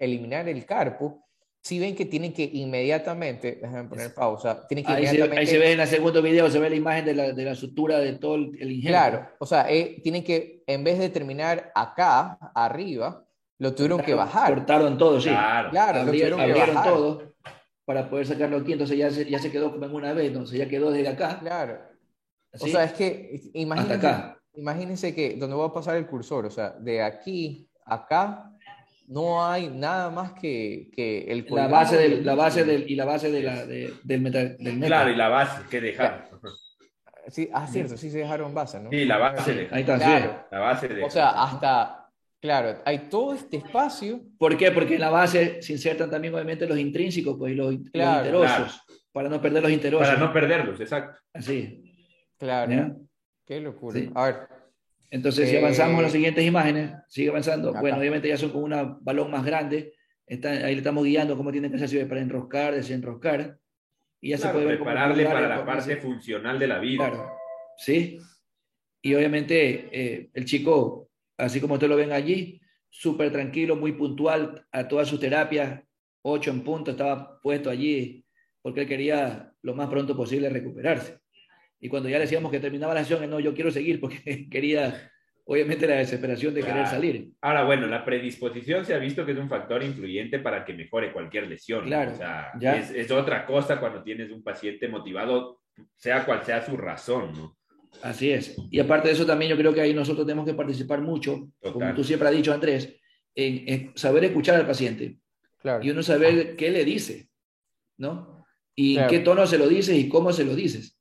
eliminar 0.00 0.48
el 0.48 0.66
carpo 0.66 1.27
si 1.62 1.78
ven 1.78 1.94
que 1.94 2.06
tienen 2.06 2.32
que 2.32 2.48
inmediatamente, 2.52 3.58
déjame 3.60 3.88
poner 3.88 4.14
pausa, 4.14 4.66
tienen 4.66 4.84
que 4.84 4.92
ahí 4.92 5.02
inmediatamente... 5.04 5.34
Se, 5.34 5.40
ahí 5.40 5.46
se 5.46 5.58
ve 5.58 5.72
en 5.72 5.80
el 5.80 5.86
segundo 5.86 6.22
video, 6.22 6.50
se 6.50 6.58
ve 6.58 6.70
la 6.70 6.76
imagen 6.76 7.04
de 7.04 7.14
la, 7.14 7.32
de 7.32 7.44
la 7.44 7.54
sutura 7.54 7.98
de 7.98 8.12
todo 8.14 8.36
el, 8.36 8.56
el 8.60 8.80
Claro, 8.80 9.28
o 9.38 9.46
sea, 9.46 9.70
eh, 9.70 10.00
tienen 10.02 10.24
que, 10.24 10.62
en 10.66 10.84
vez 10.84 10.98
de 10.98 11.08
terminar 11.08 11.70
acá, 11.74 12.38
arriba, 12.54 13.24
lo 13.58 13.74
tuvieron 13.74 14.00
que 14.00 14.14
bajar. 14.14 14.54
Cortaron 14.54 14.96
todo, 14.96 15.20
sí. 15.20 15.28
Claro, 15.30 15.70
claro 15.70 16.00
abrieron, 16.00 16.40
abrieron 16.40 16.82
todo 16.82 17.34
para 17.84 18.08
poder 18.08 18.26
sacarlo 18.26 18.58
aquí, 18.58 18.72
entonces 18.72 18.96
ya 18.96 19.10
se, 19.10 19.28
ya 19.28 19.38
se 19.38 19.50
quedó 19.50 19.72
como 19.72 19.86
en 19.86 19.94
una 19.94 20.12
vez, 20.12 20.28
entonces 20.28 20.58
ya 20.58 20.68
quedó 20.68 20.90
desde 20.90 21.08
acá. 21.08 21.38
Claro. 21.40 21.78
O 22.52 22.66
sea, 22.66 22.84
es 22.84 22.92
que 22.92 23.40
imagínense, 23.54 23.94
acá. 23.94 24.40
imagínense 24.54 25.14
que 25.14 25.36
donde 25.36 25.56
voy 25.56 25.68
a 25.68 25.72
pasar 25.72 25.96
el 25.96 26.06
cursor, 26.06 26.46
o 26.46 26.50
sea, 26.50 26.70
de 26.78 27.02
aquí 27.02 27.68
acá 27.84 28.52
no 29.08 29.44
hay 29.44 29.68
nada 29.68 30.10
más 30.10 30.32
que, 30.32 30.90
que 30.94 31.24
el 31.24 31.46
la 31.48 31.66
base 31.66 31.96
del, 31.96 32.24
la 32.24 32.34
base 32.34 32.64
del 32.64 32.90
y 32.90 32.94
la 32.94 33.06
base 33.06 33.30
de 33.30 33.42
la, 33.42 33.64
del, 33.64 34.20
metal, 34.20 34.56
del 34.58 34.80
Claro, 34.80 35.10
y 35.10 35.16
la 35.16 35.28
base 35.28 35.62
que 35.70 35.80
dejaron. 35.80 36.24
Sí, 37.28 37.48
ah, 37.52 37.66
cierto, 37.66 37.96
sí 37.96 38.10
se 38.10 38.18
dejaron 38.18 38.54
base, 38.54 38.80
¿no? 38.80 38.90
Sí, 38.90 39.04
la 39.04 39.18
base 39.18 39.68
Ahí 39.70 39.80
está, 39.80 39.98
claro. 39.98 40.46
La 40.50 40.58
base 40.60 40.88
de... 40.88 41.04
O 41.04 41.10
sea, 41.10 41.30
hasta, 41.30 42.10
claro, 42.40 42.82
hay 42.84 42.98
todo 43.10 43.34
este 43.34 43.58
espacio. 43.58 44.20
¿Por 44.38 44.56
qué? 44.56 44.70
Porque 44.72 44.94
en 44.94 45.00
la 45.00 45.10
base 45.10 45.60
se 45.62 45.72
insertan 45.72 46.10
también 46.10 46.34
obviamente 46.34 46.66
los 46.66 46.78
intrínsecos, 46.78 47.36
pues, 47.38 47.52
y 47.52 47.54
los, 47.54 47.72
interosos, 47.72 48.82
para 49.12 49.28
no 49.28 49.40
perder 49.40 49.62
los 49.62 49.72
interosos. 49.72 50.06
Para 50.06 50.20
no 50.20 50.32
perderlos, 50.32 50.80
exacto. 50.80 51.18
Así. 51.32 51.94
Claro. 52.38 52.96
Qué 53.46 53.60
locura. 53.60 54.00
A 54.14 54.24
ver, 54.24 54.48
entonces, 55.10 55.48
si 55.48 55.56
avanzamos 55.56 55.98
a 56.00 56.02
las 56.02 56.10
eh, 56.10 56.16
siguientes 56.16 56.44
imágenes, 56.44 56.92
sigue 57.08 57.30
avanzando. 57.30 57.72
Bueno, 57.72 57.96
obviamente 57.98 58.28
ya 58.28 58.36
son 58.36 58.50
con 58.50 58.64
un 58.64 58.98
balón 59.00 59.30
más 59.30 59.44
grande. 59.44 59.94
Está, 60.26 60.50
ahí 60.50 60.74
le 60.74 60.78
estamos 60.78 61.04
guiando 61.04 61.36
cómo 61.36 61.50
tiene 61.50 61.70
que 61.70 61.82
hacer 61.82 62.06
para 62.08 62.20
enroscar, 62.20 62.74
desenroscar. 62.74 63.58
Y 64.20 64.30
ya 64.30 64.38
se 64.38 64.48
puede 64.48 64.66
ver 64.66 64.76
prepararle 64.76 65.24
para 65.24 65.48
la 65.48 65.64
parte 65.64 65.96
funcional 65.96 66.58
de 66.58 66.66
la 66.66 66.78
vida. 66.78 67.08
Claro, 67.08 67.32
sí. 67.76 68.18
Y 69.00 69.14
obviamente 69.14 69.88
eh, 69.92 70.30
el 70.34 70.44
chico, 70.44 71.10
así 71.38 71.60
como 71.60 71.74
ustedes 71.74 71.90
lo 71.90 71.96
ven 71.96 72.12
allí, 72.12 72.60
súper 72.90 73.32
tranquilo, 73.32 73.76
muy 73.76 73.92
puntual 73.92 74.66
a 74.72 74.88
todas 74.88 75.08
sus 75.08 75.20
terapias, 75.20 75.82
ocho 76.22 76.50
en 76.50 76.62
punto, 76.62 76.90
estaba 76.90 77.40
puesto 77.40 77.70
allí 77.70 78.24
porque 78.60 78.82
él 78.82 78.88
quería 78.88 79.52
lo 79.62 79.74
más 79.74 79.88
pronto 79.88 80.16
posible 80.16 80.50
recuperarse. 80.50 81.20
Y 81.80 81.88
cuando 81.88 82.08
ya 82.08 82.18
decíamos 82.18 82.50
que 82.50 82.60
terminaba 82.60 82.94
la 82.94 83.04
sesión, 83.04 83.28
no, 83.30 83.40
yo 83.40 83.54
quiero 83.54 83.70
seguir 83.70 84.00
porque 84.00 84.48
quería, 84.50 85.10
obviamente, 85.44 85.86
la 85.86 85.96
desesperación 85.96 86.54
de 86.54 86.62
querer 86.62 86.86
salir. 86.86 87.30
Ahora, 87.40 87.64
bueno, 87.64 87.86
la 87.86 88.04
predisposición 88.04 88.84
se 88.84 88.94
ha 88.94 88.98
visto 88.98 89.24
que 89.24 89.32
es 89.32 89.38
un 89.38 89.48
factor 89.48 89.82
influyente 89.82 90.38
para 90.38 90.64
que 90.64 90.74
mejore 90.74 91.12
cualquier 91.12 91.46
lesión. 91.46 91.84
Claro. 91.84 92.12
O 92.12 92.16
sea, 92.16 92.52
es, 92.60 92.90
es, 92.90 93.10
otra 93.10 93.46
cosa 93.46 93.78
cuando 93.78 94.02
tienes 94.02 94.30
un 94.30 94.42
paciente 94.42 94.88
motivado, 94.88 95.60
sea 95.96 96.24
cual 96.24 96.44
sea 96.44 96.64
su 96.64 96.76
razón, 96.76 97.32
¿no? 97.32 97.58
Así 98.02 98.30
es. 98.30 98.56
Y 98.70 98.80
aparte 98.80 99.08
de 99.08 99.14
eso, 99.14 99.26
también 99.26 99.50
yo 99.50 99.56
creo 99.56 99.72
que 99.72 99.80
ahí 99.80 99.94
nosotros 99.94 100.26
tenemos 100.26 100.46
que 100.46 100.54
participar 100.54 101.00
mucho, 101.00 101.50
como 101.60 101.94
tú 101.94 102.04
siempre 102.04 102.28
has 102.28 102.34
dicho, 102.34 102.52
Andrés, 102.52 102.94
en, 103.34 103.92
saber 103.96 104.24
escuchar 104.24 104.56
al 104.56 104.66
paciente. 104.66 105.18
Claro. 105.58 105.84
Y 105.84 105.90
uno 105.90 106.02
saber 106.02 106.54
qué 106.56 106.70
le 106.70 106.84
dice, 106.84 107.28
¿no? 107.96 108.44
Y 108.74 108.98
en 108.98 109.08
qué 109.08 109.18
tono 109.20 109.46
se 109.46 109.58
lo 109.58 109.66
dices 109.68 109.96
y 109.96 110.08
cómo 110.08 110.32
se 110.32 110.44
lo 110.44 110.54
dices. 110.54 110.97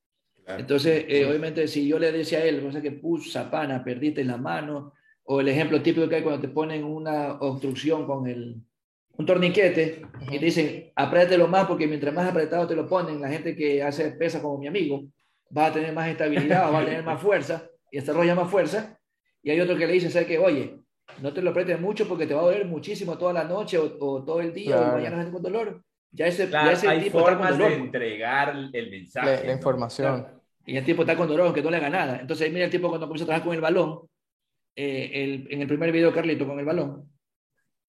Entonces, 0.48 1.06
eh, 1.10 1.26
obviamente, 1.26 1.68
si 1.68 1.88
yo 1.88 2.00
le 2.00 2.12
decía 2.12 2.40
a 2.40 2.44
él, 2.44 2.66
o 2.66 2.72
sea, 2.72 2.82
que 2.82 2.92
pusa 2.92 3.52
pana, 3.52 3.84
perdiste 3.84 4.24
la 4.24 4.38
mano, 4.38 4.94
o 5.26 5.42
el 5.42 5.50
ejemplo 5.50 5.82
típico 5.82 6.08
que 6.08 6.16
hay 6.16 6.24
cuando 6.24 6.42
te 6.42 6.48
ponen 6.48 6.86
una 6.86 7.34
obstrucción 7.42 8.06
con 8.06 8.28
el, 8.28 8.62
un 9.18 9.26
torniquete 9.26 10.02
y 10.30 10.40
te 10.40 10.46
dicen, 10.46 10.92
apriételo 10.96 11.48
más 11.48 11.68
porque 11.68 11.86
mientras 11.86 12.14
más 12.14 12.30
apretado 12.30 12.66
te 12.66 12.76
lo 12.76 12.88
ponen, 12.88 13.20
la 13.20 13.28
gente 13.28 13.56
que 13.56 13.84
hace 13.84 14.12
pesa 14.12 14.42
como 14.42 14.58
mi 14.58 14.68
amigo, 14.68 15.04
va 15.56 15.68
a 15.68 15.74
tener 15.74 15.94
más 15.94 16.08
estabilidad, 16.08 16.72
va 16.72 16.80
a 16.80 16.86
tener 16.86 17.04
más 17.04 17.22
fuerza 17.22 17.70
y 17.92 18.00
desarrolla 18.00 18.36
más 18.36 18.50
fuerza. 18.50 18.98
Y 19.44 19.52
hay 19.52 19.60
otro 19.60 19.76
que 19.78 19.88
le 19.88 19.94
dice, 19.94 20.10
¿sabes 20.10 20.28
qué? 20.28 20.38
Oye, 20.38 20.80
no 21.22 21.34
te 21.34 21.42
lo 21.42 21.50
apretes 21.50 21.80
mucho 21.80 22.08
porque 22.08 22.26
te 22.26 22.34
va 22.34 22.42
a 22.42 22.46
doler 22.46 22.66
muchísimo 22.66 23.18
toda 23.18 23.34
la 23.34 23.44
noche 23.44 23.78
o, 23.78 24.24
todo 24.24 24.40
el 24.40 24.54
día 24.54 24.80
o 24.80 24.94
mañana 24.94 25.30
con 25.30 25.42
dolor. 25.42 25.84
Ya 26.12 26.28
ese, 26.28 26.50
ya 26.50 26.72
ese 26.72 26.88
hay 26.88 27.10
formas 27.10 27.58
de 27.58 27.76
entregar 27.76 28.56
el 28.72 28.90
mensaje. 28.90 29.46
La, 29.46 29.54
información. 29.54 30.37
Y 30.68 30.76
el 30.76 30.84
tipo 30.84 31.04
está 31.04 31.16
con 31.16 31.30
dolor, 31.30 31.54
que 31.54 31.62
no 31.62 31.72
le 31.72 31.78
haga 31.78 31.90
nada. 31.90 32.20
Entonces, 32.20 32.52
mira 32.52 32.66
el 32.66 32.72
tipo 32.72 32.90
cuando 32.90 33.08
comienza 33.08 33.24
a 33.24 33.28
trabajar 33.28 33.46
con 33.48 33.56
el 33.56 33.62
balón, 33.62 34.02
eh, 34.76 35.12
el, 35.14 35.48
en 35.50 35.62
el 35.62 35.68
primer 35.68 35.94
video, 35.94 36.14
Carlito, 36.14 36.46
con 36.46 36.60
el 36.60 36.66
balón. 36.66 37.10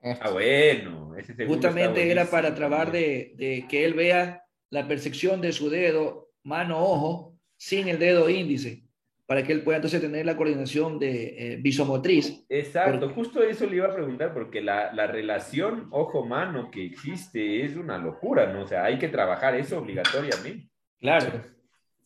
Ah, 0.00 0.30
bueno. 0.30 1.12
Justamente 1.48 2.08
era 2.08 2.26
para 2.26 2.54
trabar 2.54 2.92
de, 2.92 3.32
de, 3.34 3.66
que 3.68 3.84
él 3.84 3.94
vea 3.94 4.44
la 4.70 4.86
percepción 4.86 5.40
de 5.40 5.50
su 5.50 5.70
dedo, 5.70 6.30
mano, 6.44 6.78
ojo, 6.78 7.36
sin 7.56 7.88
el 7.88 7.98
dedo 7.98 8.30
índice, 8.30 8.84
para 9.26 9.42
que 9.42 9.52
él 9.52 9.62
pueda 9.62 9.78
entonces 9.78 10.00
tener 10.00 10.24
la 10.24 10.36
coordinación 10.36 11.00
de 11.00 11.54
eh, 11.54 11.56
visomotriz. 11.56 12.46
Exacto, 12.48 13.10
justo 13.10 13.42
eso 13.42 13.66
le 13.66 13.74
iba 13.74 13.88
a 13.88 13.94
preguntar, 13.94 14.32
porque 14.32 14.60
la, 14.60 14.92
la 14.92 15.08
relación 15.08 15.88
ojo-mano 15.90 16.70
que 16.70 16.86
existe 16.86 17.64
es 17.64 17.74
una 17.74 17.98
locura, 17.98 18.52
¿no? 18.52 18.62
O 18.62 18.66
sea, 18.68 18.84
hay 18.84 19.00
que 19.00 19.08
trabajar 19.08 19.56
eso 19.56 19.78
obligatoriamente. 19.78 20.68
Claro. 21.00 21.57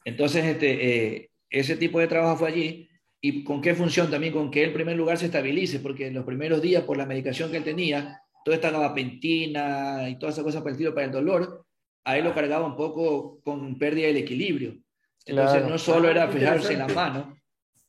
Entonces, 0.04 0.44
este, 0.44 1.14
eh, 1.14 1.30
ese 1.50 1.76
tipo 1.76 2.00
de 2.00 2.08
trabajo 2.08 2.38
fue 2.38 2.48
allí. 2.48 2.88
¿Y 3.20 3.44
con 3.44 3.60
qué 3.60 3.74
función? 3.74 4.10
También 4.10 4.32
con 4.32 4.50
que 4.50 4.62
él 4.62 4.68
en 4.70 4.74
primer 4.74 4.96
lugar 4.96 5.16
se 5.16 5.26
estabilice, 5.26 5.78
porque 5.78 6.08
en 6.08 6.14
los 6.14 6.24
primeros 6.24 6.60
días, 6.60 6.82
por 6.82 6.96
la 6.96 7.06
medicación 7.06 7.50
que 7.50 7.58
él 7.58 7.64
tenía, 7.64 8.20
toda 8.44 8.56
esta 8.56 8.70
gabapentina 8.70 10.08
y 10.08 10.18
todas 10.18 10.34
esas 10.34 10.44
cosas 10.44 10.62
para 10.62 10.72
el 10.72 10.78
tiro 10.78 10.94
para 10.94 11.06
el 11.06 11.12
dolor, 11.12 11.64
a 12.04 12.18
él 12.18 12.24
lo 12.24 12.34
cargaba 12.34 12.66
un 12.66 12.76
poco 12.76 13.40
con 13.44 13.78
pérdida 13.78 14.08
del 14.08 14.16
equilibrio. 14.16 14.76
Entonces, 15.24 15.64
no 15.64 15.78
solo 15.78 16.08
era 16.08 16.26
fijarse 16.28 16.72
en 16.72 16.80
la 16.80 16.88
mano, 16.88 17.36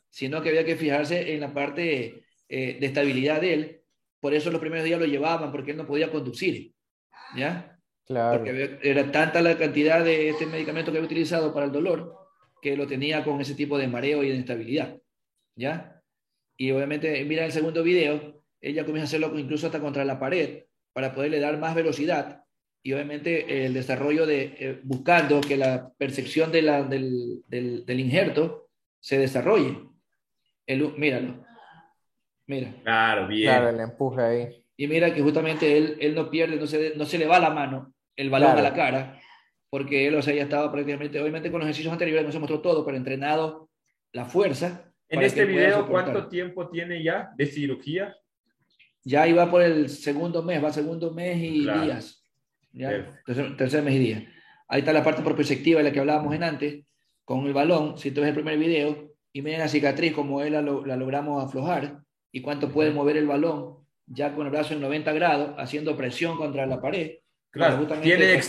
sino 0.09 0.41
que 0.41 0.49
había 0.49 0.65
que 0.65 0.75
fijarse 0.75 1.33
en 1.33 1.39
la 1.39 1.51
parte 1.51 2.25
eh, 2.47 2.77
de 2.79 2.85
estabilidad 2.85 3.41
de 3.41 3.53
él. 3.53 3.81
Por 4.19 4.35
eso 4.35 4.51
los 4.51 4.61
primeros 4.61 4.85
días 4.85 4.99
lo 4.99 5.07
llevaban, 5.07 5.51
porque 5.51 5.71
él 5.71 5.77
no 5.77 5.87
podía 5.87 6.11
conducir. 6.11 6.73
¿Ya? 7.35 7.72
Porque 8.07 8.79
era 8.83 9.11
tanta 9.11 9.41
la 9.41 9.57
cantidad 9.57 10.03
de 10.03 10.29
este 10.29 10.45
medicamento 10.45 10.91
que 10.91 10.97
había 10.97 11.05
utilizado 11.05 11.53
para 11.53 11.67
el 11.67 11.71
dolor 11.71 12.17
que 12.61 12.77
lo 12.77 12.87
tenía 12.87 13.23
con 13.23 13.41
ese 13.41 13.55
tipo 13.55 13.77
de 13.77 13.87
mareo 13.87 14.23
y 14.23 14.29
de 14.29 14.35
inestabilidad. 14.35 14.97
¿Ya? 15.55 16.01
Y 16.57 16.71
obviamente, 16.71 17.23
mira 17.25 17.45
el 17.45 17.51
segundo 17.51 17.83
video, 17.83 18.41
ella 18.61 18.85
comienza 18.85 19.05
a 19.05 19.09
hacerlo 19.09 19.37
incluso 19.37 19.67
hasta 19.67 19.79
contra 19.79 20.05
la 20.05 20.19
pared 20.19 20.63
para 20.93 21.13
poderle 21.13 21.39
dar 21.39 21.57
más 21.57 21.75
velocidad 21.75 22.43
y 22.85 22.91
obviamente 22.91 23.65
el 23.65 23.73
desarrollo 23.73 24.25
de 24.25 24.55
eh, 24.59 24.79
buscando 24.83 25.39
que 25.39 25.55
la 25.55 25.89
percepción 25.97 26.51
de 26.51 26.61
la, 26.61 26.83
del, 26.83 27.41
del, 27.47 27.99
injerto 27.99 28.67
se 28.99 29.17
desarrolle. 29.17 29.79
El, 30.67 30.93
míralo. 30.97 31.45
Mira. 32.45 32.75
Claro, 32.83 33.27
bien. 33.27 33.49
Claro, 33.49 33.69
el 33.69 33.79
empuje 33.79 34.21
ahí. 34.21 34.65
Y 34.75 34.83
y 34.83 34.87
mira 34.87 35.13
que 35.13 35.21
justamente 35.21 35.77
él, 35.77 35.97
él 36.01 36.13
no 36.13 36.29
pierde, 36.29 36.57
no 36.57 36.67
se, 36.67 36.93
no 36.97 37.05
se 37.05 37.17
le 37.17 37.25
va 37.25 37.39
la 37.39 37.51
mano, 37.51 37.92
el 38.15 38.29
balón 38.29 38.57
a 38.57 38.61
la 38.61 38.73
cara, 38.73 39.19
porque 39.69 40.07
él, 40.07 40.15
o 40.15 40.21
sea, 40.21 40.33
ya 40.33 40.43
estaba 40.43 40.71
prácticamente, 40.71 41.19
obviamente 41.19 41.49
con 41.49 41.59
los 41.59 41.65
ejercicios 41.65 41.91
anteriores 41.91 42.25
no 42.25 42.31
se 42.31 42.39
mostró 42.39 42.61
todo, 42.61 42.85
pero 42.85 42.97
entrenado 42.97 43.69
la 44.11 44.25
fuerza. 44.25 44.91
En 45.09 45.21
este 45.21 45.45
video, 45.45 45.87
¿cuánto 45.87 46.27
tiempo 46.27 46.69
tiene 46.69 47.03
ya 47.03 47.31
de 47.35 47.45
cirugía? 47.45 48.15
Ya 49.03 49.27
iba 49.27 49.49
por 49.49 49.61
el 49.61 49.89
segundo 49.89 50.43
mes, 50.43 50.63
va 50.63 50.71
segundo 50.71 51.11
mes 51.11 51.37
y 51.37 51.61
días. 51.61 52.23
Ya, 52.71 53.21
tercer, 53.25 53.83
mes 53.83 53.95
y 53.95 53.99
días. 53.99 54.23
Ahí 54.67 54.79
está 54.79 54.93
la 54.93 55.03
parte 55.03 55.21
proprioceptiva 55.21 55.79
de 55.79 55.83
la 55.83 55.91
que 55.91 55.99
hablábamos 55.99 56.33
en 56.33 56.43
antes, 56.43 56.85
con 57.25 57.45
el 57.45 57.53
balón. 57.53 57.97
Si 57.97 58.11
tú 58.11 58.21
ves 58.21 58.29
el 58.29 58.35
primer 58.35 58.57
video 58.57 59.11
y 59.31 59.41
miren 59.41 59.59
la 59.59 59.67
cicatriz, 59.67 60.13
como 60.13 60.41
él 60.41 60.53
la, 60.53 60.61
la 60.61 60.95
logramos 60.95 61.43
aflojar 61.43 62.01
y 62.31 62.41
cuánto 62.41 62.71
puede 62.71 62.91
mover 62.91 63.17
el 63.17 63.27
balón 63.27 63.83
ya 64.05 64.33
con 64.33 64.45
el 64.45 64.51
brazo 64.51 64.73
en 64.73 64.81
90 64.81 65.11
grados, 65.13 65.55
haciendo 65.57 65.95
presión 65.95 66.37
contra 66.37 66.65
la 66.65 66.81
pared. 66.81 67.17
Claro, 67.53 67.87
tiene, 68.01 68.41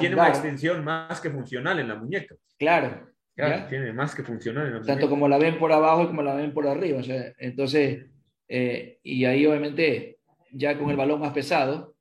tiene 0.00 0.14
una 0.16 0.28
extensión 0.28 0.84
más 0.84 1.20
que 1.20 1.30
funcional 1.30 1.78
en 1.78 1.86
la 1.86 1.94
muñeca. 1.94 2.34
Claro. 2.58 3.08
tiene 3.68 3.92
más 3.92 4.12
que 4.12 4.24
funcional 4.24 4.66
en 4.66 4.74
la 4.74 4.82
Tanto 4.82 5.08
como 5.08 5.28
la 5.28 5.38
ven 5.38 5.56
por 5.56 5.70
abajo 5.70 6.08
como 6.08 6.22
la 6.22 6.34
ven 6.34 6.52
por 6.52 6.66
arriba. 6.66 6.98
O 6.98 7.02
sea, 7.04 7.32
entonces, 7.38 8.06
eh, 8.48 8.98
y 9.04 9.24
ahí 9.24 9.46
obviamente, 9.46 10.18
ya 10.50 10.76
con 10.76 10.90
el 10.90 10.96
balón 10.96 11.20
más 11.20 11.32
pesado, 11.32 11.94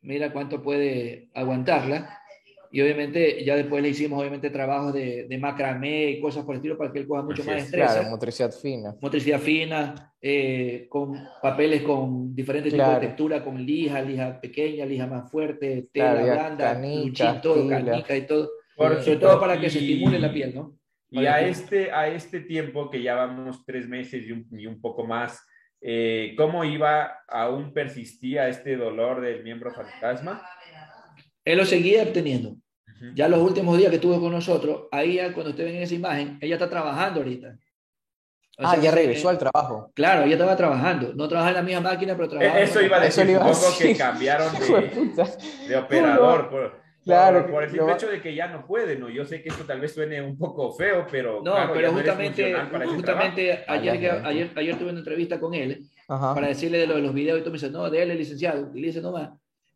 mira 0.00 0.32
cuánto 0.32 0.60
puede 0.62 1.30
aguantarla 1.32 2.21
y 2.72 2.80
obviamente 2.80 3.44
ya 3.44 3.54
después 3.54 3.82
le 3.82 3.90
hicimos 3.90 4.18
obviamente 4.18 4.48
trabajos 4.48 4.94
de, 4.94 5.26
de 5.28 5.38
macramé 5.38 6.10
y 6.10 6.20
cosas 6.20 6.44
por 6.44 6.54
el 6.54 6.60
estilo 6.60 6.78
para 6.78 6.90
que 6.90 7.00
él 7.00 7.06
coja 7.06 7.22
mucho 7.22 7.44
más 7.44 7.62
estrés. 7.62 7.92
Claro, 7.92 8.08
motricidad 8.08 8.50
fina. 8.50 8.96
Motricidad 8.98 9.38
fina, 9.38 10.14
eh, 10.20 10.86
con 10.88 11.22
papeles 11.42 11.82
con 11.82 12.34
diferentes 12.34 12.72
tipos 12.72 12.94
de 12.94 13.00
textura, 13.00 13.44
con 13.44 13.62
lija, 13.62 14.00
lija 14.00 14.40
pequeña, 14.40 14.86
lija 14.86 15.06
más 15.06 15.30
fuerte, 15.30 15.90
tela 15.92 16.14
blanda, 16.14 16.72
canica, 16.72 17.40
todo, 17.42 17.68
canica 17.68 18.16
y 18.16 18.26
todo. 18.26 18.50
sobre 18.74 19.16
todo 19.16 19.38
para 19.38 19.60
que 19.60 19.68
se 19.68 19.78
estimule 19.78 20.18
la 20.18 20.32
piel, 20.32 20.54
¿no? 20.54 20.78
y 21.12 21.26
a 21.26 21.46
este, 21.46 21.92
a 21.92 22.08
este 22.08 22.40
tiempo, 22.40 22.88
que 22.88 23.02
ya 23.02 23.14
vamos 23.14 23.66
tres 23.66 23.86
meses 23.86 24.26
y 24.26 24.32
un, 24.32 24.48
y 24.50 24.66
un 24.66 24.80
poco 24.80 25.06
más, 25.06 25.46
eh, 25.82 26.34
¿cómo 26.38 26.64
iba, 26.64 27.18
aún 27.28 27.74
persistía 27.74 28.48
este 28.48 28.76
dolor 28.76 29.20
del 29.20 29.42
miembro 29.42 29.72
fantasma? 29.74 30.42
Él 31.44 31.58
lo 31.58 31.64
seguía 31.64 32.02
obteniendo. 32.02 32.56
Ya 33.14 33.28
los 33.28 33.40
últimos 33.40 33.76
días 33.76 33.90
que 33.90 33.96
estuvo 33.96 34.20
con 34.20 34.30
nosotros, 34.30 34.84
ahí 34.92 35.18
cuando 35.34 35.50
usted 35.50 35.64
ven 35.64 35.82
esa 35.82 35.94
imagen, 35.94 36.38
ella 36.40 36.54
está 36.54 36.70
trabajando 36.70 37.20
ahorita. 37.20 37.56
ah, 38.58 38.76
ya 38.76 38.92
regresó 38.92 39.28
al 39.28 39.38
trabajo. 39.38 39.90
Claro, 39.92 40.22
ella 40.22 40.34
estaba 40.34 40.56
trabajando. 40.56 41.12
No 41.14 41.26
trabajaba 41.26 41.50
en 41.50 41.56
la 41.56 41.62
misma 41.62 41.90
máquina, 41.90 42.14
pero 42.14 42.28
trabajaba. 42.28 42.60
Eso 42.60 42.80
iba 42.80 42.98
a 42.98 43.00
decir, 43.00 43.26
supongo 43.26 43.78
que 43.78 43.96
cambiaron 43.96 44.52
de, 45.66 45.76
operador. 45.76 46.48
Por, 46.48 46.80
claro. 47.02 47.50
Por, 47.50 47.64
el 47.64 47.70
simple 47.70 47.92
hecho 47.92 48.08
de 48.08 48.20
que 48.20 48.36
ya 48.36 48.46
no 48.46 48.64
puede, 48.64 48.96
¿no? 48.96 49.08
Yo 49.08 49.24
sé 49.24 49.42
que 49.42 49.48
esto 49.48 49.64
tal 49.64 49.80
vez 49.80 49.92
suene 49.92 50.22
un 50.22 50.38
poco 50.38 50.72
feo, 50.72 51.04
pero. 51.10 51.42
No, 51.42 51.56
pero 51.74 51.92
justamente, 51.92 52.54
justamente 52.94 53.64
ayer, 53.66 54.00
ayer, 54.24 54.50
ayer, 54.54 54.78
tuve 54.78 54.90
una 54.90 55.00
entrevista 55.00 55.40
con 55.40 55.54
él 55.54 55.82
para 56.06 56.46
decirle 56.46 56.78
de, 56.78 56.86
lo, 56.86 56.94
de 56.94 57.02
los 57.02 57.12
videos 57.12 57.40
y 57.40 57.42
tú 57.42 57.50
me 57.50 57.54
dices, 57.54 57.72
no, 57.72 57.90
de 57.90 58.00
él, 58.00 58.16
licenciado. 58.16 58.70
Y 58.74 58.80
le 58.80 58.86
dice, 58.86 59.00
no 59.00 59.10
más 59.10 59.30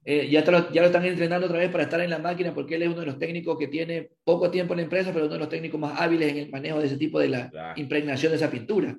eh, 0.08 0.28
ya, 0.30 0.40
lo, 0.48 0.70
ya 0.70 0.82
lo 0.82 0.86
están 0.86 1.04
entrenando 1.04 1.48
otra 1.48 1.58
vez 1.58 1.68
para 1.68 1.82
estar 1.82 2.00
en 2.00 2.10
la 2.10 2.20
máquina 2.20 2.54
porque 2.54 2.76
él 2.76 2.82
es 2.82 2.88
uno 2.88 3.00
de 3.00 3.06
los 3.06 3.18
técnicos 3.18 3.58
que 3.58 3.66
tiene 3.66 4.08
poco 4.22 4.52
tiempo 4.52 4.72
en 4.72 4.78
la 4.78 4.82
empresa, 4.84 5.10
pero 5.12 5.24
uno 5.24 5.34
de 5.34 5.40
los 5.40 5.48
técnicos 5.48 5.80
más 5.80 6.00
hábiles 6.00 6.30
en 6.30 6.38
el 6.38 6.50
manejo 6.50 6.78
de 6.78 6.86
ese 6.86 6.96
tipo 6.96 7.18
de 7.18 7.28
la 7.28 7.74
impregnación 7.74 8.30
de 8.30 8.36
esa 8.36 8.48
pintura. 8.48 8.96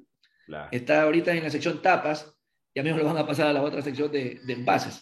Está 0.70 1.04
ahorita 1.04 1.34
en 1.34 1.44
la 1.44 1.50
sección 1.50 1.82
tapas, 1.82 2.36
ya 2.76 2.84
mismo 2.84 3.00
lo 3.00 3.06
van 3.06 3.18
a 3.18 3.26
pasar 3.26 3.48
a 3.48 3.54
la 3.54 3.62
otra 3.62 3.82
sección 3.82 4.12
de, 4.12 4.42
de 4.46 4.54
envases. 4.54 5.02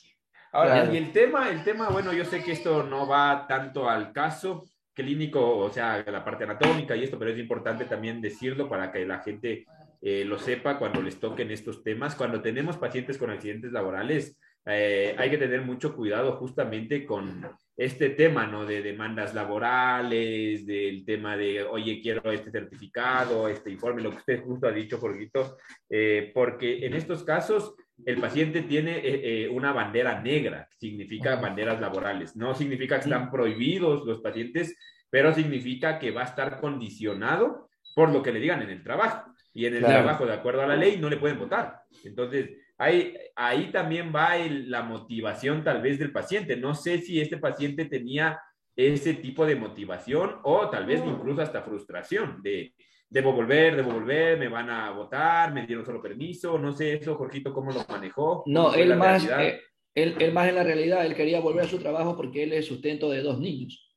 Ahora, 0.52 0.88
y 0.94 0.96
el 0.96 1.12
tema, 1.12 1.50
el 1.50 1.64
tema, 1.64 1.90
bueno, 1.90 2.14
yo 2.14 2.24
sé 2.24 2.44
que 2.44 2.52
esto 2.52 2.84
no 2.84 3.08
va 3.08 3.46
tanto 3.48 3.90
al 3.90 4.14
caso 4.14 4.64
clínico, 4.94 5.58
o 5.58 5.72
sea, 5.72 6.04
la 6.08 6.24
parte 6.24 6.46
anatómica 6.46 6.96
y 6.96 7.04
esto, 7.04 7.20
pero 7.20 7.32
es 7.32 7.40
importante 7.40 7.86
también 7.86 8.22
decirlo 8.22 8.70
para 8.70 8.92
que 8.92 9.06
la 9.06 9.20
gente 9.20 9.66
eh, 10.02 10.24
lo 10.24 10.38
sepa 10.38 10.78
cuando 10.78 11.02
les 11.02 11.20
toquen 11.20 11.52
estos 11.52 11.84
temas. 11.84 12.16
Cuando 12.16 12.42
tenemos 12.42 12.78
pacientes 12.78 13.18
con 13.18 13.32
accidentes 13.32 13.72
laborales, 13.72 14.38
eh, 14.66 15.16
hay 15.18 15.30
que 15.30 15.38
tener 15.38 15.62
mucho 15.62 15.96
cuidado 15.96 16.38
justamente 16.38 17.06
con 17.06 17.46
este 17.78 18.10
tema, 18.12 18.48
¿no? 18.48 18.66
De 18.66 18.82
demandas 18.82 19.34
laborales, 19.34 20.66
del 20.66 21.06
tema 21.06 21.36
de, 21.38 21.64
oye, 21.64 22.00
quiero 22.02 22.32
este 22.32 22.50
certificado, 22.50 23.48
este 23.48 23.70
informe, 23.70 24.02
lo 24.02 24.12
que 24.12 24.18
usted 24.18 24.44
justo 24.44 24.68
ha 24.68 24.72
dicho, 24.72 24.98
Jorgito, 24.98 25.58
eh, 25.90 26.32
porque 26.34 26.86
en 26.86 26.94
estos 26.94 27.24
casos 27.24 27.76
el 28.06 28.20
paciente 28.20 28.62
tiene 28.62 29.02
eh, 29.04 29.50
una 29.50 29.72
bandera 29.72 30.22
negra, 30.22 30.68
significa 30.80 31.36
banderas 31.36 31.80
laborales. 31.80 32.36
No 32.36 32.56
significa 32.56 32.96
que 32.96 33.06
están 33.06 33.30
prohibidos 33.30 34.06
los 34.06 34.22
pacientes, 34.22 34.76
pero 35.10 35.34
significa 35.34 36.00
que 36.00 36.12
va 36.12 36.22
a 36.22 36.26
estar 36.26 36.60
condicionado 36.60 37.70
por 37.94 38.12
lo 38.12 38.22
que 38.22 38.32
le 38.32 38.40
digan 38.40 38.62
en 38.62 38.70
el 38.70 38.84
trabajo. 38.84 39.32
Y 39.54 39.66
en 39.68 39.76
el 39.76 39.84
trabajo, 39.84 40.26
de 40.26 40.34
acuerdo 40.34 40.62
a 40.64 40.68
la 40.68 40.76
ley, 40.76 40.98
no 40.98 41.10
le 41.10 41.16
pueden 41.16 41.40
votar. 41.40 41.80
Entonces, 42.04 42.50
ahí, 42.78 43.14
ahí 43.36 43.72
también 43.72 44.12
va 44.14 44.38
la 44.38 44.84
motivación 44.84 45.64
tal 45.64 45.82
vez 45.82 46.00
del 46.00 46.12
paciente. 46.12 46.56
No 46.58 46.76
sé 46.76 47.00
si 47.00 47.20
este 47.20 47.38
paciente 47.38 47.86
tenía 47.86 48.40
ese 48.76 49.14
tipo 49.14 49.46
de 49.46 49.56
motivación 49.56 50.40
o 50.44 50.70
tal 50.70 50.86
vez 50.86 51.02
incluso 51.06 51.42
hasta 51.42 51.62
frustración 51.62 52.42
de 52.42 52.74
debo 53.10 53.32
volver, 53.32 53.76
debo 53.76 53.92
volver, 53.92 54.38
me 54.38 54.50
van 54.50 54.70
a 54.70 54.92
votar, 54.92 55.54
me 55.54 55.66
dieron 55.66 55.86
solo 55.86 56.02
permiso, 56.02 56.58
no 56.58 56.74
sé 56.74 56.96
eso, 56.96 57.16
Jorgito, 57.16 57.54
cómo 57.54 57.72
lo 57.72 57.86
manejó. 57.88 58.44
No, 58.46 58.74
él 58.74 58.96
más, 58.98 59.26
eh, 59.40 59.62
él, 59.94 60.34
más 60.34 60.50
en 60.50 60.56
la 60.56 60.64
realidad, 60.64 61.06
él 61.06 61.16
quería 61.16 61.40
volver 61.40 61.64
a 61.64 61.70
su 61.70 61.80
trabajo 61.80 62.18
porque 62.18 62.44
él 62.44 62.54
es 62.54 62.66
sustento 62.66 63.10
de 63.10 63.22
dos 63.22 63.40
niños. 63.40 63.96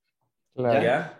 Claro. 0.54 1.16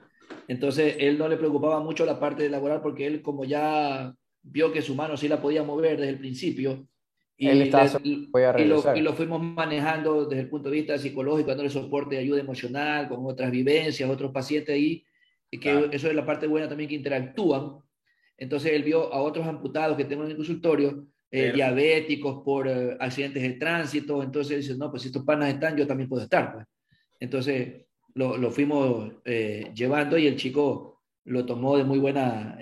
Entonces, 0.47 0.97
él 0.99 1.19
no 1.19 1.29
le 1.29 1.37
preocupaba 1.37 1.81
mucho 1.81 2.05
la 2.05 2.21
parte 2.21 2.49
laboral 2.49 2.81
porque 2.81 3.07
él 3.07 3.23
como 3.23 3.45
ya 3.45 4.15
vio 4.43 4.73
que 4.73 4.83
su 4.83 4.95
mano 4.95 5.17
sí 5.17 5.29
la 5.29 5.41
podía 5.41 5.63
mover 5.63 5.99
desde 5.99 6.11
el 6.11 6.19
principio, 6.19 6.87
y, 7.41 7.47
Él 7.47 7.70
y, 8.03 9.01
lo, 9.01 9.12
fuimos 9.12 9.41
manejando 9.41 10.26
desde 10.26 10.43
el 10.43 10.49
punto 10.49 10.68
de 10.68 10.76
vista 10.76 10.99
psicológico, 10.99 11.49
dándole 11.49 11.70
soporte 11.70 12.16
y 12.16 12.18
ayuda 12.18 12.41
emocional 12.41 13.09
con 13.09 13.24
otras 13.26 13.53
vivencias, 13.53 14.11
otros 14.11 14.32
pacientes 14.32 14.74
ahí, 14.74 15.05
que 15.49 15.89
eso 15.93 16.09
es 16.09 16.14
la 16.16 16.26
parte 16.26 16.49
buena 16.49 16.68
también 16.68 16.89
que 16.89 16.97
interactúan. 16.97 17.76
Entonces 18.36 18.72
él 18.72 18.82
vio 18.82 19.12
a 19.12 19.20
otros 19.22 19.47
amputados 19.47 19.97
que 19.97 20.05
tengo 20.05 20.24
en 20.24 20.30
el 20.30 20.36
consultorio, 20.36 21.07
eh, 21.30 21.53
diabéticos 21.55 22.43
por 22.45 22.66
eh, 22.66 22.97
accidentes 22.99 23.43
de 23.43 23.51
tránsito, 23.51 24.20
entonces 24.20 24.66
dice, 24.66 24.76
no, 24.76 24.91
pues 24.91 25.03
si 25.03 25.09
estos 25.09 25.24
panas 25.24 25.55
están, 25.55 25.76
yo 25.76 25.86
también 25.86 26.09
puedo 26.09 26.24
estar. 26.24 26.53
Pues. 26.53 26.66
Entonces 27.20 27.86
lo, 28.14 28.36
lo 28.36 28.51
fuimos 28.51 29.12
eh, 29.24 29.70
llevando 29.76 30.18
y 30.18 30.26
el 30.26 30.34
chico 30.34 31.03
lo 31.24 31.47
tomó 31.47 31.76
de 31.76 31.84
muy 31.84 32.01
buena 32.01 32.59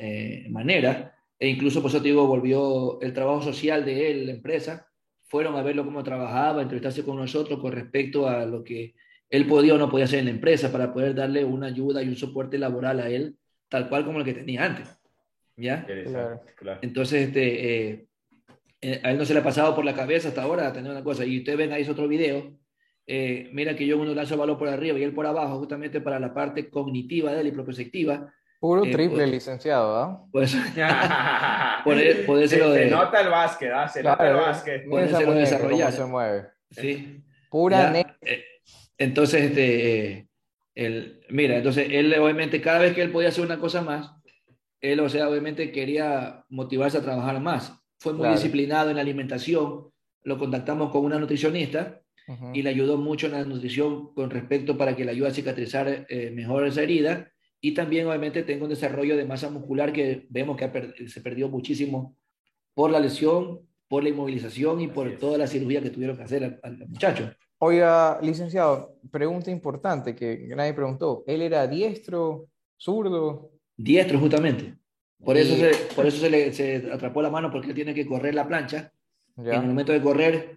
manera 0.50 1.15
e 1.38 1.48
incluso, 1.48 1.82
por 1.82 1.90
eso 1.90 2.00
te 2.00 2.08
digo, 2.08 2.26
volvió 2.26 3.00
el 3.00 3.12
trabajo 3.12 3.42
social 3.42 3.84
de 3.84 4.10
él, 4.10 4.26
la 4.26 4.32
empresa, 4.32 4.88
fueron 5.24 5.56
a 5.56 5.62
verlo 5.62 5.84
cómo 5.84 6.02
trabajaba, 6.02 6.62
entrevistarse 6.62 7.04
con 7.04 7.16
nosotros 7.16 7.60
con 7.60 7.72
respecto 7.72 8.28
a 8.28 8.46
lo 8.46 8.64
que 8.64 8.94
él 9.28 9.46
podía 9.46 9.74
o 9.74 9.78
no 9.78 9.90
podía 9.90 10.04
hacer 10.04 10.20
en 10.20 10.26
la 10.26 10.30
empresa 10.30 10.70
para 10.70 10.92
poder 10.92 11.14
darle 11.14 11.44
una 11.44 11.66
ayuda 11.66 12.02
y 12.02 12.08
un 12.08 12.16
soporte 12.16 12.58
laboral 12.58 13.00
a 13.00 13.10
él, 13.10 13.36
tal 13.68 13.88
cual 13.88 14.04
como 14.04 14.20
el 14.20 14.24
que 14.24 14.34
tenía 14.34 14.64
antes. 14.64 14.88
¿Ya? 15.56 15.86
Entonces, 16.82 17.28
este, 17.28 17.90
eh, 17.90 18.06
eh, 18.80 19.00
a 19.02 19.10
él 19.10 19.18
no 19.18 19.24
se 19.24 19.32
le 19.32 19.40
ha 19.40 19.44
pasado 19.44 19.74
por 19.74 19.84
la 19.84 19.94
cabeza 19.94 20.28
hasta 20.28 20.42
ahora 20.42 20.72
tener 20.72 20.90
una 20.90 21.02
cosa. 21.02 21.24
Y 21.24 21.38
ustedes 21.38 21.58
ven 21.58 21.72
ahí 21.72 21.88
otro 21.88 22.06
video. 22.06 22.56
Eh, 23.06 23.48
mira 23.52 23.74
que 23.74 23.86
yo 23.86 23.98
uno 23.98 24.14
lanzo 24.14 24.34
el 24.34 24.40
balón 24.40 24.58
por 24.58 24.68
arriba 24.68 24.98
y 24.98 25.02
él 25.02 25.14
por 25.14 25.26
abajo, 25.26 25.58
justamente 25.58 26.00
para 26.00 26.20
la 26.20 26.34
parte 26.34 26.68
cognitiva 26.68 27.32
de 27.32 27.40
él 27.40 27.46
y 27.48 27.52
propioceptiva 27.52 28.32
Puro 28.58 28.84
eh, 28.84 28.90
triple 28.90 29.26
licenciado, 29.26 29.96
¿ah? 29.96 30.26
Pues, 30.32 30.56
puede, 32.24 32.48
se, 32.48 32.58
se 32.58 32.90
nota 32.90 33.20
el 33.20 33.28
básquet, 33.28 33.70
¿ah? 33.72 33.88
Se 33.88 34.02
nota 34.02 34.28
el 34.28 34.36
básquet. 34.36 34.88
Puede 34.88 35.08
ser 35.08 35.30
desarrollar. 35.30 35.92
se 35.92 36.04
mueve. 36.04 36.46
Sí. 36.70 37.22
Pura 37.50 37.92
eh, 38.00 38.44
Entonces, 38.96 39.42
este, 39.42 40.16
eh, 40.16 40.28
el, 40.74 41.20
mira, 41.28 41.56
entonces 41.56 41.88
él 41.90 42.14
obviamente 42.18 42.60
cada 42.60 42.80
vez 42.80 42.94
que 42.94 43.02
él 43.02 43.12
podía 43.12 43.28
hacer 43.28 43.44
una 43.44 43.58
cosa 43.58 43.82
más, 43.82 44.12
él, 44.80 45.00
o 45.00 45.08
sea, 45.08 45.28
obviamente 45.28 45.70
quería 45.70 46.44
motivarse 46.48 46.98
a 46.98 47.02
trabajar 47.02 47.40
más. 47.40 47.78
Fue 47.98 48.14
muy 48.14 48.28
disciplinado 48.28 48.90
en 48.90 48.96
la 48.96 49.02
alimentación, 49.02 49.90
lo 50.22 50.38
contactamos 50.38 50.90
con 50.90 51.04
una 51.04 51.18
nutricionista 51.18 52.00
y 52.52 52.62
le 52.62 52.70
ayudó 52.70 52.98
mucho 52.98 53.26
en 53.26 53.32
la 53.32 53.44
nutrición 53.44 54.12
con 54.12 54.30
respecto 54.30 54.76
para 54.76 54.96
que 54.96 55.04
le 55.04 55.12
ayude 55.12 55.28
a 55.28 55.34
cicatrizar 55.34 56.06
mejor 56.32 56.66
esa 56.66 56.82
herida 56.82 57.30
y 57.60 57.74
también, 57.74 58.06
obviamente, 58.06 58.42
tengo 58.42 58.64
un 58.64 58.70
desarrollo 58.70 59.16
de 59.16 59.24
masa 59.24 59.50
muscular 59.50 59.92
que 59.92 60.26
vemos 60.28 60.56
que 60.56 61.08
se 61.08 61.20
perdió 61.20 61.48
muchísimo 61.48 62.16
por 62.74 62.90
la 62.90 63.00
lesión, 63.00 63.66
por 63.88 64.02
la 64.02 64.10
inmovilización 64.10 64.80
y 64.80 64.88
por 64.88 65.16
toda 65.18 65.38
la 65.38 65.46
cirugía 65.46 65.80
que 65.80 65.90
tuvieron 65.90 66.16
que 66.16 66.22
hacer 66.24 66.60
al, 66.62 66.88
muchacho. 66.88 67.30
Oiga, 67.58 68.18
licenciado, 68.20 68.98
pregunta 69.10 69.50
importante 69.50 70.14
que 70.14 70.48
nadie 70.54 70.74
preguntó. 70.74 71.24
¿Él 71.26 71.40
era 71.40 71.66
diestro, 71.66 72.48
zurdo? 72.76 73.52
Diestro, 73.76 74.18
justamente. 74.18 74.76
Por 75.24 75.38
eso, 75.38 75.56
se, 75.56 75.70
por 75.94 76.06
eso 76.06 76.18
se 76.18 76.28
le 76.28 76.52
se 76.52 76.90
atrapó 76.92 77.22
la 77.22 77.30
mano, 77.30 77.50
porque 77.50 77.68
él 77.68 77.74
tiene 77.74 77.94
que 77.94 78.06
correr 78.06 78.34
la 78.34 78.46
plancha. 78.46 78.92
En 79.38 79.46
el 79.46 79.62
momento 79.62 79.92
de 79.92 80.02
correr, 80.02 80.54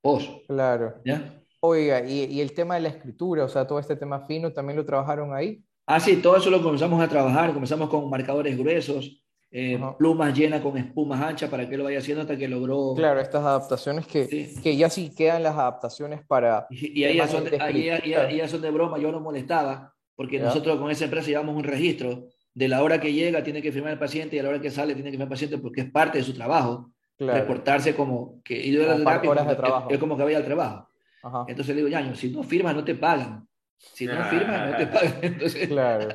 pos. 0.00 0.42
Claro. 0.46 1.02
¿Ya? 1.04 1.42
Oiga, 1.60 2.06
y, 2.06 2.24
y 2.24 2.40
el 2.40 2.52
tema 2.54 2.76
de 2.76 2.80
la 2.80 2.88
escritura, 2.88 3.44
o 3.44 3.48
sea, 3.48 3.66
todo 3.66 3.78
este 3.78 3.96
tema 3.96 4.26
fino, 4.26 4.52
¿también 4.52 4.76
lo 4.76 4.84
trabajaron 4.86 5.34
ahí? 5.34 5.62
Ah, 5.86 6.00
sí, 6.00 6.16
todo 6.16 6.36
eso 6.36 6.50
lo 6.50 6.62
comenzamos 6.62 7.00
a 7.02 7.08
trabajar, 7.08 7.52
comenzamos 7.52 7.88
con 7.90 8.08
marcadores 8.08 8.56
gruesos, 8.56 9.22
eh, 9.50 9.78
plumas 9.98 10.36
llenas 10.36 10.60
con 10.62 10.76
espumas 10.78 11.20
anchas 11.20 11.48
para 11.50 11.68
que 11.68 11.76
lo 11.76 11.84
vaya 11.84 11.98
haciendo 11.98 12.22
hasta 12.22 12.36
que 12.36 12.48
logró... 12.48 12.94
Claro, 12.96 13.20
estas 13.20 13.42
adaptaciones 13.44 14.06
que, 14.06 14.24
Sí. 14.26 14.60
que 14.62 14.76
ya 14.76 14.88
sí 14.90 15.12
quedan 15.14 15.42
las 15.42 15.54
adaptaciones 15.54 16.22
para... 16.26 16.66
Y, 16.70 17.00
y 17.00 17.04
ahí, 17.04 17.16
ya 17.18 17.28
son, 17.28 17.44
de 17.44 17.60
ahí 17.60 17.84
ya- 17.84 17.96
escritura. 17.96 18.30
ya- 18.30 18.36
ya 18.36 18.48
son 18.48 18.62
de 18.62 18.70
broma, 18.70 18.98
yo 18.98 19.12
no 19.12 19.20
molestaba, 19.20 19.94
porque 20.16 20.40
nosotros 20.40 20.78
con 20.78 20.90
esa 20.90 21.04
empresa 21.04 21.28
llevamos 21.28 21.54
un 21.54 21.64
registro 21.64 22.28
de 22.54 22.68
la 22.68 22.82
hora 22.82 22.98
que 23.00 23.12
llega 23.12 23.42
tiene 23.44 23.60
que 23.62 23.70
firmar 23.70 23.92
el 23.92 23.98
paciente 23.98 24.36
y 24.36 24.38
a 24.38 24.42
la 24.44 24.48
hora 24.48 24.60
que 24.60 24.70
sale 24.70 24.94
tiene 24.94 25.10
que 25.10 25.16
firmar 25.16 25.26
el 25.26 25.30
paciente 25.34 25.58
porque 25.58 25.82
es 25.82 25.90
parte 25.90 26.18
de 26.18 26.24
su 26.24 26.32
trabajo, 26.34 26.90
Claro. 27.16 27.38
reportarse 27.38 27.94
como 27.94 28.40
que 28.42 28.58
y 28.66 28.72
yo 28.72 28.82
era 28.82 28.92
Como 28.94 29.04
terapia, 29.04 29.20
par- 29.20 29.28
horas 29.30 29.46
de 29.46 29.52
es- 29.52 29.58
trabajo. 29.58 29.90
Es, 29.90 29.98
como 29.98 30.16
que 30.16 30.22
vaya 30.24 30.36
al 30.38 30.44
trabajo. 30.44 30.88
Ajá. 31.22 31.44
Entonces 31.46 31.74
le 31.76 31.82
digo, 31.82 31.88
Yaño, 31.88 32.14
si 32.16 32.30
no 32.30 32.42
firmas 32.42 32.74
no 32.74 32.82
te 32.84 32.96
pagan. 32.96 33.46
Si 33.92 34.06
no 34.06 34.14
Ah. 34.16 34.24
firmas 34.30 34.70
no 34.70 34.76
te 34.76 34.86
pagan. 34.86 35.12
Entonces 35.22 35.68
Claro. 35.68 36.08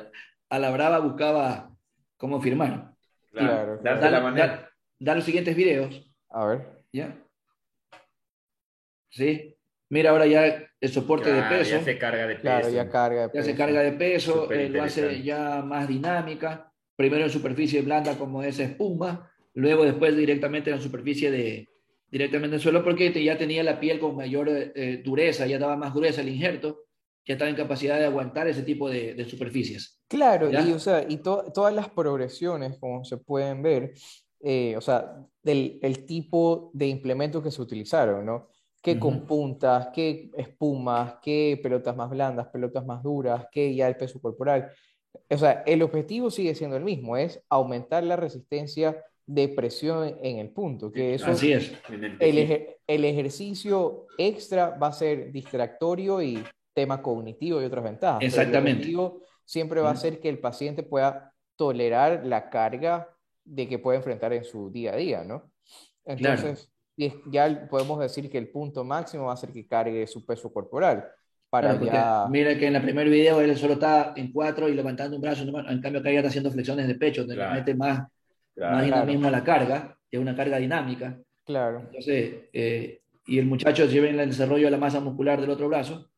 a 0.48 0.58
la 0.58 0.70
brava 0.70 0.98
buscaba 0.98 1.70
cómo 2.16 2.40
firmar. 2.40 2.92
Claro, 3.32 3.78
Darte 3.82 3.82
claro. 3.82 4.00
la 4.00 4.10
Dar, 4.10 4.22
manera. 4.22 4.70
dar 4.98 5.16
los 5.16 5.24
siguientes 5.24 5.54
videos. 5.56 6.10
A 6.30 6.46
ver. 6.46 6.66
¿Ya? 6.92 7.16
¿Sí? 9.10 9.56
Mira 9.88 10.10
ahora 10.10 10.26
ya 10.26 10.68
el 10.80 10.88
soporte 10.90 11.30
Claro, 11.30 11.50
de 11.52 11.58
peso. 11.58 11.70
Ya 11.78 11.82
se 11.84 11.98
carga 11.98 12.26
de 12.26 12.34
peso. 12.34 12.42
Claro, 12.42 12.68
ya 12.70 12.88
carga 12.88 13.22
de 13.28 13.30
Ya 13.34 13.42
se 13.42 13.50
peso. 13.50 13.58
carga 13.58 13.80
de 13.82 13.92
peso, 13.92 14.52
eh, 14.52 14.68
lo 14.68 14.82
hace 14.82 15.22
ya 15.22 15.62
más 15.62 15.88
dinámica. 15.88 16.72
Primero 16.96 17.24
en 17.24 17.30
superficie 17.30 17.82
blanda 17.82 18.16
como 18.18 18.42
esa 18.42 18.62
espuma, 18.64 19.30
luego 19.54 19.84
después 19.84 20.16
directamente 20.16 20.70
en 20.70 20.76
la 20.76 20.82
superficie 20.82 21.30
de 21.30 21.68
directamente 22.08 22.48
en 22.48 22.54
el 22.54 22.60
suelo 22.60 22.82
porque 22.82 23.10
te- 23.10 23.22
ya 23.22 23.38
tenía 23.38 23.62
la 23.62 23.78
piel 23.78 24.00
con 24.00 24.16
mayor 24.16 24.48
eh, 24.50 25.00
dureza, 25.04 25.46
ya 25.46 25.58
daba 25.60 25.76
más 25.76 25.94
dureza 25.94 26.20
el 26.22 26.28
injerto, 26.28 26.86
ya 27.26 27.34
estaba 27.34 27.50
en 27.50 27.56
capacidad 27.56 27.98
de 27.98 28.06
aguantar 28.06 28.48
ese 28.48 28.62
tipo 28.62 28.88
de, 28.88 29.14
de 29.14 29.24
superficies. 29.28 30.00
Claro, 30.08 30.50
¿Ya? 30.50 30.62
y, 30.66 30.72
o 30.72 30.78
sea, 30.78 31.04
y 31.08 31.18
to- 31.18 31.44
todas 31.54 31.74
las 31.74 31.88
progresiones, 31.90 32.78
como 32.78 33.04
se 33.04 33.16
pueden 33.18 33.62
ver, 33.62 33.92
eh, 34.40 34.74
o 34.76 34.80
sea, 34.80 35.16
del 35.42 35.78
el 35.82 36.06
tipo 36.06 36.70
de 36.74 36.86
implementos 36.86 37.42
que 37.42 37.50
se 37.50 37.62
utilizaron, 37.62 38.24
¿no? 38.26 38.48
Que 38.82 38.98
con 38.98 39.16
Ujú. 39.16 39.26
puntas, 39.26 39.88
que 39.92 40.30
espumas, 40.36 41.16
que 41.22 41.60
pelotas 41.62 41.94
más 41.94 42.08
blandas, 42.10 42.48
pelotas 42.48 42.84
más 42.86 43.02
duras, 43.02 43.46
que 43.52 43.74
ya 43.74 43.86
el 43.86 43.96
peso 43.96 44.20
corporal. 44.20 44.70
O 45.28 45.36
sea, 45.36 45.62
el 45.66 45.82
objetivo 45.82 46.30
sigue 46.30 46.54
siendo 46.54 46.76
el 46.76 46.84
mismo, 46.84 47.16
es 47.16 47.42
aumentar 47.50 48.02
la 48.04 48.16
resistencia 48.16 49.04
de 49.26 49.48
presión 49.48 50.16
en 50.22 50.38
el 50.38 50.50
punto, 50.50 50.90
que 50.90 51.14
eso, 51.14 51.26
Así 51.30 51.52
es. 51.52 51.72
El 52.18 52.66
el 52.86 53.04
ejercicio 53.04 54.06
extra 54.18 54.70
va 54.70 54.88
a 54.88 54.92
ser 54.92 55.30
distractorio 55.30 56.20
y 56.22 56.42
tema 56.74 57.02
cognitivo 57.02 57.60
y 57.60 57.64
otras 57.64 57.84
ventajas. 57.84 58.18
pero 58.20 58.26
el 58.26 58.40
Exactamente. 58.40 58.78
objetivo 58.80 59.22
siempre 59.44 59.80
va 59.80 59.90
a 59.90 59.92
Ujú. 59.92 60.00
ser 60.00 60.20
que 60.20 60.28
el 60.28 60.38
paciente 60.38 60.82
pueda 60.82 61.32
tolerar 61.56 62.24
la 62.24 62.48
carga 62.50 63.08
de 63.44 63.68
que 63.68 63.78
puede 63.78 63.98
enfrentar 63.98 64.32
en 64.32 64.44
su 64.44 64.70
día 64.70 64.92
a 64.92 64.96
día, 64.96 65.24
¿no? 65.24 65.50
Entonces, 66.04 66.70
es- 66.96 67.14
ya 67.26 67.66
podemos 67.70 67.98
decir 67.98 68.30
que 68.30 68.38
el 68.38 68.48
punto 68.48 68.84
máximo 68.84 69.26
va 69.26 69.32
a 69.32 69.36
ser 69.36 69.50
que 69.52 69.66
cargue 69.66 70.06
su 70.06 70.24
peso 70.24 70.52
corporal 70.52 71.08
para 71.48 71.70
Claro, 71.78 71.84
ya... 71.86 72.26
Mira 72.30 72.56
que 72.56 72.66
en 72.68 72.76
el 72.76 72.82
primer 72.82 73.08
video 73.08 73.40
él 73.40 73.56
solo 73.56 73.72
está 73.74 74.12
en 74.16 74.32
cuatro 74.32 74.68
y 74.68 74.74
levantando 74.74 75.16
un 75.16 75.22
brazo, 75.22 75.42
en 75.42 75.80
cambio 75.80 76.00
acá 76.00 76.10
ya 76.10 76.18
está 76.18 76.28
haciendo 76.28 76.50
flexiones 76.50 76.86
de 76.86 76.94
pecho, 76.94 77.22
donde 77.22 77.34
le 77.34 77.40
Claro. 77.42 77.54
mete 77.54 77.74
más, 77.74 78.08
Claro. 78.54 78.76
más 78.76 78.86
Claro. 78.86 79.02
dinamismo 79.06 79.28
a 79.28 79.30
la 79.32 79.44
carga, 79.44 79.98
que 80.08 80.16
es 80.16 80.22
una 80.22 80.36
carga 80.36 80.58
dinámica. 80.58 81.18
Claro, 81.44 81.80
Entonces, 81.80 82.34
eh, 82.52 83.00
y 83.26 83.38
el 83.38 83.46
muchacho 83.46 83.86
lleva 83.86 84.08
en 84.08 84.20
el 84.20 84.28
desarrollo 84.30 84.66
de 84.66 84.70
la 84.70 84.76
masa 84.78 85.00
muscular 85.00 85.40
del 85.40 85.50
otro 85.50 85.68
brazo 85.68 86.09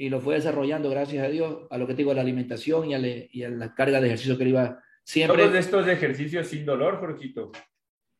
y 0.00 0.08
lo 0.08 0.20
fue 0.20 0.36
desarrollando, 0.36 0.88
gracias 0.88 1.26
a 1.26 1.28
Dios, 1.28 1.66
a 1.70 1.76
lo 1.76 1.86
que 1.86 1.92
te 1.92 1.98
digo, 1.98 2.12
a 2.12 2.14
la 2.14 2.20
alimentación 2.22 2.88
y 2.88 2.94
a, 2.94 2.98
le- 2.98 3.28
y 3.32 3.42
a 3.42 3.50
la 3.50 3.74
carga 3.74 4.00
de 4.00 4.06
ejercicio 4.06 4.38
que 4.38 4.44
él 4.44 4.50
iba 4.50 4.80
siempre. 5.04 5.42
Todos 5.42 5.56
estos 5.56 5.88
ejercicios 5.88 6.46
sin 6.46 6.64
dolor, 6.64 6.98
Jorgito. 7.00 7.50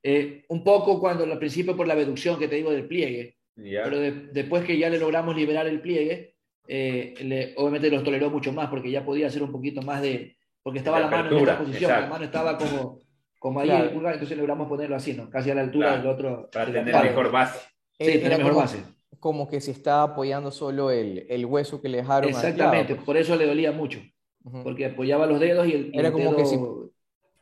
eh, 0.02 0.44
un 0.48 0.62
poco 0.62 1.00
cuando 1.00 1.24
al 1.24 1.38
principio 1.38 1.76
por 1.76 1.86
la 1.86 1.94
reducción 1.94 2.38
que 2.38 2.48
te 2.48 2.56
digo 2.56 2.70
del 2.70 2.86
pliegue, 2.86 3.36
Ya. 3.56 3.82
pero 3.84 3.98
de- 3.98 4.28
después 4.32 4.64
que 4.64 4.76
ya 4.78 4.88
le 4.90 4.98
logramos 4.98 5.34
liberar 5.36 5.66
el 5.66 5.80
pliegue, 5.80 6.34
eh, 6.66 7.14
le- 7.22 7.54
obviamente 7.56 7.90
los 7.90 8.02
toleró 8.04 8.28
mucho 8.30 8.52
más 8.52 8.68
porque 8.68 8.90
ya 8.90 9.04
podía 9.04 9.26
hacer 9.28 9.42
un 9.42 9.50
poquito 9.52 9.80
más 9.82 10.02
de, 10.02 10.36
porque 10.62 10.78
estaba 10.80 10.98
De 10.98 11.04
la 11.04 11.10
mano 11.10 11.30
en 11.30 11.38
esta 11.38 11.58
posición, 11.58 11.82
exacto. 11.90 12.02
la 12.02 12.08
mano 12.10 12.24
estaba 12.24 12.58
como, 12.58 12.98
como 13.38 13.60
ahí 13.60 13.68
Claro. 13.68 13.84
el 13.84 13.90
pulgar, 13.90 14.12
entonces 14.14 14.36
logramos 14.36 14.68
ponerlo 14.68 14.96
así, 14.96 15.12
¿no? 15.14 15.30
Casi 15.30 15.50
a 15.50 15.54
la 15.54 15.60
altura 15.62 15.88
Claro, 15.88 16.02
del 16.02 16.10
otro. 16.12 16.50
Para 16.52 16.66
la 16.66 16.84
tener 16.84 17.02
mejor 17.04 17.30
base. 17.32 17.58
Sí, 17.98 18.04
Eh, 18.10 18.18
tener 18.18 18.38
mejor 18.38 18.52
como, 18.52 18.62
base. 18.62 18.78
Como 19.20 19.48
que 19.48 19.60
si 19.60 19.70
estaba 19.72 20.02
apoyando 20.02 20.50
solo 20.50 20.90
el, 20.90 21.26
el 21.28 21.46
hueso 21.46 21.80
que 21.80 21.88
le 21.88 21.98
dejaron 21.98 22.30
Exactamente, 22.30 22.94
pues. 22.94 23.04
por 23.06 23.16
eso 23.16 23.34
le 23.36 23.46
dolía 23.46 23.72
mucho, 23.72 24.00
Ujú. 24.44 24.62
porque 24.62 24.86
apoyaba 24.86 25.26
los 25.26 25.40
dedos 25.40 25.66
y 25.66 25.72
el, 25.72 25.90
Era 25.94 26.08
el 26.08 26.12
como 26.12 26.24
dedo, 26.32 26.36
que 26.36 26.44
si- 26.46 26.58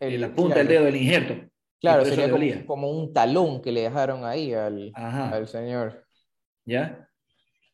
El- 0.01 0.21
la 0.21 0.29
punta 0.35 0.55
claro. 0.55 0.59
del 0.59 0.69
dedo 0.69 0.85
del 0.85 0.97
injerto. 0.97 1.51
Claro, 1.81 2.05
sería 2.05 2.27
le 2.27 2.33
como, 2.33 2.41
dolía. 2.45 2.67
como 2.67 2.91
un 2.91 3.13
talón 3.13 3.61
que 3.63 3.71
le 3.73 3.83
dejaron 3.83 4.25
ahí 4.25 4.53
al, 4.55 4.93
al 4.95 5.47
señor. 5.47 6.05
¿ya? 6.65 7.09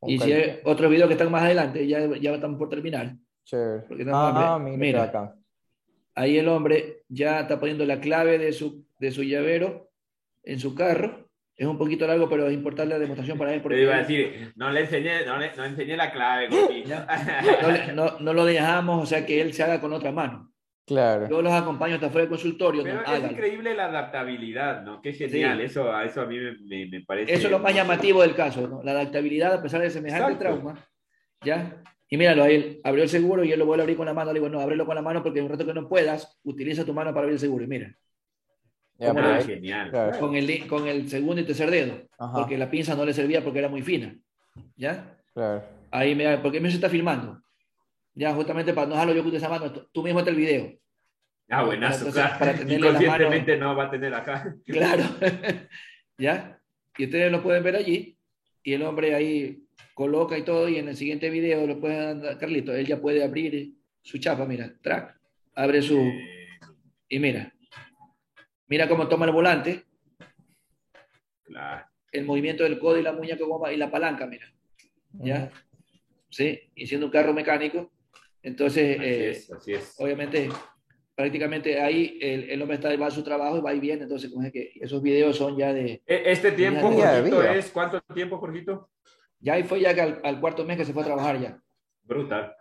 Un 0.01 0.11
Y 0.11 0.18
si 0.18 0.32
hay 0.32 0.59
otros 0.64 0.90
videos 0.90 1.07
que 1.09 1.14
están 1.14 1.30
más 1.30 1.45
adelante, 1.45 1.86
ya, 1.86 2.01
ya 2.20 2.34
estamos 2.34 2.59
por 2.59 2.68
terminar. 2.68 3.14
No, 3.53 4.16
Ah, 4.16 4.57
hombre, 4.57 4.72
mira, 4.76 4.78
mira. 4.86 4.99
bacán. 5.07 5.34
Ahí 6.14 6.36
el 6.36 6.49
hombre 6.49 7.05
ya 7.09 7.40
está 7.40 7.59
poniendo 7.61 7.84
la 7.86 8.01
clave 8.01 8.38
de 8.38 8.53
su, 8.53 8.84
de 8.99 9.11
su 9.12 9.22
llavero 9.22 9.90
en 10.43 10.59
su 10.59 10.74
carro. 10.74 11.28
Es 11.57 11.67
un 11.67 11.77
poquito 11.79 12.07
largo, 12.07 12.29
pero 12.29 12.47
es 12.49 12.55
importante 12.55 12.95
la 12.95 12.99
demostración 12.99 13.37
para 13.39 13.53
él. 13.53 13.59
Te 13.59 13.63
Porque 13.63 13.83
iba 13.83 13.95
a 13.95 13.99
decir, 13.99 14.53
no 14.57 14.71
le 14.71 14.81
enseñé, 14.81 15.25
no 15.27 15.39
le, 15.39 15.55
no 15.55 15.65
enseñé 15.65 15.97
la 15.97 16.11
clave, 16.11 16.49
no, 17.93 17.95
no- 17.95 18.19
no 18.21 18.33
lo 18.33 18.45
dejamos, 18.45 19.03
o 19.03 19.07
sea, 19.07 19.25
que 19.27 19.41
él 19.41 19.53
se 19.53 19.63
haga 19.63 19.81
con 19.81 19.93
otra 19.93 20.13
mano. 20.13 20.51
Claro. 20.85 21.29
Yo 21.29 21.43
los 21.43 21.53
acompaño 21.53 21.95
hasta 21.95 22.09
fuera 22.11 22.23
del 22.23 22.31
consultorio. 22.31 22.83
Pero 22.83 23.03
es 23.03 23.09
Hágalo. 23.09 23.33
increíble 23.33 23.75
la 23.75 23.85
adaptabilidad, 23.87 24.83
¿no? 24.83 25.01
Qué 25.01 25.13
genial. 25.13 25.59
Sí. 25.59 25.65
Eso, 25.67 25.93
a 25.93 26.05
eso 26.05 26.23
a 26.23 26.27
mí 26.27 26.39
me, 26.39 26.53
me- 26.67 26.87
me 26.87 27.01
parece. 27.05 27.33
Eso 27.33 27.47
es 27.47 27.51
lo 27.53 27.59
más 27.61 27.75
llamativo 27.75 28.23
del 28.23 28.35
caso, 28.35 28.67
¿no? 28.67 28.83
La 28.83 28.91
adaptabilidad 28.93 29.55
a 29.55 29.63
pesar 29.63 29.81
de 29.81 29.91
semejante 29.91 30.33
Exacto. 30.33 30.45
trauma. 30.45 30.89
¿Ya? 31.45 31.83
Y 32.09 32.17
míralo, 32.17 32.43
ahí 32.45 32.55
él 32.57 32.81
abrió 32.85 33.05
el 33.05 33.09
seguro 33.09 33.45
y 33.45 33.53
él 33.53 33.59
lo 33.59 33.67
vuelve 33.67 33.83
a 33.83 33.85
abrir 33.85 33.97
con 33.97 34.07
la 34.07 34.13
mano. 34.15 34.33
Le 34.33 34.41
digo, 34.41 34.49
no, 34.51 34.61
ábrelo 34.61 34.85
con 34.85 34.95
la 34.97 35.03
mano 35.03 35.23
porque 35.23 35.39
en 35.39 35.45
un 35.47 35.51
rato 35.53 35.65
que 35.65 35.73
no 35.73 35.89
puedas, 35.89 36.39
utiliza 36.45 36.85
tu 36.85 36.93
mano 36.93 37.11
para 37.11 37.21
abrir 37.23 37.35
el 37.35 37.41
seguro. 37.41 37.65
Y 37.65 37.69
mira, 37.69 37.95
Ya, 39.03 39.09
¿Cómo 39.09 39.21
pero 39.21 39.35
Ah, 39.35 39.43
genial. 39.43 39.91
con 40.21 40.37
el, 40.37 40.67
con 40.69 40.87
el 40.87 41.09
segundo 41.09 41.41
y 41.41 41.45
tercer 41.45 41.71
dedo, 41.71 42.07
Ajá, 42.19 42.35
porque 42.35 42.57
la 42.57 42.71
pinza 42.71 42.95
no 42.95 43.05
le 43.05 43.13
servía 43.13 43.43
porque 43.43 43.59
era 43.59 43.69
muy 43.69 43.83
fina. 43.83 44.17
¿Ya? 44.77 45.19
claro. 45.35 45.65
Ahí 45.91 46.15
me, 46.15 46.39
porque 46.39 46.61
me 46.61 46.71
se 46.71 46.77
está 46.77 46.89
filmando. 46.89 47.43
Ya, 48.15 48.33
justamente 48.35 48.73
para 48.73 48.87
no 48.87 48.93
dejarlo 48.95 49.15
yo 49.15 49.25
con 49.25 49.35
esa 49.35 49.49
mano, 49.49 49.73
tú- 49.73 50.03
mismo 50.03 50.21
está 50.21 50.31
el 50.31 50.37
video. 50.37 50.73
Ah, 51.49 51.65
buenazo, 51.65 52.07
Entonces, 52.07 52.23
claro. 52.23 52.39
para 52.39 52.53
Inconscientemente 52.73 53.57
no 53.57 53.75
va 53.77 53.85
a 53.87 53.91
tener 53.91 54.15
acá. 54.15 54.55
Claro. 54.67 55.03
¿Ya? 56.19 56.59
Y 56.97 57.05
ustedes 57.07 57.33
lo 57.33 57.43
pueden 57.43 57.63
ver 57.65 57.77
allí. 57.77 58.17
Y 58.63 58.73
el 58.75 58.83
hombre 58.85 59.15
ahí 59.15 59.65
coloca 59.95 60.39
y 60.39 60.45
todo. 60.45 60.69
Y 60.69 60.77
en 60.77 60.89
el 60.89 60.97
siguiente 60.97 61.29
video 61.31 61.67
lo 61.67 61.81
pueden 61.81 62.23
dar, 62.23 62.39
Carlito. 62.39 62.73
Él 62.75 62.87
ya 62.87 63.01
puede 63.01 63.25
abrir 63.25 63.73
su 64.03 64.19
chapa. 64.19 64.47
Mira, 64.47 64.73
track. 64.81 65.19
Abre 65.55 65.83
su. 65.83 65.99
Y 67.09 67.19
mira. 67.19 67.52
Mira 68.73 68.89
cómo 68.89 69.07
toma 69.07 69.27
el 69.27 69.33
volante. 69.33 69.85
Claro. 71.43 71.87
El 72.11 72.25
movimiento 72.25 72.62
del 72.64 72.79
codo 72.79 72.97
y 72.99 73.03
la 73.03 73.12
muñeca 73.12 73.45
y 73.70 73.77
la 73.77 73.91
palanca. 73.91 74.27
Mira. 74.27 74.51
¿Ya? 75.12 75.51
Sí. 76.31 76.59
Y 76.75 76.87
siendo 76.87 77.05
un 77.05 77.12
carro 77.12 77.35
mecánico. 77.35 77.93
Entonces, 78.43 78.99
Así 78.99 79.07
eh, 79.07 79.29
es, 79.29 79.53
así 79.53 79.73
es. 79.75 79.95
obviamente, 79.99 80.49
prácticamente 81.14 81.83
ahí 81.83 82.18
el, 82.23 82.49
el 82.49 82.62
hombre 82.62 82.77
está, 82.77 82.97
va 82.97 83.09
a 83.09 83.11
su 83.11 83.23
trabajo 83.23 83.59
y 83.59 83.61
va 83.61 83.75
y 83.75 83.79
viene. 83.81 84.05
Entonces, 84.05 84.31
como 84.31 84.47
es 84.47 84.51
que 84.51 84.73
esos 84.81 85.03
videos 85.03 85.37
son 85.37 85.55
ya 85.59 85.75
de. 85.75 86.03
E- 86.07 86.23
Este 86.33 86.53
tiempo, 86.53 86.91
Jorgito, 86.91 87.41
vida. 87.41 87.55
es 87.55 87.70
¿cuánto 87.73 88.01
tiempo, 88.14 88.39
Jorgito? 88.39 88.89
Ya 89.39 89.53
ahí 89.53 89.64
fue 89.64 89.81
ya 89.83 89.95
que 89.95 90.01
al, 90.01 90.18
al 90.25 90.41
cuarto 90.41 90.64
mes 90.64 90.79
que 90.79 90.87
se 90.87 90.95
fue 90.95 91.03
a 91.03 91.05
trabajar 91.05 91.39
ya. 91.39 91.62
Brutal, 92.05 92.55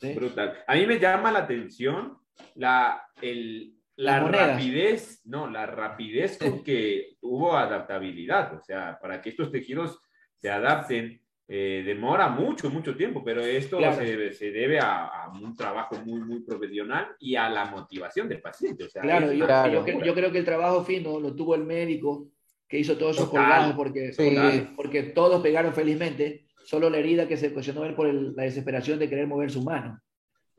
¿sí? 0.00 0.14
brutal. 0.14 0.64
A 0.66 0.74
mí 0.76 0.86
me 0.86 0.98
llama 0.98 1.30
la 1.30 1.40
atención 1.40 2.16
la, 2.54 3.02
el, 3.20 3.74
la 3.96 4.20
rapidez, 4.20 5.20
no, 5.24 5.48
la 5.50 5.66
rapidez 5.66 6.38
con 6.38 6.62
que 6.62 7.16
hubo 7.20 7.56
adaptabilidad. 7.56 8.54
O 8.54 8.60
sea, 8.62 8.98
para 9.00 9.20
que 9.20 9.30
estos 9.30 9.50
tejidos 9.50 9.98
se 10.36 10.50
adapten, 10.50 11.20
eh, 11.48 11.82
demora 11.84 12.28
mucho, 12.28 12.70
mucho 12.70 12.96
tiempo, 12.96 13.22
pero 13.22 13.42
esto 13.42 13.76
Claro. 13.76 13.96
se, 13.96 14.32
se 14.32 14.50
debe 14.50 14.78
a, 14.78 15.06
a 15.06 15.28
un 15.30 15.54
trabajo 15.54 15.96
muy, 16.04 16.20
muy 16.20 16.40
profesional 16.40 17.08
y 17.18 17.36
a 17.36 17.48
la 17.50 17.66
motivación 17.66 18.28
del 18.28 18.40
paciente. 18.40 18.84
O 18.84 18.88
sea, 18.88 19.02
Claro, 19.02 19.32
yo, 19.32 19.44
Claro. 19.44 19.70
yo 19.72 19.78
locura. 19.80 19.96
cre- 19.98 20.04
yo 20.06 20.14
creo 20.14 20.32
que 20.32 20.38
el 20.38 20.44
trabajo 20.44 20.82
fino 20.84 21.20
lo 21.20 21.34
tuvo 21.34 21.54
el 21.54 21.64
médico 21.64 22.28
que 22.66 22.78
hizo 22.78 22.96
todos 22.96 23.16
esos 23.16 23.28
colgados 23.28 23.74
porque, 23.74 24.12
Sí. 24.14 24.22
porque, 24.34 24.68
porque 24.76 25.02
todos 25.02 25.42
pegaron 25.42 25.74
felizmente, 25.74 26.46
solo 26.64 26.88
la 26.88 26.96
herida 26.98 27.28
que 27.28 27.36
se 27.36 27.48
ocasionó 27.48 27.84
él 27.84 27.94
por 27.94 28.06
el- 28.06 28.34
la 28.34 28.44
desesperación 28.44 28.98
de 28.98 29.10
querer 29.10 29.26
mover 29.26 29.50
su 29.50 29.62
mano. 29.62 30.00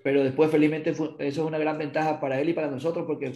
Pero 0.04 0.24
después 0.24 0.52
felizmente 0.52 0.90
eso 0.92 1.16
es 1.20 1.38
una 1.38 1.58
gran 1.58 1.78
ventaja 1.78 2.20
para 2.20 2.40
él 2.40 2.50
y 2.50 2.54
para 2.54 2.70
nosotros 2.70 3.06
porque 3.08 3.32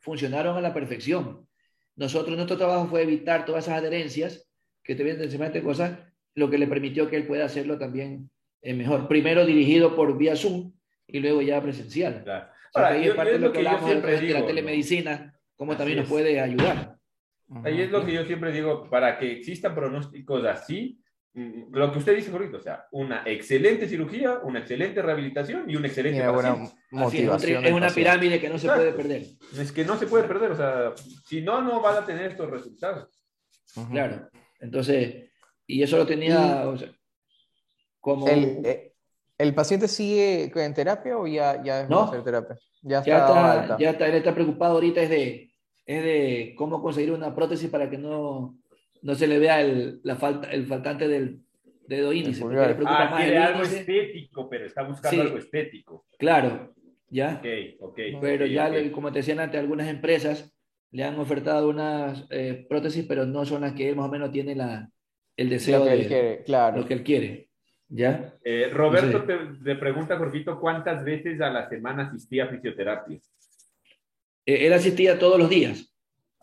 funcionaron 0.00 0.56
a 0.56 0.60
la 0.60 0.74
perfección. 0.74 1.46
Nosotros, 1.94 2.34
nuestro 2.36 2.56
trabajo 2.56 2.86
fue 2.86 3.02
evitar 3.02 3.44
todas 3.44 3.64
esas 3.64 3.78
adherencias 3.78 4.50
que 4.82 4.94
te 4.94 5.04
vienen 5.04 5.30
semejante 5.30 5.62
cosas, 5.62 5.98
lo 6.34 6.50
que 6.50 6.58
le 6.58 6.66
permitió 6.66 7.08
que 7.08 7.16
él 7.16 7.26
pueda 7.26 7.44
hacerlo 7.44 7.78
también 7.78 8.30
eh, 8.62 8.74
mejor. 8.74 9.06
Primero 9.08 9.44
dirigido 9.46 9.94
por 9.94 10.16
vía 10.18 10.34
Zoom 10.34 10.72
y 11.06 11.20
luego 11.20 11.42
ya 11.42 11.60
presencial. 11.62 12.22
Claro. 12.24 12.46
O 12.46 12.78
sea, 12.78 12.82
Ahora, 12.86 12.96
ahí 12.96 13.04
yo- 13.04 13.10
es 13.10 13.16
parte 13.16 13.32
yo 13.32 13.38
de 13.38 13.44
es 13.44 13.48
lo 13.48 13.52
que 13.52 13.58
hablamos 13.58 13.90
siempre 13.90 14.10
de 14.12 14.22
la 14.22 14.34
digo, 14.38 14.46
telemedicina, 14.46 15.38
cómo 15.56 15.76
también 15.76 15.98
nos 15.98 16.06
es. 16.06 16.10
puede 16.10 16.40
ayudar. 16.40 16.96
Ahí 17.64 17.82
es 17.82 17.90
lo 17.90 18.04
que 18.04 18.12
yo 18.14 18.24
siempre 18.24 18.50
digo, 18.50 18.88
para 18.88 19.18
que 19.18 19.30
existan 19.30 19.74
pronósticos 19.74 20.42
así, 20.46 20.98
lo 21.34 21.90
que 21.92 21.98
usted 21.98 22.14
dice, 22.16 22.30
Jorito, 22.30 22.58
o 22.58 22.60
sea, 22.60 22.86
una 22.92 23.22
excelente 23.24 23.88
cirugía, 23.88 24.40
una 24.42 24.58
excelente 24.58 25.00
rehabilitación 25.00 25.68
y 25.70 25.76
un 25.76 25.84
Y 25.84 25.86
excelente 25.86 26.28
buena 26.28 26.56
motivación. 26.90 27.64
es 27.64 27.72
una 27.72 27.88
pirámide 27.88 28.38
que 28.38 28.48
no 28.50 28.58
se 28.58 28.66
Exacto. 28.66 28.82
puede 28.92 29.02
perder. 29.02 29.26
Es 29.58 29.72
que 29.72 29.84
no 29.84 29.96
se 29.96 30.06
puede 30.06 30.24
perder, 30.24 30.50
o 30.52 30.56
sea, 30.56 30.92
si 31.26 31.40
no, 31.40 31.62
no 31.62 31.80
van 31.80 32.02
a 32.02 32.06
tener 32.06 32.32
estos 32.32 32.50
resultados. 32.50 33.08
Claro. 33.90 34.28
Entonces, 34.60 35.30
y 35.66 35.82
eso 35.82 35.96
lo 35.96 36.06
tenía 36.06 36.68
o 36.68 36.76
sea, 36.76 36.90
como... 37.98 38.28
¿El, 38.28 38.60
eh, 38.64 38.94
¿El 39.38 39.54
paciente 39.54 39.88
sigue 39.88 40.52
en 40.54 40.74
terapia 40.74 41.16
o 41.16 41.26
ya, 41.26 41.62
ya 41.64 41.86
No. 41.88 42.02
de 42.02 42.08
hacer 42.08 42.24
terapia? 42.24 42.58
Ya 42.82 42.98
está, 42.98 43.10
ya 43.10 43.16
está, 43.18 43.52
alta. 43.52 43.76
ya 43.78 43.90
está, 43.90 44.06
él 44.08 44.14
está 44.16 44.34
preocupado 44.34 44.74
ahorita 44.74 45.00
es 45.02 45.08
de, 45.08 45.50
es 45.86 46.02
de 46.04 46.54
cómo 46.58 46.82
conseguir 46.82 47.12
una 47.12 47.34
prótesis 47.34 47.70
para 47.70 47.88
que 47.88 47.96
no, 47.96 48.58
no 49.02 49.14
se 49.14 49.26
le 49.26 49.38
vea 49.38 49.60
el, 49.60 50.00
la 50.04 50.16
falta, 50.16 50.50
el 50.50 50.66
faltante 50.66 51.06
del 51.08 51.40
dedo 51.86 52.12
índice. 52.12 52.40
porque 52.40 52.54
pulgar. 52.56 52.68
le 52.70 52.74
preocupa 52.76 53.02
Ah, 53.06 53.10
más 53.10 53.20
quiere 53.22 53.36
el 53.36 53.42
algo 53.42 53.58
índice. 53.64 53.80
estético, 53.80 54.48
pero 54.48 54.66
está 54.66 54.82
buscando 54.82 55.10
Sí. 55.22 55.26
algo 55.28 55.38
estético. 55.38 56.06
Claro, 56.18 56.74
ya. 57.08 57.40
Ok, 57.40 57.46
ok. 57.80 57.98
Pero 58.20 58.46
ya, 58.46 58.68
le- 58.68 58.90
como 58.92 59.12
te 59.12 59.18
decían 59.18 59.40
antes, 59.40 59.60
algunas 59.60 59.88
empresas 59.88 60.56
le 60.90 61.04
han 61.04 61.18
ofertado 61.18 61.68
unas 61.68 62.26
eh, 62.30 62.66
prótesis, 62.68 63.04
pero 63.06 63.24
no 63.26 63.44
son 63.44 63.62
las 63.62 63.72
que 63.72 63.88
él 63.88 63.96
más 63.96 64.06
o 64.08 64.12
menos 64.12 64.30
tiene 64.30 64.54
la, 64.54 64.88
el 65.36 65.48
deseo 65.48 65.80
Lo 65.80 65.84
que 65.86 65.90
de 65.90 65.96
él 66.00 66.06
quiere, 66.06 66.42
claro. 66.44 66.76
lo 66.78 66.86
que 66.86 66.94
él 66.94 67.02
quiere. 67.02 67.48
¿Ya? 67.88 68.34
Eh, 68.44 68.70
Roberto 68.72 69.20
Sí. 69.20 69.26
te, 69.26 69.64
te 69.64 69.76
pregunta, 69.76 70.16
Jorgito, 70.16 70.58
¿cuántas 70.58 71.04
veces 71.04 71.40
a 71.42 71.50
la 71.50 71.68
semana 71.68 72.04
asistía 72.08 72.44
a 72.44 72.48
fisioterapia? 72.48 73.18
Eh, 74.46 74.66
él 74.66 74.72
asistía 74.72 75.18
todos 75.18 75.38
los 75.38 75.50
días. 75.50 75.91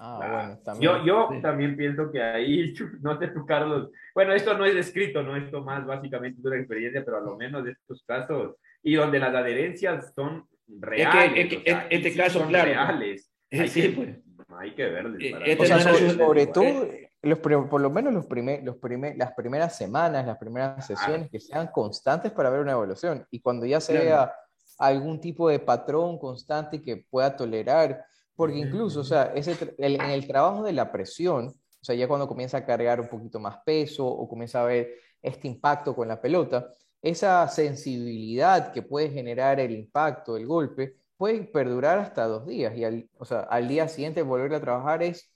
Ah, 0.02 0.20
Ah, 0.22 0.32
bueno, 0.32 0.60
también. 0.64 0.92
Yo, 0.92 1.06
yo 1.06 1.28
Sí. 1.32 1.42
también 1.42 1.76
pienso 1.76 2.10
que 2.12 2.24
ahí 2.24 2.74
no 3.02 3.20
te 3.20 3.28
tocaron 3.28 3.70
los... 3.70 3.90
Bueno, 4.16 4.34
esto 4.34 4.58
no 4.58 4.66
es 4.66 4.76
escrito, 4.76 5.22
¿no? 5.22 5.36
Esto 5.36 5.62
más 5.64 5.86
básicamente 5.86 6.40
es 6.40 6.46
una 6.46 6.56
experiencia, 6.58 7.04
pero 7.04 7.18
a 7.18 7.22
lo 7.22 7.36
menos 7.36 7.64
de 7.66 7.72
estos 7.72 8.04
casos, 8.08 8.56
y 8.82 8.96
donde 8.96 9.20
las 9.20 9.36
adherencias 9.36 10.14
son 10.16 10.46
reales. 10.68 11.34
es 11.36 11.50
que 11.50 11.58
o 11.58 11.62
sea, 11.64 11.88
este 11.90 11.96
aquí 12.08 12.12
sí 12.12 12.18
caso, 12.18 12.40
son 12.40 12.48
claro. 12.48 12.66
reales. 12.70 13.30
Eh, 13.52 13.60
Hay 13.62 13.68
sí, 13.68 13.82
que, 13.82 13.90
pues. 13.90 14.18
hay 14.58 14.72
que 14.76 14.86
verles. 14.90 15.22
Eh, 15.22 15.32
para- 15.32 15.46
este 15.46 15.64
O 15.64 15.66
sea, 15.68 15.80
sobre, 15.80 16.08
es- 16.08 16.14
sobre 16.14 16.42
eh, 16.44 16.48
todo, 16.48 16.88
los, 17.22 17.40
por 17.40 17.82
lo 17.82 17.90
menos 17.90 18.14
los 18.14 18.26
primer, 18.26 18.64
los 18.64 18.78
primer, 18.78 19.18
las 19.18 19.34
primeras 19.34 19.76
semanas, 19.76 20.26
las 20.26 20.38
primeras 20.38 20.86
sesiones, 20.88 21.30
que 21.30 21.40
sean 21.42 21.68
constantes 21.68 22.32
para 22.32 22.50
ver 22.50 22.62
una 22.62 22.72
evolución. 22.72 23.26
Y 23.32 23.42
cuando 23.42 23.66
ya 23.66 23.82
se 23.82 23.92
Claro. 23.94 24.06
vea 24.06 24.34
algún 24.78 25.20
tipo 25.20 25.50
de 25.50 25.60
patrón 25.60 26.18
constante 26.20 26.82
que 26.82 27.04
pueda 27.10 27.36
tolerar, 27.36 28.06
porque 28.40 28.58
incluso, 28.60 29.02
o 29.02 29.06
sea, 29.06 29.34
ese, 29.36 29.58
el- 29.80 29.96
en 29.98 30.12
el 30.12 30.28
trabajo 30.28 30.64
de 30.64 30.74
la 30.74 30.92
presión, 30.92 31.48
o 31.50 31.84
sea, 31.86 31.96
ya 31.96 32.08
cuando 32.08 32.28
comienza 32.28 32.58
a 32.60 32.66
cargar 32.66 33.02
un 33.02 33.10
poquito 33.10 33.40
más 33.40 33.58
peso 33.66 34.08
o 34.08 34.28
comienza 34.30 34.62
a 34.64 34.66
ver 34.66 34.90
este 35.22 35.48
impacto 35.50 35.96
con 35.96 36.08
la 36.08 36.22
pelota, 36.22 36.70
esa 37.02 37.48
sensibilidad 37.50 38.72
que 38.74 38.82
puede 38.84 39.10
generar 39.12 39.60
el 39.60 39.72
impacto, 39.74 40.38
el 40.38 40.48
golpe, 40.48 40.96
puede 41.18 41.44
perdurar 41.44 42.00
hasta 42.00 42.28
dos 42.28 42.48
días. 42.48 42.76
Y 42.78 42.86
al, 42.86 43.10
o 43.18 43.26
sea, 43.26 43.42
al 43.42 43.68
día 43.68 43.88
siguiente 43.90 44.22
volver 44.24 44.54
a 44.56 44.62
trabajar 44.62 45.04
es, 45.04 45.34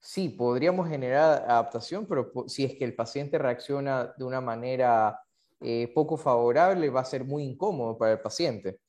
sí, 0.00 0.28
podríamos 0.30 0.88
generar 0.88 1.44
adaptación, 1.48 2.06
pero 2.06 2.32
si 2.48 2.64
es 2.64 2.74
que 2.76 2.84
el 2.84 2.94
paciente 2.96 3.38
reacciona 3.38 4.14
de 4.16 4.24
una 4.24 4.40
manera 4.40 5.20
eh, 5.60 5.92
poco 5.94 6.16
favorable, 6.16 6.90
va 6.90 7.00
a 7.02 7.04
ser 7.04 7.24
muy 7.24 7.44
incómodo 7.44 7.98
para 7.98 8.12
el 8.12 8.20
paciente. 8.20 8.80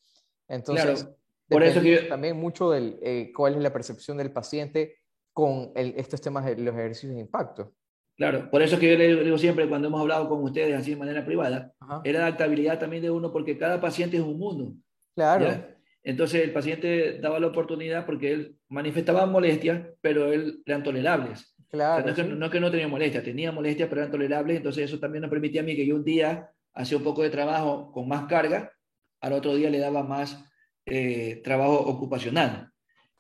Entonces, 0.48 1.04
Claro, 1.04 1.19
por 1.50 1.64
eso 1.64 1.82
que 1.82 1.96
yo- 2.04 2.08
también 2.08 2.38
mucho 2.38 2.72
del 2.72 3.00
eh, 3.02 3.32
cuál 3.36 3.56
es 3.56 3.62
la 3.62 3.74
percepción 3.74 4.18
del 4.18 4.32
paciente 4.32 4.98
con 5.34 5.72
el- 5.76 5.94
estos 5.98 6.22
temas 6.22 6.46
de 6.46 6.58
los 6.58 6.74
ejercicios 6.76 7.14
de 7.16 7.22
impacto. 7.22 7.74
Claro, 8.18 8.50
por 8.52 8.62
eso 8.62 8.78
que 8.78 8.92
yo 8.92 8.98
le 8.98 9.24
digo 9.24 9.38
siempre 9.38 9.68
cuando 9.70 9.88
hemos 9.88 10.02
hablado 10.02 10.28
con 10.28 10.44
ustedes 10.44 10.76
así 10.76 10.92
de 10.92 10.98
manera 10.98 11.26
privada, 11.26 11.74
Ajá. 11.80 12.02
era 12.04 12.20
adaptabilidad 12.20 12.78
también 12.78 13.02
de 13.02 13.10
uno 13.10 13.32
porque 13.32 13.58
cada 13.58 13.80
paciente 13.80 14.18
es 14.18 14.24
un 14.24 14.38
mundo. 14.38 14.74
Claro, 15.16 15.46
¿ya? 15.46 15.76
Entonces 16.04 16.44
el 16.44 16.52
paciente 16.52 17.20
daba 17.20 17.40
la 17.40 17.48
oportunidad 17.48 18.06
porque 18.06 18.32
él 18.34 18.58
manifestaba 18.70 19.26
molestias, 19.26 19.88
pero 20.02 20.32
él 20.34 20.62
eran 20.66 20.84
tolerables. 20.84 21.54
O 21.58 21.64
sea, 21.64 21.66
claro. 21.72 22.04
no, 22.04 22.10
es 22.10 22.16
que, 22.16 22.24
sí. 22.24 22.30
no 22.36 22.46
es 22.46 22.52
que 22.52 22.60
no 22.60 22.72
tenía 22.72 22.88
molestias, 22.88 23.24
tenía 23.24 23.52
molestias, 23.52 23.88
pero 23.90 24.02
eran 24.02 24.12
tolerables. 24.12 24.58
Entonces 24.58 24.86
eso 24.86 25.00
también 25.00 25.22
me 25.22 25.30
permitía 25.30 25.62
a 25.62 25.64
mí 25.66 25.76
que 25.76 25.86
yo 25.86 25.96
un 25.96 26.04
día 26.04 26.50
hacía 26.74 26.98
un 26.98 27.04
poco 27.04 27.22
de 27.24 27.30
trabajo 27.30 27.92
con 27.92 28.08
más 28.08 28.26
carga, 28.28 28.72
al 29.22 29.34
otro 29.34 29.56
día 29.56 29.70
le 29.70 29.80
daba 29.80 30.04
más 30.04 30.44
eh, 30.90 31.42
trabajo 31.44 31.80
ocupacional. 31.80 32.72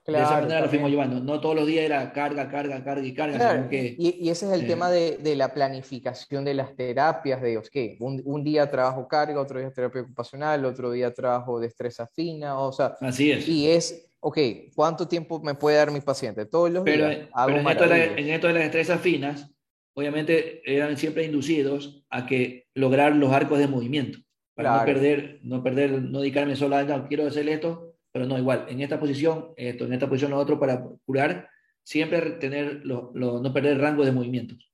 de 0.06 0.14
esa 0.16 0.28
Claro, 0.28 0.42
manera 0.42 0.62
lo 0.62 0.70
fuimos 0.70 0.90
también. 0.92 1.08
llevando. 1.10 1.34
No 1.34 1.40
todos 1.40 1.56
los 1.56 1.68
días 1.68 1.86
era 1.86 2.12
carga, 2.12 2.50
carga, 2.50 2.84
carga 2.84 3.06
y 3.06 3.14
carga, 3.14 3.38
Claro, 3.38 3.58
sino 3.60 3.70
que... 3.70 3.96
y, 3.98 4.18
y 4.26 4.30
ese 4.30 4.48
es 4.48 4.54
el 4.54 4.62
eh, 4.64 4.68
tema 4.68 4.90
de, 4.90 5.18
de 5.18 5.36
la 5.36 5.54
planificación 5.54 6.44
de 6.46 6.56
las 6.56 6.76
terapias, 6.76 7.42
de, 7.42 7.58
ok, 7.60 7.76
un, 8.00 8.20
un 8.26 8.44
día 8.44 8.70
trabajo 8.72 9.08
carga, 9.08 9.40
otro 9.40 9.60
día 9.60 9.72
terapia 9.72 10.02
ocupacional, 10.02 10.66
otro 10.66 10.90
día 10.92 11.14
trabajo 11.14 11.60
destreza 11.60 12.08
fina, 12.08 12.60
o 12.60 12.72
sea, 12.72 12.96
Así 13.02 13.32
es. 13.32 13.48
y 13.48 13.68
es, 13.70 14.10
ok, 14.20 14.38
¿cuánto 14.76 15.08
tiempo 15.08 15.40
me 15.42 15.54
puede 15.54 15.78
dar 15.78 15.92
mi 15.92 16.02
paciente? 16.02 16.46
Todos 16.48 16.72
los 16.72 16.84
Pero, 16.84 17.08
días. 17.08 17.28
pero 17.46 17.60
en, 17.60 17.68
esto 17.68 17.86
la- 17.86 18.04
en 18.06 18.30
esto 18.30 18.48
de 18.48 18.54
las 18.54 18.64
destrezas 18.64 19.02
finas, 19.02 19.52
obviamente 19.94 20.62
eran 20.66 20.98
siempre 20.98 21.24
inducidos 21.26 22.04
a 22.10 22.26
que 22.26 22.66
lograr 22.74 23.16
los 23.16 23.32
arcos 23.32 23.60
de 23.60 23.68
movimiento, 23.68 24.18
para 24.64 24.80
no 24.80 24.86
perder, 24.86 25.40
no 25.44 25.64
perder, 25.64 26.02
no 26.02 26.20
dedicarme 26.20 26.56
solo 26.56 26.76
a, 26.76 26.84
no, 26.84 27.08
quiero 27.08 27.26
hacer 27.26 27.48
esto, 27.48 27.96
pero 28.12 28.26
no, 28.26 28.38
igual, 28.38 28.66
en 28.68 28.82
esta 28.82 29.00
posición, 29.00 29.54
esto, 29.56 29.86
en 29.86 29.94
esta 29.94 30.08
posición, 30.10 30.32
lo 30.32 30.38
otro, 30.38 30.60
para 30.60 30.84
curar, 31.06 31.50
siempre 31.84 32.20
tener, 32.32 32.82
lo, 32.84 33.12
lo- 33.14 33.40
no 33.42 33.54
perder 33.54 33.80
rango 33.80 34.04
de 34.04 34.12
movimientos. 34.12 34.70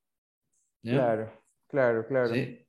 Claro, 0.81 1.31
claro, 1.67 2.05
claro. 2.07 2.33
¿sí? 2.33 2.65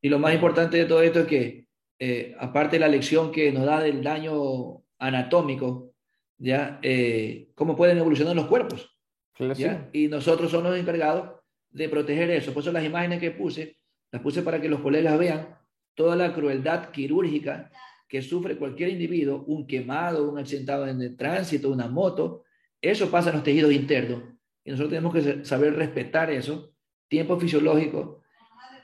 Y 0.00 0.08
lo 0.08 0.18
más 0.18 0.32
importante 0.32 0.78
de 0.78 0.86
todo 0.86 1.02
esto 1.02 1.20
es 1.20 1.26
que, 1.26 1.66
eh, 1.98 2.34
aparte 2.38 2.76
de 2.76 2.80
la 2.80 2.88
lección 2.88 3.30
que 3.30 3.52
nos 3.52 3.66
da 3.66 3.80
del 3.80 4.02
daño 4.02 4.82
anatómico, 4.98 5.92
¿ya? 6.38 6.78
Eh, 6.82 7.50
cómo 7.54 7.76
pueden 7.76 7.98
evolucionar 7.98 8.34
los 8.34 8.46
cuerpos. 8.46 8.96
Claro, 9.34 9.54
sí. 9.54 9.62
¿ya? 9.64 9.90
Y 9.92 10.08
nosotros 10.08 10.50
somos 10.50 10.70
los 10.70 10.80
encargados 10.80 11.40
de 11.70 11.88
proteger 11.90 12.30
eso. 12.30 12.54
Por 12.54 12.62
eso 12.62 12.72
las 12.72 12.84
imágenes 12.84 13.20
que 13.20 13.30
puse, 13.30 13.76
las 14.10 14.22
puse 14.22 14.40
para 14.42 14.58
que 14.60 14.68
los 14.70 14.80
colegas 14.80 15.18
vean 15.18 15.59
toda 16.00 16.16
la 16.16 16.32
crueldad 16.32 16.92
quirúrgica 16.92 17.70
que 18.08 18.22
sufre 18.22 18.56
cualquier 18.56 18.88
individuo, 18.88 19.44
un 19.48 19.66
quemado, 19.66 20.30
un 20.30 20.38
accidentado 20.38 20.86
en 20.86 20.98
el 21.02 21.14
tránsito, 21.14 21.68
una 21.68 21.88
moto. 21.88 22.44
Eso 22.80 23.10
pasa 23.10 23.28
en 23.28 23.34
los 23.34 23.44
tejidos 23.44 23.70
internos. 23.70 24.22
Y 24.64 24.70
nosotros 24.70 24.92
tenemos 24.92 25.12
que 25.12 25.44
saber 25.44 25.74
respetar 25.74 26.30
eso, 26.30 26.72
tiempo 27.06 27.38
fisiológico, 27.38 28.22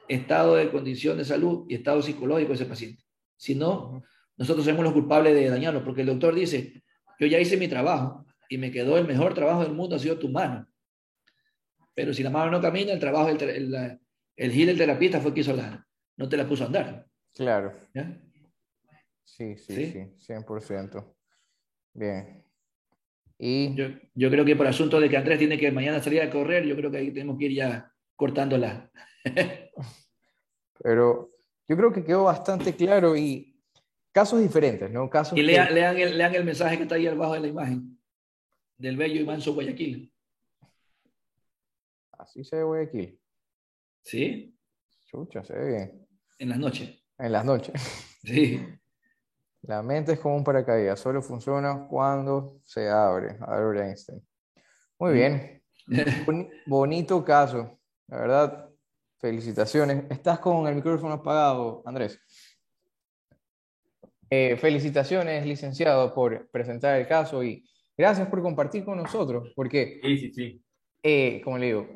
estado 0.06 0.56
de 0.56 0.68
condición 0.70 1.16
de 1.16 1.24
salud 1.24 1.64
y 1.70 1.76
estado 1.76 2.02
psicológico 2.02 2.50
de 2.50 2.54
ese 2.56 2.66
paciente. 2.66 3.02
Si 3.34 3.54
no, 3.54 4.02
nosotros 4.36 4.66
somos 4.66 4.84
los 4.84 4.92
culpables 4.92 5.34
de 5.34 5.48
dañarlo, 5.48 5.82
porque 5.82 6.02
el 6.02 6.08
doctor 6.08 6.34
dice, 6.34 6.82
yo 7.18 7.26
ya 7.26 7.40
hice 7.40 7.56
mi 7.56 7.66
trabajo 7.66 8.26
y 8.50 8.58
me 8.58 8.70
quedó 8.70 8.98
el 8.98 9.06
mejor 9.06 9.32
trabajo 9.32 9.62
del 9.62 9.72
mundo, 9.72 9.96
ha 9.96 9.98
sido 9.98 10.18
tu 10.18 10.28
mano. 10.28 10.68
Pero 11.94 12.12
si 12.12 12.22
la 12.22 12.28
mano 12.28 12.50
no 12.50 12.60
camina, 12.60 12.92
el 12.92 13.00
trabajo, 13.00 13.30
el, 13.30 13.42
el, 13.42 14.00
el 14.36 14.52
gil 14.52 14.66
del 14.66 14.76
terapista 14.76 15.18
fue 15.18 15.32
que 15.32 15.40
hizo 15.40 15.56
la, 15.56 15.85
no 16.16 16.28
te 16.28 16.36
la 16.36 16.46
puso 16.48 16.64
a 16.64 16.66
andar. 16.66 17.06
Claro, 17.34 17.72
¿ya? 17.94 18.18
sí, 19.24 19.56
sí, 19.58 19.74
¿Sí? 19.74 19.92
sí, 19.92 20.32
100%. 20.32 21.14
Bien. 21.94 22.42
Y 23.38 23.74
Yo, 23.74 23.88
yo 24.14 24.30
creo 24.30 24.44
que 24.44 24.56
por 24.56 24.66
asunto 24.66 24.98
de 24.98 25.08
que 25.10 25.16
Andrés 25.16 25.38
tiene 25.38 25.58
que 25.58 25.70
mañana 25.70 26.02
salir 26.02 26.22
a 26.22 26.30
correr, 26.30 26.64
yo 26.64 26.74
creo 26.76 26.90
que 26.90 26.96
ahí 26.98 27.10
tenemos 27.12 27.38
que 27.38 27.44
ir 27.46 27.52
ya 27.54 27.92
cortándola. 28.14 28.90
Pero 30.82 31.30
yo 31.68 31.76
creo 31.76 31.92
que 31.92 32.04
quedó 32.04 32.24
bastante 32.24 32.74
claro 32.74 33.16
y 33.16 33.60
casos 34.12 34.40
diferentes, 34.40 34.90
¿no? 34.90 35.10
Casos 35.10 35.36
Y 35.38 35.42
que- 35.42 35.46
lean, 35.48 35.74
lean, 35.74 35.98
el, 35.98 36.16
lean 36.16 36.34
el 36.34 36.44
mensaje 36.44 36.76
que 36.78 36.84
está 36.84 36.94
ahí 36.94 37.06
abajo 37.06 37.34
de 37.34 37.40
la 37.40 37.48
imagen 37.48 37.98
del 38.78 38.96
bello 38.96 39.20
y 39.20 39.24
manso 39.24 39.52
Guayaquil. 39.54 40.12
Así 42.12 42.44
se 42.44 42.56
ve 42.56 42.62
Guayaquil. 42.62 43.20
¿Sí? 44.02 44.56
Chucha, 45.06 45.44
se 45.44 45.54
ve 45.54 45.66
bien. 45.68 46.05
En 46.38 46.48
las 46.50 46.58
noches. 46.58 46.90
En 47.18 47.32
las 47.32 47.44
noches. 47.44 47.74
Sí. 48.26 48.60
La 49.62 49.82
mente 49.82 50.14
es 50.14 50.18
como 50.18 50.34
un 50.34 50.42
paracaídas, 50.42 50.98
solo 50.98 51.22
funciona 51.22 51.86
cuando 51.88 52.58
se 52.64 52.88
abre. 52.88 53.36
Albert 53.40 53.80
Einstein. 53.86 54.20
Muy 54.98 55.12
bien. 55.12 55.62
Boni- 56.26 56.50
bonito 56.66 57.24
caso. 57.24 57.78
La 58.08 58.18
verdad, 58.18 58.68
felicitaciones. 59.18 60.04
Estás 60.10 60.40
con 60.40 60.66
el 60.66 60.74
micrófono 60.74 61.14
apagado, 61.14 61.84
Andrés. 61.86 62.18
Eh, 64.28 64.56
felicitaciones, 64.56 65.46
licenciado, 65.46 66.12
por 66.12 66.48
presentar 66.50 66.98
el 67.00 67.06
caso 67.06 67.44
y 67.44 67.64
gracias 67.96 68.26
por 68.28 68.42
compartir 68.42 68.84
con 68.84 68.96
nosotros, 68.98 69.52
porque 69.54 70.00
Sí, 70.02 70.18
sí, 70.18 70.32
sí. 70.32 70.64
eh, 71.04 71.40
como 71.44 71.58
le 71.58 71.66
digo, 71.66 71.86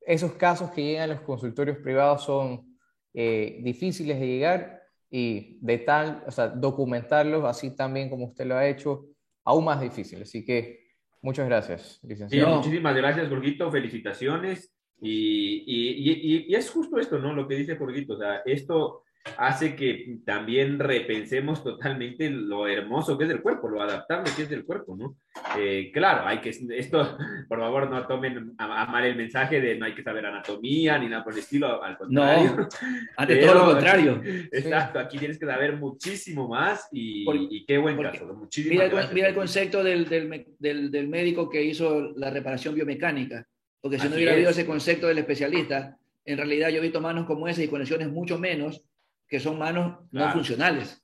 esos 0.00 0.32
casos 0.32 0.72
que 0.72 0.82
llegan 0.82 1.08
a 1.10 1.14
los 1.14 1.20
consultorios 1.22 1.78
privados 1.78 2.24
son 2.24 2.67
eh, 3.14 3.58
difíciles 3.62 4.18
de 4.20 4.26
llegar 4.26 4.82
y 5.10 5.58
de 5.60 5.78
tal, 5.78 6.22
o 6.26 6.30
sea, 6.30 6.48
documentarlos 6.48 7.44
así 7.44 7.74
también 7.74 8.10
como 8.10 8.26
usted 8.26 8.46
lo 8.46 8.56
ha 8.56 8.68
hecho, 8.68 9.06
aún 9.44 9.64
más 9.64 9.80
difícil. 9.80 10.22
Así 10.22 10.44
que 10.44 10.80
muchas 11.22 11.46
gracias, 11.46 12.00
licenciado. 12.02 12.56
muchísimas 12.56 12.94
gracias, 12.94 13.28
Jorgito. 13.28 13.70
Felicitaciones. 13.70 14.74
Y, 15.00 15.64
y, 15.66 16.46
y, 16.48 16.54
es 16.54 16.70
justo 16.70 16.98
esto, 16.98 17.18
¿no? 17.18 17.32
Lo 17.32 17.46
que 17.46 17.54
dice 17.54 17.76
Jorgito. 17.76 18.14
O 18.14 18.18
sea, 18.18 18.42
esto 18.44 19.04
hace 19.36 19.76
que 19.76 20.18
también 20.24 20.78
repensemos 20.78 21.62
totalmente 21.62 22.30
lo 22.30 22.66
hermoso 22.66 23.16
que 23.18 23.24
es 23.24 23.30
el 23.30 23.42
cuerpo, 23.42 23.68
lo 23.68 23.82
adaptable 23.82 24.30
que 24.34 24.42
es 24.42 24.48
del 24.48 24.64
cuerpo, 24.64 24.96
¿no? 24.96 25.16
Eh, 25.58 25.90
claro, 25.92 26.26
hay 26.26 26.38
que, 26.38 26.50
esto, 26.50 27.18
por 27.48 27.60
favor, 27.60 27.90
no 27.90 28.06
tomen 28.06 28.54
a, 28.58 28.86
mal 28.86 29.04
el 29.04 29.16
mensaje 29.16 29.60
de 29.60 29.76
no 29.76 29.86
hay 29.86 29.94
que 29.94 30.02
saber 30.02 30.26
anatomía 30.26 30.98
ni 30.98 31.08
nada 31.08 31.24
por 31.24 31.32
el 31.32 31.40
estilo, 31.40 31.82
al 31.82 31.96
contrario. 31.96 32.56
No, 32.56 32.68
ante 33.16 33.36
todo 33.36 33.54
lo 33.54 33.64
contrario. 33.66 34.22
Exacto, 34.52 34.98
aquí 34.98 35.18
tienes 35.18 35.38
que 35.38 35.46
saber 35.46 35.76
muchísimo 35.76 36.48
más 36.48 36.88
y, 36.92 37.64
qué 37.66 37.78
buen 37.78 38.00
caso. 38.00 38.48
Mira, 38.68 38.90
mira, 39.12 39.28
el 39.28 39.34
concepto 39.34 39.82
del, 39.82 40.08
del, 40.08 40.46
del, 40.58 40.90
del, 40.90 41.08
médico 41.08 41.48
que 41.48 41.62
hizo 41.62 42.12
la 42.16 42.30
reparación 42.30 42.74
biomecánica, 42.74 43.46
porque 43.80 43.98
si 43.98 44.08
no 44.08 44.16
hubiera 44.16 44.32
habido 44.32 44.50
ese 44.50 44.66
concepto 44.66 45.06
del 45.06 45.18
especialista, 45.18 45.96
en 46.24 46.36
realidad 46.36 46.68
yo 46.68 46.78
he 46.78 46.82
visto 46.82 47.00
manos 47.00 47.26
como 47.26 47.48
esas 47.48 47.64
y 47.64 47.68
conexiones 47.68 48.08
mucho 48.08 48.38
menos 48.38 48.82
que 49.28 49.40
son 49.40 49.58
manos 49.58 49.98
no 50.10 50.32
funcionales. 50.32 51.02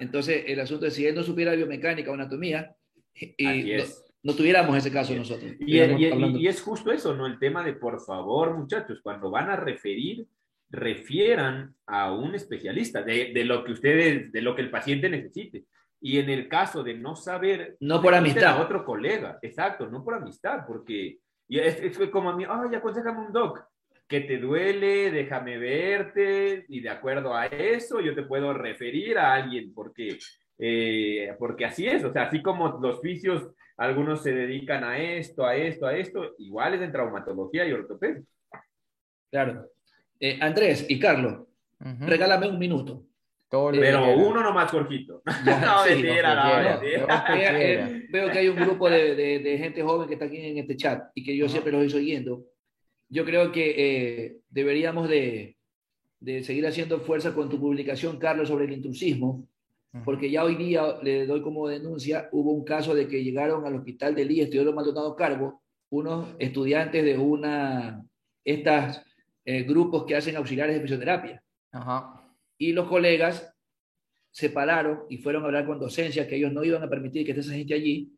Entonces, 0.00 0.44
el 0.46 0.60
asunto 0.60 0.86
es 0.86 0.94
si 0.94 1.06
él 1.06 1.14
no 1.14 1.22
supiera 1.22 1.54
biomecánica 1.54 2.10
o 2.10 2.14
anatomía, 2.14 2.74
y 3.14 3.76
no, 4.22 4.34
tuviéramos 4.34 4.76
ese 4.76 4.92
caso 4.92 5.14
nosotros. 5.14 5.52
Y, 5.60 5.78
y, 5.78 6.48
es 6.48 6.60
justo 6.60 6.92
eso, 6.92 7.14
¿no? 7.14 7.26
El 7.26 7.38
tema 7.38 7.62
de, 7.64 7.74
por 7.74 8.00
favor, 8.04 8.56
muchachos, 8.56 9.00
cuando 9.02 9.30
van 9.30 9.50
a 9.50 9.56
referir, 9.56 10.26
refieran 10.68 11.74
a 11.86 12.12
un 12.12 12.34
especialista 12.34 13.02
de, 13.02 13.32
de 13.32 13.44
lo 13.44 13.64
que 13.64 13.72
ustedes, 13.72 14.30
de 14.32 14.42
lo 14.42 14.54
que 14.54 14.62
el 14.62 14.70
paciente 14.70 15.08
necesite. 15.08 15.64
Y 16.00 16.18
en 16.18 16.30
el 16.30 16.48
caso 16.48 16.82
de 16.82 16.94
no 16.94 17.14
saber... 17.14 17.76
No 17.80 18.00
por 18.00 18.14
amistad. 18.14 18.58
A 18.58 18.62
otro 18.62 18.84
colega, 18.84 19.38
exacto, 19.42 19.88
no 19.88 20.02
por 20.02 20.14
amistad, 20.14 20.64
porque 20.66 21.18
y 21.50 21.58
es, 21.58 21.80
es 21.80 21.98
como 22.10 22.30
a 22.30 22.36
mí, 22.36 22.44
ay, 22.48 22.76
aconsejame 22.76 23.26
un 23.26 23.32
doc 23.32 23.60
que 24.10 24.22
te 24.22 24.38
duele, 24.38 25.12
déjame 25.12 25.56
verte, 25.56 26.64
y 26.68 26.80
de 26.80 26.90
acuerdo 26.90 27.32
a 27.32 27.46
eso 27.46 28.00
yo 28.00 28.12
te 28.12 28.24
puedo 28.24 28.52
referir 28.52 29.16
a 29.16 29.34
alguien, 29.34 29.72
porque, 29.72 30.18
eh, 30.58 31.32
porque 31.38 31.64
así 31.64 31.86
es, 31.86 32.02
o 32.02 32.12
sea, 32.12 32.24
así 32.24 32.42
como 32.42 32.80
los 32.82 33.00
fisios, 33.00 33.52
algunos 33.76 34.24
se 34.24 34.34
dedican 34.34 34.82
a 34.82 34.98
esto, 34.98 35.46
a 35.46 35.54
esto, 35.54 35.86
a 35.86 35.96
esto, 35.96 36.34
igual 36.38 36.74
es 36.74 36.82
en 36.82 36.90
traumatología 36.90 37.64
y 37.64 37.72
ortopedia. 37.72 38.24
Claro. 39.30 39.66
Eh, 40.18 40.38
Andrés 40.40 40.86
y 40.88 40.98
Carlos, 40.98 41.46
regálame 41.78 42.48
un 42.48 42.58
minuto. 42.58 43.04
Pero 43.48 44.16
uno 44.16 44.42
nomás, 44.42 44.72
Jorgito. 44.72 45.22
no, 45.44 45.84
Veo 48.10 48.30
que 48.32 48.38
hay 48.38 48.48
un 48.48 48.56
grupo 48.56 48.90
de, 48.90 49.14
de, 49.14 49.58
gente 49.58 49.82
joven 49.82 50.08
que 50.08 50.14
está 50.14 50.26
aquí 50.26 50.36
en 50.36 50.58
este 50.58 50.76
chat 50.76 51.10
y 51.14 51.22
que 51.22 51.36
yo 51.36 51.48
siempre 51.48 51.70
los 51.70 51.84
estoy 51.84 52.02
oyendo 52.02 52.44
yo 53.10 53.24
creo 53.24 53.52
que 53.52 53.74
eh, 53.76 54.40
deberíamos 54.48 55.08
de, 55.08 55.58
de, 56.20 56.42
seguir 56.44 56.66
haciendo 56.66 57.00
fuerza 57.00 57.34
con 57.34 57.50
tu 57.50 57.60
publicación, 57.60 58.18
Carlos, 58.18 58.48
sobre 58.48 58.66
el 58.66 58.72
intrusismo, 58.72 59.46
porque 60.04 60.30
ya 60.30 60.44
hoy 60.44 60.54
día 60.54 60.98
le 61.02 61.26
doy 61.26 61.42
como 61.42 61.66
denuncia, 61.66 62.28
hubo 62.30 62.52
un 62.52 62.64
caso 62.64 62.94
de 62.94 63.08
que 63.08 63.24
llegaron 63.24 63.66
al 63.66 63.74
hospital 63.74 64.14
del 64.14 64.30
IE, 64.30 64.44
estuvieron 64.44 64.76
Maldonado 64.76 65.16
Cargo, 65.16 65.60
unos 65.90 66.28
estudiantes 66.38 67.04
de 67.04 67.18
una, 67.18 68.06
estas 68.44 69.04
eh, 69.44 69.64
grupos 69.64 70.04
que 70.06 70.14
hacen 70.14 70.36
auxiliares 70.36 70.76
de 70.76 70.82
fisioterapia. 70.82 71.42
Y 72.56 72.72
los 72.72 72.86
colegas 72.86 73.52
se 74.30 74.50
pararon 74.50 75.00
y 75.08 75.18
fueron 75.18 75.42
a 75.42 75.46
hablar 75.46 75.66
con 75.66 75.80
docencia 75.80 76.28
que 76.28 76.36
ellos 76.36 76.52
no 76.52 76.62
iban 76.62 76.84
a 76.84 76.88
permitir 76.88 77.24
que 77.24 77.32
esté 77.32 77.40
esa 77.40 77.54
gente 77.54 77.74
allí 77.74 78.12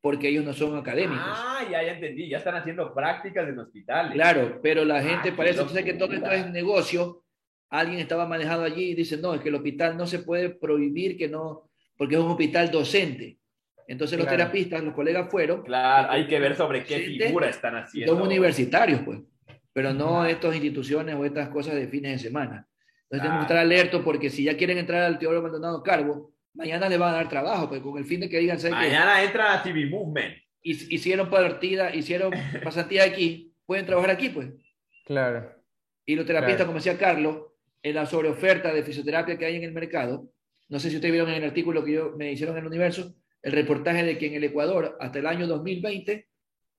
porque 0.00 0.28
ellos 0.28 0.44
no 0.44 0.52
son 0.52 0.76
académicos. 0.76 1.26
Ah, 1.26 1.62
ya, 1.70 1.82
ya 1.82 1.92
entendí, 1.92 2.28
ya 2.28 2.38
están 2.38 2.56
haciendo 2.56 2.94
prácticas 2.94 3.48
en 3.48 3.58
hospitales. 3.58 4.12
Claro, 4.12 4.58
pero 4.62 4.84
la 4.84 5.02
gente 5.02 5.30
ah, 5.30 5.34
parece 5.36 5.84
que 5.84 5.94
todo 5.94 6.12
esto 6.12 6.30
es 6.30 6.50
negocio. 6.50 7.24
Alguien 7.68 8.00
estaba 8.00 8.26
manejado 8.26 8.64
allí 8.64 8.90
y 8.90 8.94
dice, 8.94 9.18
no, 9.18 9.34
es 9.34 9.40
que 9.40 9.50
el 9.50 9.54
hospital 9.54 9.96
no 9.96 10.06
se 10.06 10.20
puede 10.20 10.50
prohibir 10.50 11.16
que 11.16 11.28
no, 11.28 11.70
porque 11.96 12.14
es 12.14 12.20
un 12.20 12.30
hospital 12.30 12.70
docente. 12.70 13.38
Entonces 13.86 14.18
los 14.18 14.28
terapistas, 14.28 14.82
los 14.82 14.94
colegas 14.94 15.28
fueron. 15.30 15.62
Claro, 15.62 16.10
hay 16.10 16.26
que 16.26 16.38
ver 16.38 16.54
sobre 16.54 16.84
qué 16.84 17.00
figura 17.00 17.48
están 17.48 17.76
haciendo. 17.76 18.14
Son 18.14 18.22
universitarios, 18.22 19.00
pues, 19.04 19.20
pero 19.72 19.92
no 19.92 20.24
estas 20.24 20.54
instituciones 20.54 21.14
o 21.16 21.24
estas 21.24 21.48
cosas 21.48 21.74
de 21.74 21.88
fines 21.88 22.12
de 22.12 22.28
semana. 22.28 22.66
Entonces 23.02 23.22
tenemos 23.22 23.38
que 23.38 23.52
estar 23.52 23.56
alertos 23.56 24.02
porque 24.04 24.30
si 24.30 24.44
ya 24.44 24.56
quieren 24.56 24.78
entrar 24.78 25.02
al 25.02 25.18
teórico 25.18 25.40
abandonado 25.40 25.82
cargo, 25.82 26.32
mañana 26.54 26.88
le 26.88 26.98
van 26.98 27.14
a 27.14 27.16
dar 27.18 27.28
trabajo, 27.28 27.68
pues 27.68 27.80
con 27.80 27.98
el 27.98 28.04
fin 28.04 28.20
de 28.20 28.28
que 28.28 28.38
digan... 28.38 28.58
Mañana 28.70 29.22
entra 29.22 29.54
a 29.54 29.62
TV 29.62 29.86
Movement. 29.86 30.36
Hicieron 30.62 31.30
partida, 31.30 31.94
hicieron 31.94 32.32
pasantía 32.64 33.04
aquí, 33.04 33.54
pueden 33.64 33.86
trabajar 33.86 34.10
aquí, 34.10 34.28
pues. 34.28 34.48
Claro. 35.06 35.52
Y 36.04 36.14
los 36.14 36.26
terapistas, 36.26 36.66
como 36.66 36.78
decía 36.78 36.98
Carlos, 36.98 37.46
en 37.82 37.94
la 37.94 38.06
sobreoferta 38.06 38.72
de 38.72 38.82
fisioterapia 38.82 39.38
que 39.38 39.46
hay 39.46 39.56
en 39.56 39.64
el 39.64 39.72
mercado, 39.72 40.30
no 40.68 40.78
sé 40.78 40.90
si 40.90 40.96
ustedes 40.96 41.12
vieron 41.12 41.30
en 41.30 41.36
el 41.36 41.44
artículo 41.44 41.84
que 41.84 41.92
yo, 41.92 42.14
me 42.16 42.32
hicieron 42.32 42.56
en 42.56 42.62
el 42.62 42.68
Universo, 42.68 43.14
el 43.42 43.52
reportaje 43.52 44.04
de 44.04 44.18
que 44.18 44.26
en 44.26 44.34
el 44.34 44.44
Ecuador, 44.44 44.96
hasta 45.00 45.18
el 45.18 45.26
año 45.26 45.46
2020, 45.46 46.28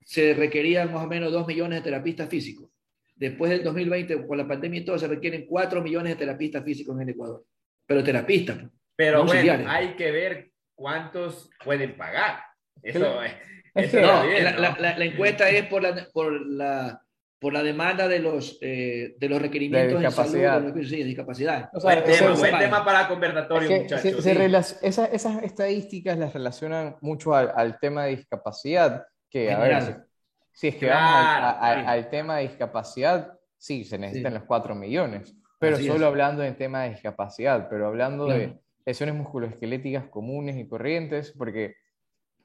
se 0.03 0.33
requerían 0.33 0.93
más 0.93 1.03
o 1.03 1.07
menos 1.07 1.31
2 1.31 1.47
millones 1.47 1.79
de 1.79 1.83
terapistas 1.83 2.29
físicos. 2.29 2.69
Después 3.15 3.51
del 3.51 3.63
2020, 3.63 4.25
con 4.25 4.37
la 4.37 4.47
pandemia 4.47 4.81
y 4.81 4.85
todo, 4.85 4.97
se 4.97 5.07
requieren 5.07 5.45
4 5.45 5.81
millones 5.81 6.13
de 6.13 6.19
terapistas 6.19 6.63
físicos 6.63 6.95
en 6.95 7.03
el 7.03 7.09
Ecuador. 7.09 7.45
Pero 7.85 8.03
terapistas. 8.03 8.59
Pero 9.01 9.25
bueno, 9.25 9.65
hay 9.67 9.95
que 9.95 10.11
ver 10.11 10.51
cuántos 10.75 11.49
pueden 11.65 11.97
pagar. 11.97 12.43
Eso, 12.83 13.19
es, 13.73 13.93
no, 13.95 14.23
la, 14.23 14.95
encuesta 14.99 15.49
es 15.49 15.65
por 15.65 15.81
la, 15.81 16.07
por 16.13 16.31
la, 16.31 17.01
por 17.39 17.51
la 17.51 17.63
demanda 17.63 18.07
de 18.07 18.19
los, 18.19 18.59
eh, 18.61 19.15
de 19.17 19.27
los 19.29 19.41
requerimientos 19.41 19.99
de 19.99 20.05
discapacidad. 20.05 20.61
salud, 20.61 20.83
sí, 20.83 20.97
de 20.97 21.03
discapacidad. 21.05 21.69
O 21.73 21.79
sea, 21.79 21.95
buen, 21.95 22.03
tema, 22.03 22.33
buen 22.35 22.59
tema, 22.59 22.85
para 22.85 23.07
conversatorio, 23.07 23.81
muchachos. 23.81 24.23
esas, 24.23 25.09
esas, 25.11 25.43
estadísticas 25.43 26.19
las 26.19 26.31
relacionan 26.33 26.95
mucho 27.01 27.33
al, 27.33 27.51
al 27.55 27.79
tema 27.79 28.03
de 28.03 28.17
discapacidad, 28.17 29.03
que 29.31 29.51
a 29.51 29.59
ver, 29.61 30.05
si, 30.51 30.67
es 30.67 30.75
que 30.75 30.89
vamos 30.89 31.55
al, 31.59 31.87
al, 31.87 32.09
tema 32.11 32.37
de 32.37 32.43
discapacidad, 32.43 33.33
sí, 33.57 33.83
se 33.83 33.97
necesitan 33.97 34.35
los 34.35 34.43
4 34.43 34.75
millones, 34.75 35.35
pero 35.57 35.77
solo 35.77 36.05
hablando 36.05 36.43
del 36.43 36.55
tema 36.55 36.83
de 36.83 36.91
discapacidad, 36.91 37.67
pero 37.67 37.87
hablando 37.87 38.27
de 38.27 38.60
lesiones 38.85 39.15
musculoesqueléticas 39.15 40.05
comunes 40.05 40.57
y 40.57 40.67
corrientes, 40.67 41.33
porque... 41.37 41.75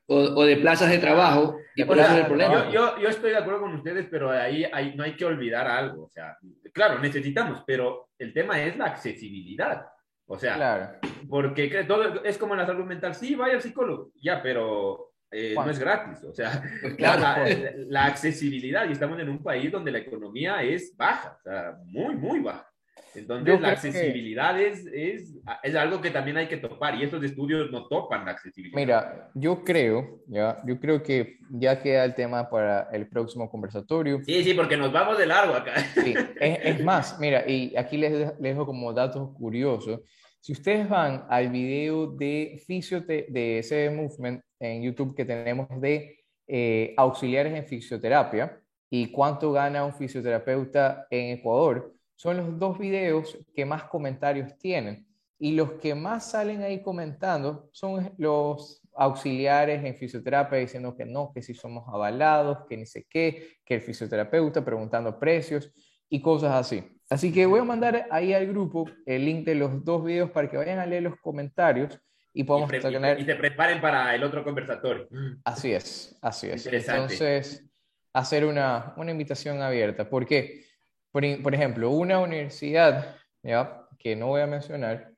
O, 0.09 0.45
de 0.45 0.57
plazas 0.59 0.89
de 0.89 0.99
trabajo, 0.99 1.59
y 1.75 1.83
por 1.83 1.99
eso 1.99 2.13
es 2.13 2.19
el 2.19 2.27
problema. 2.27 2.71
Yo, 2.71 2.97
yo, 3.01 3.09
estoy 3.09 3.31
de 3.31 3.39
acuerdo 3.39 3.63
con 3.63 3.75
ustedes, 3.75 4.07
pero 4.09 4.31
ahí 4.31 4.65
hay, 4.65 4.95
no 4.95 5.03
hay 5.03 5.17
que 5.17 5.25
olvidar 5.25 5.67
algo. 5.67 6.05
O 6.05 6.09
sea, 6.09 6.39
claro, 6.73 7.01
necesitamos, 7.01 7.65
pero 7.67 8.11
el 8.17 8.33
tema 8.33 8.63
es 8.63 8.77
la 8.77 8.85
accesibilidad. 8.85 9.85
O 10.27 10.39
sea, 10.39 10.55
claro. 10.55 10.99
porque 11.29 11.85
todo 11.89 12.23
es 12.23 12.39
como 12.39 12.55
en 12.55 12.61
la 12.61 12.67
salud 12.67 12.85
mental. 12.85 13.17
Sí, 13.17 13.35
vaya 13.35 13.55
al 13.55 13.63
psicólogo, 13.63 14.13
ya, 14.23 14.41
pero 14.41 15.13
eh, 15.31 15.55
no 15.57 15.69
es 15.71 15.79
gratis. 15.79 16.23
O 16.25 16.33
sea, 16.33 16.63
pues 16.81 16.95
claro, 16.95 17.23
la, 17.23 17.73
la, 17.89 18.05
accesibilidad, 18.07 18.89
y 18.89 18.93
estamos 18.93 19.19
en 19.19 19.29
un 19.29 19.43
país 19.43 19.71
donde 19.71 19.91
la 19.91 19.99
economía 19.99 20.63
es 20.63 20.97
baja, 20.97 21.37
o 21.39 21.43
sea, 21.43 21.79
muy, 21.85 22.15
muy 22.17 22.41
baja. 22.41 22.69
Entonces, 23.17 23.61
la 23.61 23.69
accesibilidad 23.71 24.61
es, 24.61 24.87
es, 24.93 25.35
es, 25.63 25.75
algo 25.75 26.01
que 26.01 26.11
también 26.11 26.37
hay 26.37 26.49
que 26.49 26.57
topar 26.57 26.95
y 26.95 27.05
estos 27.05 27.23
estudios 27.25 27.71
no 27.71 27.87
topan 27.89 28.25
la 28.25 28.33
accesibilidad. 28.33 28.77
Mira, 28.77 29.31
yo 29.35 29.65
creo, 29.65 30.21
ya, 30.27 30.63
yo 30.67 30.79
creo 30.79 31.03
que 31.03 31.39
ya 31.51 31.81
queda 31.81 32.05
el 32.05 32.15
tema 32.15 32.49
para 32.49 32.89
el 32.93 33.09
próximo 33.09 33.51
conversatorio. 33.51 34.21
Sí, 34.25 34.45
sí, 34.45 34.55
porque 34.55 34.77
nos 34.77 34.93
vamos 34.93 35.19
de 35.19 35.27
largo 35.27 35.55
acá. 35.55 35.75
Sí, 35.95 36.15
es, 36.41 36.59
es 36.63 36.85
más, 36.85 37.19
mira, 37.19 37.49
y 37.49 37.75
aquí 37.77 37.97
les, 37.97 38.13
les, 38.13 38.39
dejo 38.39 38.67
como 38.67 38.93
datos 38.93 39.31
curiosos. 39.37 40.01
Si 40.41 40.53
ustedes 40.53 40.89
van 40.89 41.25
al 41.29 41.49
video 41.49 42.07
de 42.07 42.63
fisiote 42.67 43.27
de 43.29 43.59
ese 43.59 43.91
movement 43.91 44.41
en 44.61 44.83
YouTube 44.83 45.15
que 45.17 45.25
tenemos 45.25 45.69
de 45.81 46.25
eh, 46.47 46.95
auxiliares 46.97 47.53
en 47.55 47.67
fisioterapia 47.67 48.61
y 48.89 49.11
cuánto 49.11 49.51
gana 49.51 49.85
un 49.85 49.93
fisioterapeuta 49.93 51.07
en 51.11 51.39
Ecuador, 51.39 51.96
son 52.17 52.39
los 52.39 52.59
dos 52.59 52.79
videos 52.79 53.39
que 53.55 53.65
más 53.65 53.85
comentarios 53.85 54.57
tienen. 54.59 55.07
Y 55.39 55.53
los 55.53 55.73
que 55.73 55.95
más 55.95 56.31
salen 56.31 56.63
ahí 56.63 56.83
comentando 56.83 57.69
son 57.73 58.13
los 58.17 58.83
auxiliares 58.95 59.85
en 59.85 59.95
fisioterapia 59.95 60.59
diciendo 60.59 60.97
que 60.97 61.05
no, 61.05 61.31
que 61.33 61.43
si 61.43 61.53
somos 61.53 61.85
avalados, 61.89 62.67
que 62.69 62.79
ni 62.79 62.87
sé 62.87 63.07
qué, 63.09 63.59
que 63.65 63.75
el 63.75 63.83
fisioterapeuta 63.83 64.65
preguntando 64.65 65.19
precios 65.19 65.71
y 66.09 66.21
cosas 66.23 66.55
así. 66.55 66.83
Así 67.11 67.33
que 67.33 67.47
voy 67.47 67.61
a 67.61 67.65
mandar 67.65 68.07
ahí 68.11 68.33
al 68.33 68.47
grupo 68.47 68.87
el 69.05 69.25
link 69.25 69.45
de 69.45 69.55
los 69.55 69.85
dos 69.85 70.05
videos 70.05 70.31
para 70.31 70.51
que 70.51 70.57
vayan 70.57 70.79
a 70.79 70.87
leer 70.87 71.03
los 71.03 71.17
comentarios 71.21 72.01
y 72.33 72.45
podamos 72.45 72.71
y, 72.73 72.81
tener... 72.81 73.21
y 73.21 73.25
te 73.25 73.37
preparen 73.37 73.81
para 73.81 74.15
el 74.15 74.23
otro 74.25 74.43
conversatorio. 74.43 75.09
Así 75.45 75.73
es, 75.73 76.19
así 76.21 76.49
es. 76.49 76.67
Entonces, 76.67 77.67
hacer 78.13 78.45
una, 78.45 78.95
una 78.97 79.11
invitación 79.11 79.63
abierta. 79.63 80.09
Porque, 80.09 80.65
por, 81.17 81.43
por 81.43 81.55
ejemplo, 81.55 81.91
una 81.93 82.21
universidad, 82.21 83.17
¿ya? 83.43 83.89
que 83.99 84.15
no 84.15 84.27
voy 84.27 84.43
a 84.43 84.47
mencionar, 84.47 85.15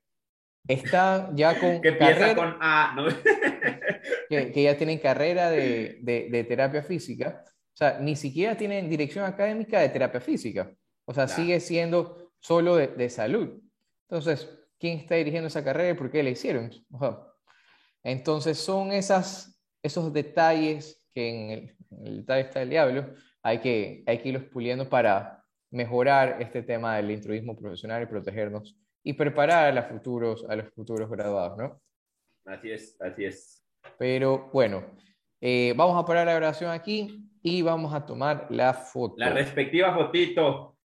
está 0.69 1.29
ya 1.35 1.55
con... 1.61 1.81
que 1.81 1.89
empieza 1.89 2.37
con 2.37 2.57
A, 2.61 2.95
¿no? 2.95 3.09
que, 4.29 4.63
ya 4.63 4.77
tienen 4.77 5.01
carrera 5.01 5.51
de, 5.51 5.99
de, 6.01 6.45
terapia 6.45 6.85
física. 6.85 7.43
O 7.45 7.77
sea, 7.77 7.99
ni 7.99 8.15
siquiera 8.15 8.57
tienen 8.57 8.89
dirección 8.89 9.25
académica 9.25 9.81
de 9.81 9.89
terapia 9.89 10.21
física. 10.21 10.73
O 11.05 11.13
sea, 11.13 11.27
sigue 11.27 11.59
siendo 11.59 12.31
solo 12.39 12.77
de, 12.77 12.87
de, 12.87 13.11
salud. 13.11 13.61
Entonces, 14.09 14.49
¿quién 14.79 15.01
está 15.01 15.17
dirigiendo 15.17 15.49
esa 15.49 15.65
carrera 15.65 15.91
y 15.91 15.95
por 15.95 16.13
qué 16.13 16.23
la 16.23 16.31
hicieron? 16.31 16.71
Entonces, 18.05 18.57
son 18.57 18.93
esas, 18.93 19.61
esos 19.83 20.13
detalles 20.13 21.05
que 21.13 21.29
en 21.29 21.51
el, 21.51 21.77
el, 22.05 22.17
detalle 22.19 22.43
está 22.43 22.63
el 22.63 22.71
diablo, 22.71 23.15
hay 23.43 23.59
que, 23.59 24.05
hay 24.07 24.19
que 24.19 24.29
irlos 24.29 24.45
puliendo 24.45 24.89
para 24.89 25.38
mejorar 25.71 26.37
este 26.41 26.63
tema 26.63 26.97
del 26.97 27.11
intrudismo 27.11 27.57
profesional 27.57 28.03
y 28.03 28.07
protegernos 28.07 28.77
y 29.03 29.13
preparar 29.13 29.67
a 29.67 29.73
los 29.73 29.87
futuros, 29.87 30.45
a 30.49 30.57
los 30.57 30.69
futuros 30.75 31.09
graduados, 31.11 31.59
¿no? 31.59 31.81
Así 32.45 32.71
es, 32.71 33.01
así 33.01 33.25
es. 33.25 33.65
Pero 33.99 34.51
bueno, 34.53 34.85
eh, 35.41 35.73
vamos 35.77 36.03
a 36.03 36.07
parar 36.07 36.27
la 36.27 36.35
grabación 36.35 36.71
aquí 36.71 37.29
y 37.43 37.63
vamos 37.63 37.95
a 37.95 38.05
tomar 38.05 38.47
la 38.51 38.75
foto. 38.75 39.15
La 39.19 39.31
respectiva 39.31 39.95
fotito. 39.95 40.77